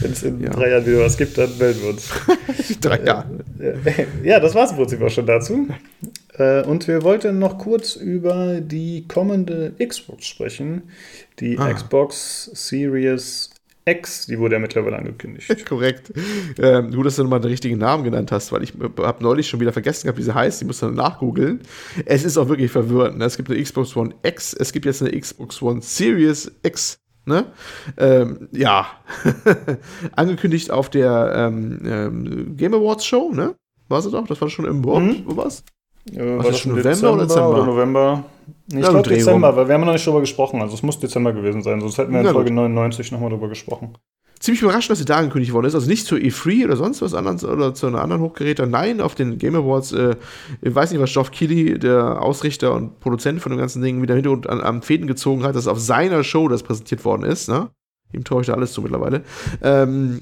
[0.00, 0.50] Wenn es in ja.
[0.50, 2.10] drei Jahren wieder was gibt, dann melden wir uns.
[2.80, 3.26] drei Jahre.
[4.22, 5.66] Ja, das war es im Prinzip auch schon dazu.
[6.34, 10.82] Äh, und wir wollten noch kurz über die kommende Xbox sprechen.
[11.40, 11.72] Die ah.
[11.72, 13.50] Xbox Series
[13.90, 15.66] X, die wurde ja mittlerweile angekündigt.
[15.68, 16.12] Korrekt.
[16.58, 19.60] Ähm, gut, dass du nochmal den richtigen Namen genannt hast, weil ich habe neulich schon
[19.60, 20.60] wieder vergessen gehabt, wie sie heißt.
[20.62, 21.60] Ich muss dann nachgoogeln.
[22.04, 23.18] Es ist auch wirklich verwirrend.
[23.18, 23.24] Ne?
[23.24, 26.98] Es gibt eine Xbox One X, es gibt jetzt eine Xbox One Series X.
[27.24, 27.44] Ne?
[27.98, 28.86] Ähm, ja,
[30.12, 33.54] angekündigt auf der ähm, ähm, Game Awards Show, ne?
[33.88, 34.26] War sie doch?
[34.26, 35.24] Das war schon im Board, mhm.
[35.26, 35.62] was?
[36.10, 37.50] Ja, war, war das schon November Dezember oder Dezember?
[37.50, 38.24] Oder November.
[38.70, 40.60] Ich ja, glaube Dezember, weil wir haben noch nicht drüber gesprochen.
[40.60, 42.56] Also es muss Dezember gewesen sein, sonst hätten wir in ja, Folge gut.
[42.56, 43.96] 99 nochmal drüber gesprochen.
[44.40, 45.74] Ziemlich überraschend, dass sie da angekündigt worden ist.
[45.74, 48.66] Also nicht zu E3 oder sonst was anderes oder zu einer anderen Hochgeräte.
[48.66, 50.16] Nein, auf den Game Awards, äh,
[50.60, 54.14] ich weiß nicht, was Geoff Keighley, der Ausrichter und Produzent von dem ganzen Ding, wieder
[54.14, 57.48] Hintergrund an, am Fäden gezogen hat, dass auf seiner Show das präsentiert worden ist.
[57.48, 57.70] Ne?
[58.12, 59.24] Ihm traue ich da alles zu mittlerweile.
[59.62, 60.20] Ähm,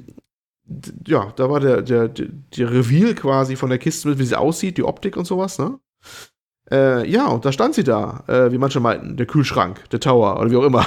[1.07, 4.79] ja, da war der, der, der, der Reveal quasi von der Kiste, wie sie aussieht,
[4.79, 5.79] die Optik und sowas, ne?
[6.71, 10.41] Äh, ja, und da stand sie da, äh, wie manche meinten, der Kühlschrank, der Tower
[10.41, 10.87] oder wie auch immer.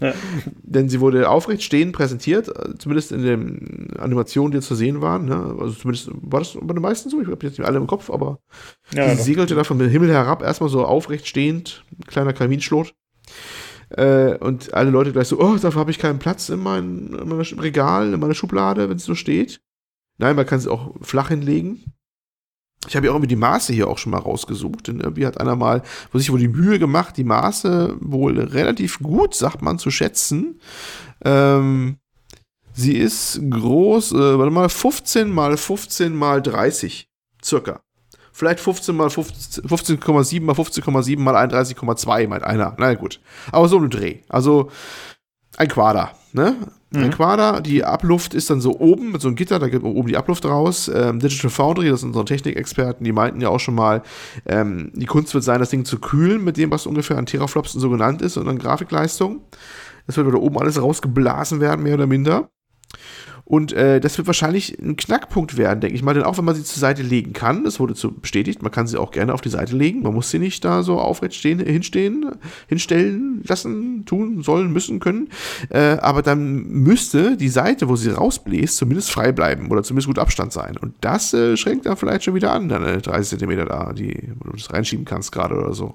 [0.00, 0.12] Ja.
[0.62, 5.26] Denn sie wurde aufrecht stehend präsentiert, äh, zumindest in den Animationen, die zu sehen waren.
[5.26, 5.56] Ne?
[5.60, 8.10] Also zumindest war das bei den meisten so, ich habe jetzt nicht alle im Kopf,
[8.10, 8.40] aber
[8.92, 12.94] ja, sie segelte da vom Himmel herab, erstmal so aufrecht stehend, kleiner Kaminschlot.
[13.90, 17.28] Äh, und alle Leute gleich so, oh, dafür habe ich keinen Platz in, mein, in
[17.28, 19.60] meinem Regal, in meiner Schublade, wenn es so steht.
[20.18, 21.84] Nein, man kann es auch flach hinlegen.
[22.86, 24.88] Ich habe ja auch irgendwie die Maße hier auch schon mal rausgesucht.
[24.88, 29.00] Denn irgendwie hat einer mal wo sich wohl die Mühe gemacht, die Maße wohl relativ
[29.00, 30.60] gut, sagt man, zu schätzen.
[31.24, 31.98] Ähm,
[32.72, 37.08] sie ist groß, äh, warte mal, 15 mal 15 mal 30
[37.44, 37.80] circa.
[38.32, 42.76] Vielleicht 15 mal 15,7 mal 15,7 mal 31,2 meint einer.
[42.78, 43.20] Na gut.
[43.50, 44.18] Aber so ein Dreh.
[44.28, 44.70] Also
[45.56, 46.54] ein Quader, ne?
[46.90, 47.04] Mhm.
[47.04, 50.08] Ein Quader, die Abluft ist dann so oben mit so einem Gitter, da geht oben
[50.08, 50.90] die Abluft raus.
[50.92, 54.02] Ähm, Digital Foundry, das sind unsere Technikexperten, die meinten ja auch schon mal,
[54.46, 57.72] ähm, die Kunst wird sein, das Ding zu kühlen mit dem, was ungefähr an Teraflops
[57.72, 59.42] so genannt ist und an Grafikleistung.
[60.06, 62.48] Das wird da oben alles rausgeblasen werden, mehr oder minder.
[63.48, 66.12] Und äh, das wird wahrscheinlich ein Knackpunkt werden, denke ich mal.
[66.12, 68.86] Denn auch wenn man sie zur Seite legen kann, das wurde so bestätigt, man kann
[68.86, 70.02] sie auch gerne auf die Seite legen.
[70.02, 72.30] Man muss sie nicht da so aufrecht stehen, hinstehen,
[72.66, 75.30] hinstellen lassen, tun, sollen, müssen, können.
[75.70, 80.18] Äh, aber dann müsste die Seite, wo sie rausbläst, zumindest frei bleiben oder zumindest gut
[80.18, 80.76] Abstand sein.
[80.76, 84.50] Und das äh, schränkt dann vielleicht schon wieder an, deine 30 cm da, die wo
[84.50, 85.94] du das reinschieben kannst gerade oder so.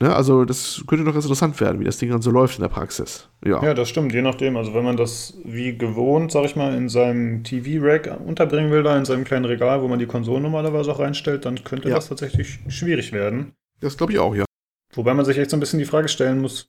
[0.00, 0.14] Ne?
[0.14, 3.28] Also das könnte doch interessant werden, wie das Ding dann so läuft in der Praxis.
[3.44, 3.62] Ja.
[3.62, 4.56] ja, das stimmt, je nachdem.
[4.56, 8.96] Also wenn man das wie gewohnt, sag ich mal, in seinem TV-Rack unterbringen will, da
[8.96, 11.94] in seinem kleinen Regal, wo man die Konsolen normalerweise auch reinstellt, dann könnte ja.
[11.94, 13.54] das tatsächlich schwierig werden.
[13.80, 14.44] Das glaube ich auch, ja.
[14.92, 16.68] Wobei man sich echt so ein bisschen die Frage stellen muss,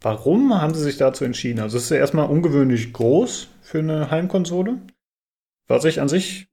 [0.00, 1.60] warum haben sie sich dazu entschieden?
[1.60, 4.78] Also es ist ja erstmal ungewöhnlich groß für eine Heimkonsole.
[5.68, 6.48] Was ich an sich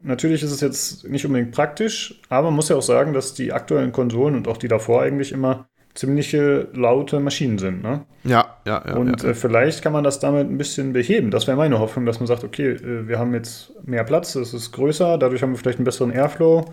[0.00, 3.52] Natürlich ist es jetzt nicht unbedingt praktisch, aber man muss ja auch sagen, dass die
[3.52, 5.67] aktuellen Konsolen und auch die davor eigentlich immer
[5.98, 7.82] ziemliche laute Maschinen sind.
[7.82, 8.06] Ne?
[8.22, 8.94] Ja, ja, ja.
[8.94, 9.30] Und ja.
[9.30, 11.32] Äh, vielleicht kann man das damit ein bisschen beheben.
[11.32, 14.54] Das wäre meine Hoffnung, dass man sagt, okay, äh, wir haben jetzt mehr Platz, es
[14.54, 16.72] ist größer, dadurch haben wir vielleicht einen besseren Airflow,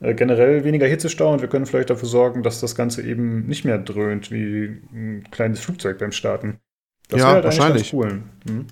[0.00, 3.64] äh, generell weniger Hitzestau und wir können vielleicht dafür sorgen, dass das Ganze eben nicht
[3.64, 6.60] mehr dröhnt wie ein kleines Flugzeug beim Starten.
[7.08, 7.92] Das ja, halt wahrscheinlich.
[7.92, 8.22] Cool.
[8.46, 8.66] Hm?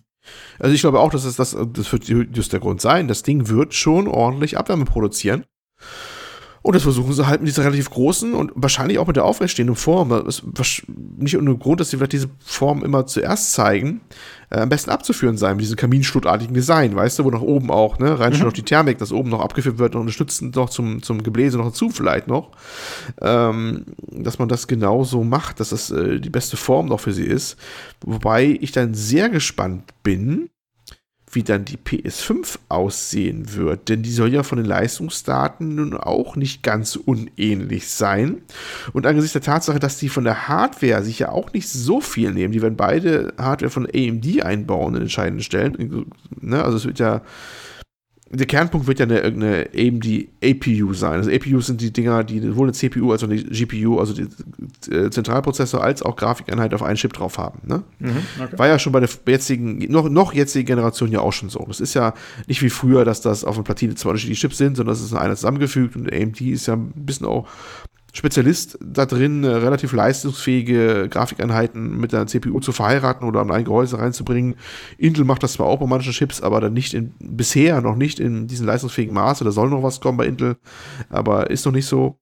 [0.61, 3.09] Also ich glaube auch, dass es das, das wird just der Grund sein.
[3.09, 5.47] Das Ding wird schon ordentlich Abwärme produzieren.
[6.63, 9.77] Und das versuchen sie halt mit dieser relativ großen und wahrscheinlich auch mit der aufrechtstehenden
[9.77, 10.11] Form.
[10.11, 10.83] Das ist
[11.17, 14.03] nicht ohne Grund, dass sie vielleicht diese Form immer zuerst zeigen,
[14.51, 17.99] äh, am besten abzuführen sein, mit diesem kaminschluttartigen Design, weißt du, wo nach oben auch,
[17.99, 18.47] ne, rein schon mhm.
[18.49, 21.67] noch die Thermik, dass oben noch abgeführt wird und unterstützend noch zum, zum Gebläse noch
[21.67, 22.51] dazu vielleicht noch.
[23.23, 27.25] Ähm, dass man das genauso macht, dass das äh, die beste Form noch für sie
[27.25, 27.57] ist.
[28.03, 30.51] Wobei ich dann sehr gespannt bin,
[31.33, 36.37] wie dann die PS5 aussehen wird, denn die soll ja von den Leistungsdaten nun auch
[36.37, 38.43] nicht ganz unähnlich sein.
[38.93, 42.33] Und angesichts der Tatsache, dass die von der Hardware sich ja auch nicht so viel
[42.33, 46.07] nehmen, die werden beide Hardware von AMD einbauen in entscheidenden Stellen.
[46.51, 47.23] Also es wird ja
[48.33, 51.15] der Kernpunkt wird ja eine, eine eben die APU sein.
[51.15, 54.29] Also APUs sind die Dinger, die sowohl eine CPU als auch eine GPU, also die
[54.93, 57.61] äh, Zentralprozessor als auch Grafikeinheit auf einen Chip drauf haben.
[57.65, 57.83] Ne?
[57.99, 58.11] Mhm,
[58.41, 58.57] okay.
[58.59, 61.65] War ja schon bei der jetzigen, noch, noch jetzigen Generation ja auch schon so.
[61.67, 62.15] Das ist ja
[62.47, 65.13] nicht wie früher, dass das auf einer Platine zwei unterschiedliche Chips sind, sondern das ist
[65.13, 67.49] einer zusammengefügt und AMD ist ja ein bisschen auch
[68.13, 73.99] Spezialist da drin, relativ leistungsfähige Grafikeinheiten mit der CPU zu verheiraten oder an ein Gehäuse
[73.99, 74.57] reinzubringen.
[74.99, 78.19] Intel macht das zwar auch bei manchen Chips, aber dann nicht in, bisher noch nicht
[78.19, 79.45] in diesem leistungsfähigen Maße.
[79.45, 80.57] Da soll noch was kommen bei Intel,
[81.09, 82.19] aber ist noch nicht so.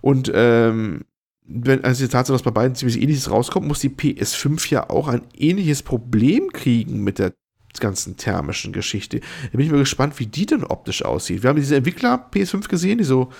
[0.00, 1.04] Und ähm,
[1.48, 5.08] wenn also die Tatsache, dass bei beiden ziemlich ähnliches rauskommt, muss die PS5 ja auch
[5.08, 7.32] ein ähnliches Problem kriegen mit der
[7.80, 9.20] ganzen thermischen Geschichte.
[9.20, 11.42] Da bin ich mal gespannt, wie die denn optisch aussieht.
[11.42, 13.30] Wir haben diese Entwickler PS5 gesehen, die so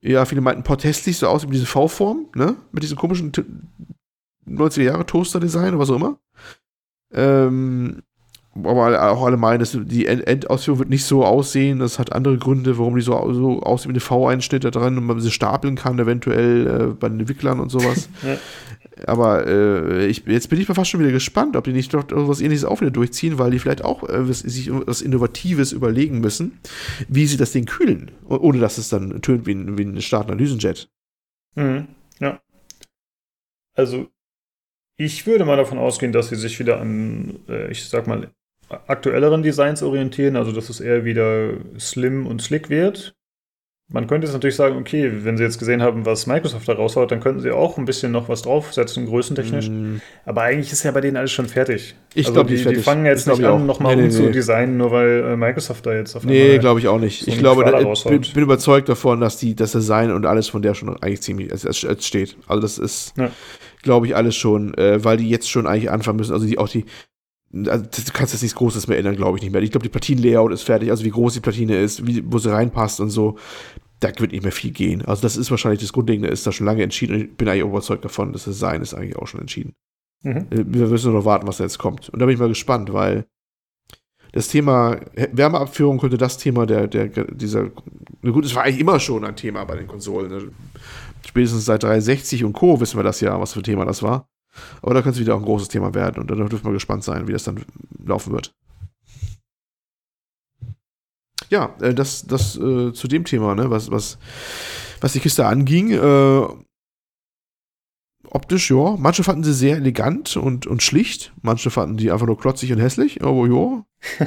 [0.00, 2.56] ja, viele meinten portestlich so aus wie diese V-Form, ne?
[2.72, 3.32] Mit diesem komischen
[4.46, 6.18] 90er Jahre Toaster-Design oder was auch immer.
[7.12, 8.02] Ähm,
[8.54, 11.78] aber auch alle meinen, dass die Endausführung wird nicht so aussehen.
[11.78, 15.04] Das hat andere Gründe, warum die so, so aussieht wie eine V-Einschnitt da dran und
[15.04, 18.08] man sie stapeln kann, eventuell äh, bei den Entwicklern und sowas.
[19.06, 22.04] Aber äh, ich, jetzt bin ich mal fast schon wieder gespannt, ob die nicht doch
[22.08, 26.58] was ähnliches auch wieder durchziehen, weil die vielleicht auch äh, sich was Innovatives überlegen müssen,
[27.08, 30.88] wie sie das Ding kühlen, ohne dass es dann tönt wie ein, wie ein Startanalysenjet.
[31.54, 31.88] Mhm.
[32.20, 32.40] Ja.
[33.74, 34.08] Also,
[34.96, 38.30] ich würde mal davon ausgehen, dass sie sich wieder an, äh, ich sag mal,
[38.68, 43.14] aktuelleren Designs orientieren, also dass es eher wieder slim und slick wird.
[43.90, 47.10] Man könnte jetzt natürlich sagen, okay, wenn Sie jetzt gesehen haben, was Microsoft da raushaut,
[47.10, 49.70] dann könnten Sie auch ein bisschen noch was draufsetzen, größentechnisch.
[49.70, 50.02] Mm.
[50.26, 51.94] Aber eigentlich ist ja bei denen alles schon fertig.
[52.12, 54.76] Ich also glaube, die, die, fangen jetzt nicht an, nochmal nee, nee, umzudesignen, nee.
[54.76, 57.24] nur weil äh, Microsoft da jetzt auf Nee, glaube ich auch nicht.
[57.24, 60.50] So ich glaube, da, ich bin, bin, überzeugt davon, dass die, das Design und alles
[60.50, 62.36] von der schon eigentlich ziemlich es, es steht.
[62.46, 63.30] Also das ist, ja.
[63.82, 66.34] glaube ich, alles schon, äh, weil die jetzt schon eigentlich anfangen müssen.
[66.34, 66.84] Also die auch die,
[67.52, 69.62] also, du kannst jetzt nichts Großes mehr ändern, glaube ich nicht mehr.
[69.62, 72.52] Ich glaube, die Platinenlayout ist fertig, also wie groß die Platine ist, wie, wo sie
[72.52, 73.38] reinpasst und so.
[74.00, 75.04] Da wird nicht mehr viel gehen.
[75.04, 77.14] Also, das ist wahrscheinlich das Grundlegende, ist da schon lange entschieden.
[77.14, 79.74] Und ich bin eigentlich überzeugt davon, das Design ist eigentlich auch schon entschieden.
[80.22, 80.46] Mhm.
[80.50, 82.08] Äh, wir müssen nur noch warten, was da jetzt kommt.
[82.10, 83.26] Und da bin ich mal gespannt, weil
[84.32, 85.00] das Thema
[85.32, 87.70] Wärmeabführung könnte das Thema der, der, dieser,
[88.20, 90.30] na gut, es war eigentlich immer schon ein Thema bei den Konsolen.
[90.30, 90.52] Ne?
[91.26, 92.78] Spätestens seit 360 und Co.
[92.80, 94.28] wissen wir das ja, was für ein Thema das war.
[94.82, 97.04] Aber da könnte es wieder auch ein großes Thema werden und da dürfen wir gespannt
[97.04, 97.64] sein, wie das dann
[98.04, 98.54] laufen wird.
[101.50, 104.18] ja, äh, das, das äh, zu dem Thema, ne, was, was,
[105.00, 105.92] was die Kiste anging.
[105.92, 106.46] Äh,
[108.30, 108.96] optisch, ja.
[108.98, 111.32] Manche fanden sie sehr elegant und, und schlicht.
[111.42, 113.22] Manche fanden die einfach nur klotzig und hässlich.
[113.22, 113.84] Aber ja.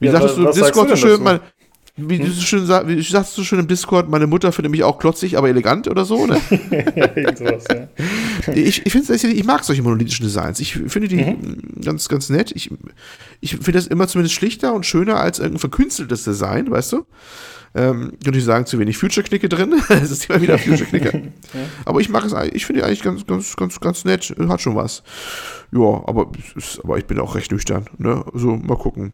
[0.00, 1.40] Wie ja, sagtest du Discord so schön, mein,
[1.96, 2.26] wie, hm?
[2.26, 5.48] du schön, wie sagst du schön im Discord, meine Mutter findet mich auch klotzig, aber
[5.48, 6.38] elegant oder so, ne?
[7.36, 8.52] sowas, ja.
[8.52, 10.60] Ich, ich, ich mag solche monolithischen Designs.
[10.60, 11.80] Ich finde die mhm.
[11.82, 12.52] ganz, ganz nett.
[12.54, 12.70] Ich,
[13.40, 17.06] ich finde das immer zumindest schlichter und schöner als irgendein verkünsteltes Design, weißt du?
[17.74, 19.74] Ähm, könnte ich sagen, zu wenig Future-Knicke drin.
[19.88, 21.12] es ist immer wieder Future-Knicke.
[21.54, 21.60] ja.
[21.84, 24.34] Aber ich mag es eigentlich, ich finde die eigentlich ganz, ganz, ganz, ganz nett.
[24.48, 25.02] Hat schon was.
[25.72, 26.30] Ja, aber,
[26.82, 27.86] aber ich bin auch recht nüchtern.
[27.98, 28.24] Ne?
[28.32, 29.12] Also mal gucken.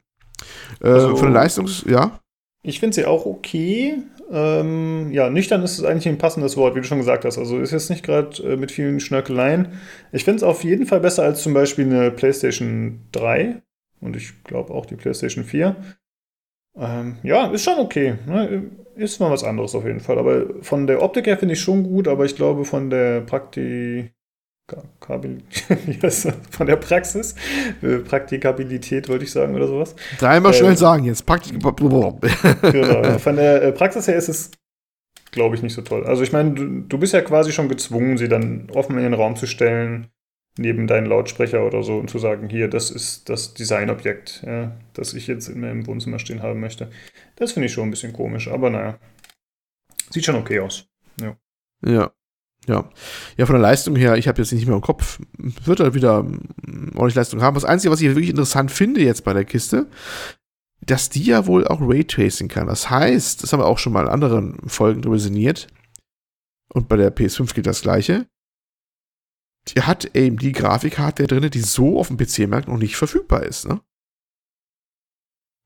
[0.80, 2.20] Äh, also, von der Leistungs-, ja.
[2.64, 4.02] Ich finde sie auch okay.
[4.30, 7.36] Ähm, ja, nüchtern ist es eigentlich ein passendes Wort, wie du schon gesagt hast.
[7.36, 9.68] Also ist jetzt nicht gerade äh, mit vielen Schnörkeleien.
[10.12, 13.62] Ich finde es auf jeden Fall besser als zum Beispiel eine PlayStation 3
[14.00, 15.76] und ich glaube auch die PlayStation 4.
[16.76, 18.14] Ähm, ja, ist schon okay.
[18.26, 18.70] Ne?
[18.94, 20.18] Ist mal was anderes auf jeden Fall.
[20.18, 24.12] Aber von der Optik her finde ich schon gut, aber ich glaube von der Prakti
[26.50, 27.34] von der Praxis,
[27.82, 29.94] äh, Praktikabilität wollte ich sagen oder sowas.
[30.18, 31.26] Dreimal äh, schnell sagen jetzt.
[31.26, 31.60] Praktik
[32.62, 34.50] genau, von der äh, Praxis her ist es,
[35.30, 36.04] glaube ich, nicht so toll.
[36.06, 39.14] Also ich meine, du, du, bist ja quasi schon gezwungen, sie dann offen in den
[39.14, 40.08] Raum zu stellen,
[40.56, 45.14] neben deinen Lautsprecher oder so und zu sagen, hier, das ist das Designobjekt, ja, das
[45.14, 46.90] ich jetzt in meinem Wohnzimmer stehen haben möchte.
[47.36, 48.98] Das finde ich schon ein bisschen komisch, aber naja.
[50.10, 50.86] Sieht schon okay aus.
[51.20, 51.36] Ja.
[51.84, 52.12] Ja.
[52.68, 52.88] Ja.
[53.36, 56.22] Ja, von der Leistung her, ich habe jetzt nicht mehr im Kopf, wird er wieder
[56.22, 57.54] mm, ordentlich Leistung haben.
[57.54, 59.88] Das Einzige, was ich wirklich interessant finde jetzt bei der Kiste,
[60.80, 62.66] dass die ja wohl auch Raytracing kann.
[62.66, 65.68] Das heißt, das haben wir auch schon mal in anderen Folgen drüber sinniert.
[66.72, 68.26] Und bei der PS5 geht das Gleiche.
[69.68, 73.68] Die hat eben die Grafikhardware drin, die so auf dem PC-Markt noch nicht verfügbar ist,
[73.68, 73.80] ne?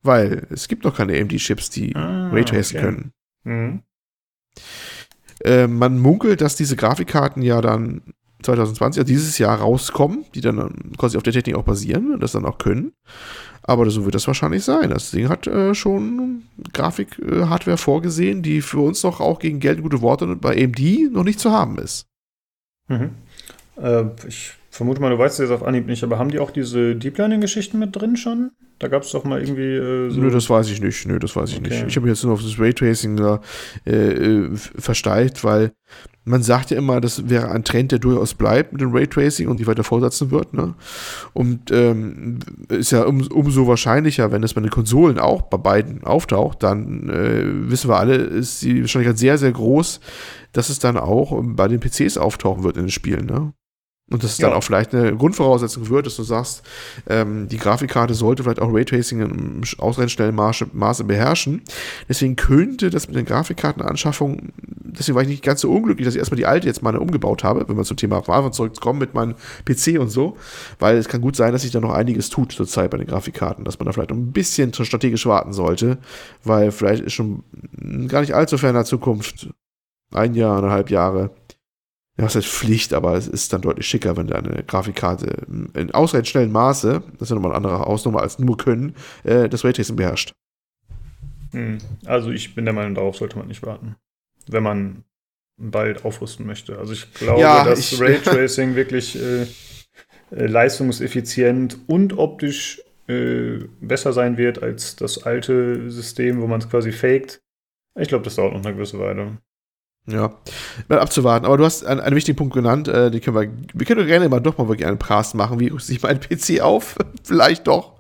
[0.03, 2.87] Weil es gibt noch keine AMD-Chips, die ah, Raytracing okay.
[2.87, 3.13] können.
[3.45, 3.83] Mhm.
[5.47, 8.03] Äh, man munkelt, dass diese Grafikkarten ja dann
[8.43, 12.33] 2020, also dieses Jahr rauskommen, die dann quasi auf der Technik auch basieren und das
[12.33, 12.93] dann auch können.
[13.63, 14.91] Aber so wird das wahrscheinlich sein.
[14.91, 16.43] Das Ding hat äh, schon
[16.73, 21.25] Grafik-Hardware äh, vorgesehen, die für uns noch auch gegen Geld gute Worte bei AMD noch
[21.25, 22.07] nicht zu haben ist.
[22.89, 23.11] Mhm.
[23.81, 26.51] Äh, ich vermute mal, du weißt es jetzt auf Anhieb nicht, aber haben die auch
[26.51, 28.53] diese Deep Learning-Geschichten mit drin schon?
[28.79, 29.75] Da gab es doch mal irgendwie.
[29.75, 31.07] Äh, so Nö, das weiß ich nicht.
[31.07, 31.71] Nö, das weiß ich okay.
[31.71, 31.87] nicht.
[31.89, 33.41] Ich habe mich jetzt nur auf das Raytracing da
[33.87, 35.73] äh, äh versteift, weil
[36.25, 39.61] man sagt ja immer, das wäre ein Trend, der durchaus bleibt mit dem Raytracing und
[39.61, 40.53] die weiter fortsetzen wird.
[40.53, 40.75] Ne?
[41.33, 46.05] Und ähm, ist ja um, umso wahrscheinlicher, wenn es bei den Konsolen auch bei beiden
[46.05, 50.01] auftaucht, dann äh, wissen wir alle, ist die Wahrscheinlichkeit sehr, sehr groß,
[50.53, 53.27] dass es dann auch bei den PCs auftauchen wird in den Spielen.
[53.27, 53.53] Ne?
[54.09, 54.49] Und das ist ja.
[54.49, 56.63] dann auch vielleicht eine Grundvoraussetzung wird, dass du sagst,
[57.09, 61.63] ähm, die Grafikkarte sollte vielleicht auch Raytracing im ausreichend schnellen Maße, Maße beherrschen.
[62.09, 66.21] Deswegen könnte das mit den Grafikkartenanschaffungen, deswegen war ich nicht ganz so unglücklich, dass ich
[66.21, 69.35] erstmal die alte jetzt mal umgebaut habe, wenn man zum Thema Anfang zurückkommen mit meinem
[69.65, 70.37] PC und so,
[70.79, 73.65] weil es kann gut sein, dass sich da noch einiges tut zurzeit bei den Grafikkarten,
[73.65, 75.99] dass man da vielleicht ein bisschen strategisch warten sollte,
[76.45, 77.43] weil vielleicht ist schon
[78.07, 79.49] gar nicht allzu ferner Zukunft,
[80.13, 81.31] ein Jahr, eineinhalb Jahre,
[82.19, 86.29] ja, was heißt Pflicht, aber es ist dann deutlich schicker, wenn deine Grafikkarte in ausreichend
[86.29, 88.95] schnellen Maße, das ist ja nochmal eine andere Ausnahme als nur können,
[89.25, 90.33] äh, das Raytracing beherrscht.
[91.53, 91.79] Hm.
[92.07, 93.97] Also ich bin der Meinung, darauf sollte man nicht warten.
[94.49, 95.05] Wenn man
[95.59, 96.79] bald aufrüsten möchte.
[96.79, 104.13] Also ich glaube, ja, dass ich, Raytracing wirklich äh, äh, leistungseffizient und optisch äh, besser
[104.13, 107.41] sein wird als das alte System, wo man es quasi faked.
[107.99, 109.39] Ich glaube, das dauert noch eine gewisse Weile.
[110.09, 110.33] Ja,
[110.89, 111.47] mal abzuwarten.
[111.47, 114.29] Aber du hast einen, einen wichtigen Punkt genannt, äh, die können wir, wir können gerne
[114.29, 115.59] mal doch mal wirklich einen Prast machen.
[115.59, 116.97] Wie rüste ich meinen PC auf?
[117.25, 117.95] Vielleicht doch.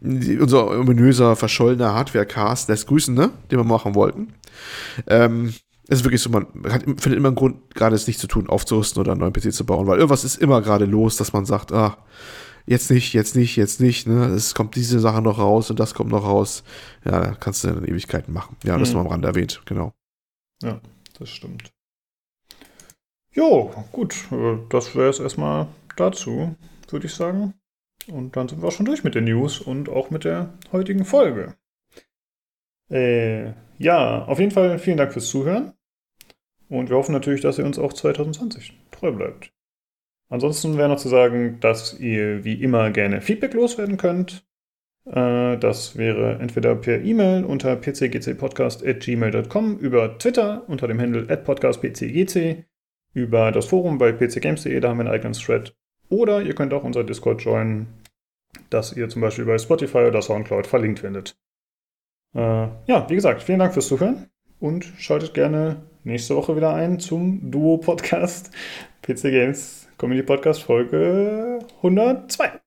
[0.00, 3.30] Die, unser ominöser, verschollener Hardware-Cast lässt grüßen, ne?
[3.50, 4.34] Den wir machen wollten.
[5.06, 5.54] Ähm,
[5.86, 8.48] es ist wirklich so, man hat, findet immer einen Grund, gerade es nicht zu tun,
[8.48, 11.44] aufzurüsten oder einen neuen PC zu bauen, weil irgendwas ist immer gerade los, dass man
[11.44, 11.98] sagt, ah,
[12.66, 14.26] jetzt nicht, jetzt nicht, jetzt nicht, ne?
[14.26, 16.64] Es kommt diese Sache noch raus und das kommt noch raus.
[17.04, 18.56] Ja, da kannst du dann Ewigkeiten machen.
[18.64, 18.96] Ja, das mhm.
[18.96, 19.92] mal am Rand erwähnt, genau.
[20.60, 20.80] Ja
[21.18, 21.72] das stimmt.
[23.32, 26.54] Jo, gut, äh, das wäre es erstmal dazu,
[26.90, 27.54] würde ich sagen.
[28.06, 31.04] Und dann sind wir auch schon durch mit den News und auch mit der heutigen
[31.04, 31.56] Folge.
[32.90, 35.72] Äh, ja, auf jeden Fall vielen Dank fürs Zuhören.
[36.68, 39.52] Und wir hoffen natürlich, dass ihr uns auch 2020 treu bleibt.
[40.28, 44.46] Ansonsten wäre noch zu sagen, dass ihr wie immer gerne Feedback loswerden könnt.
[45.06, 52.64] Äh, das wäre entweder per E-Mail unter pcgcpodcast.gmail.com, über Twitter unter dem Handle podcastpcgc,
[53.12, 55.76] über das Forum bei pcgames.de, da haben wir einen eigenen Thread.
[56.08, 57.86] Oder ihr könnt auch unser Discord joinen,
[58.70, 61.36] das ihr zum Beispiel bei Spotify oder Soundcloud verlinkt findet.
[62.34, 64.28] Äh, ja, wie gesagt, vielen Dank fürs Zuhören
[64.60, 68.50] und schaltet gerne nächste Woche wieder ein zum Duo-Podcast
[69.02, 72.60] PC Games Community Podcast Folge 102.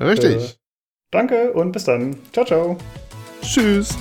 [0.00, 0.54] Richtig.
[0.54, 0.61] Äh,
[1.12, 2.16] danke und bis dann.
[2.32, 2.76] Ciao, ciao.
[3.40, 3.96] Tschüss.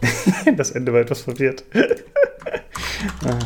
[0.56, 1.64] das Ende war etwas verwirrt.
[3.24, 3.38] ah.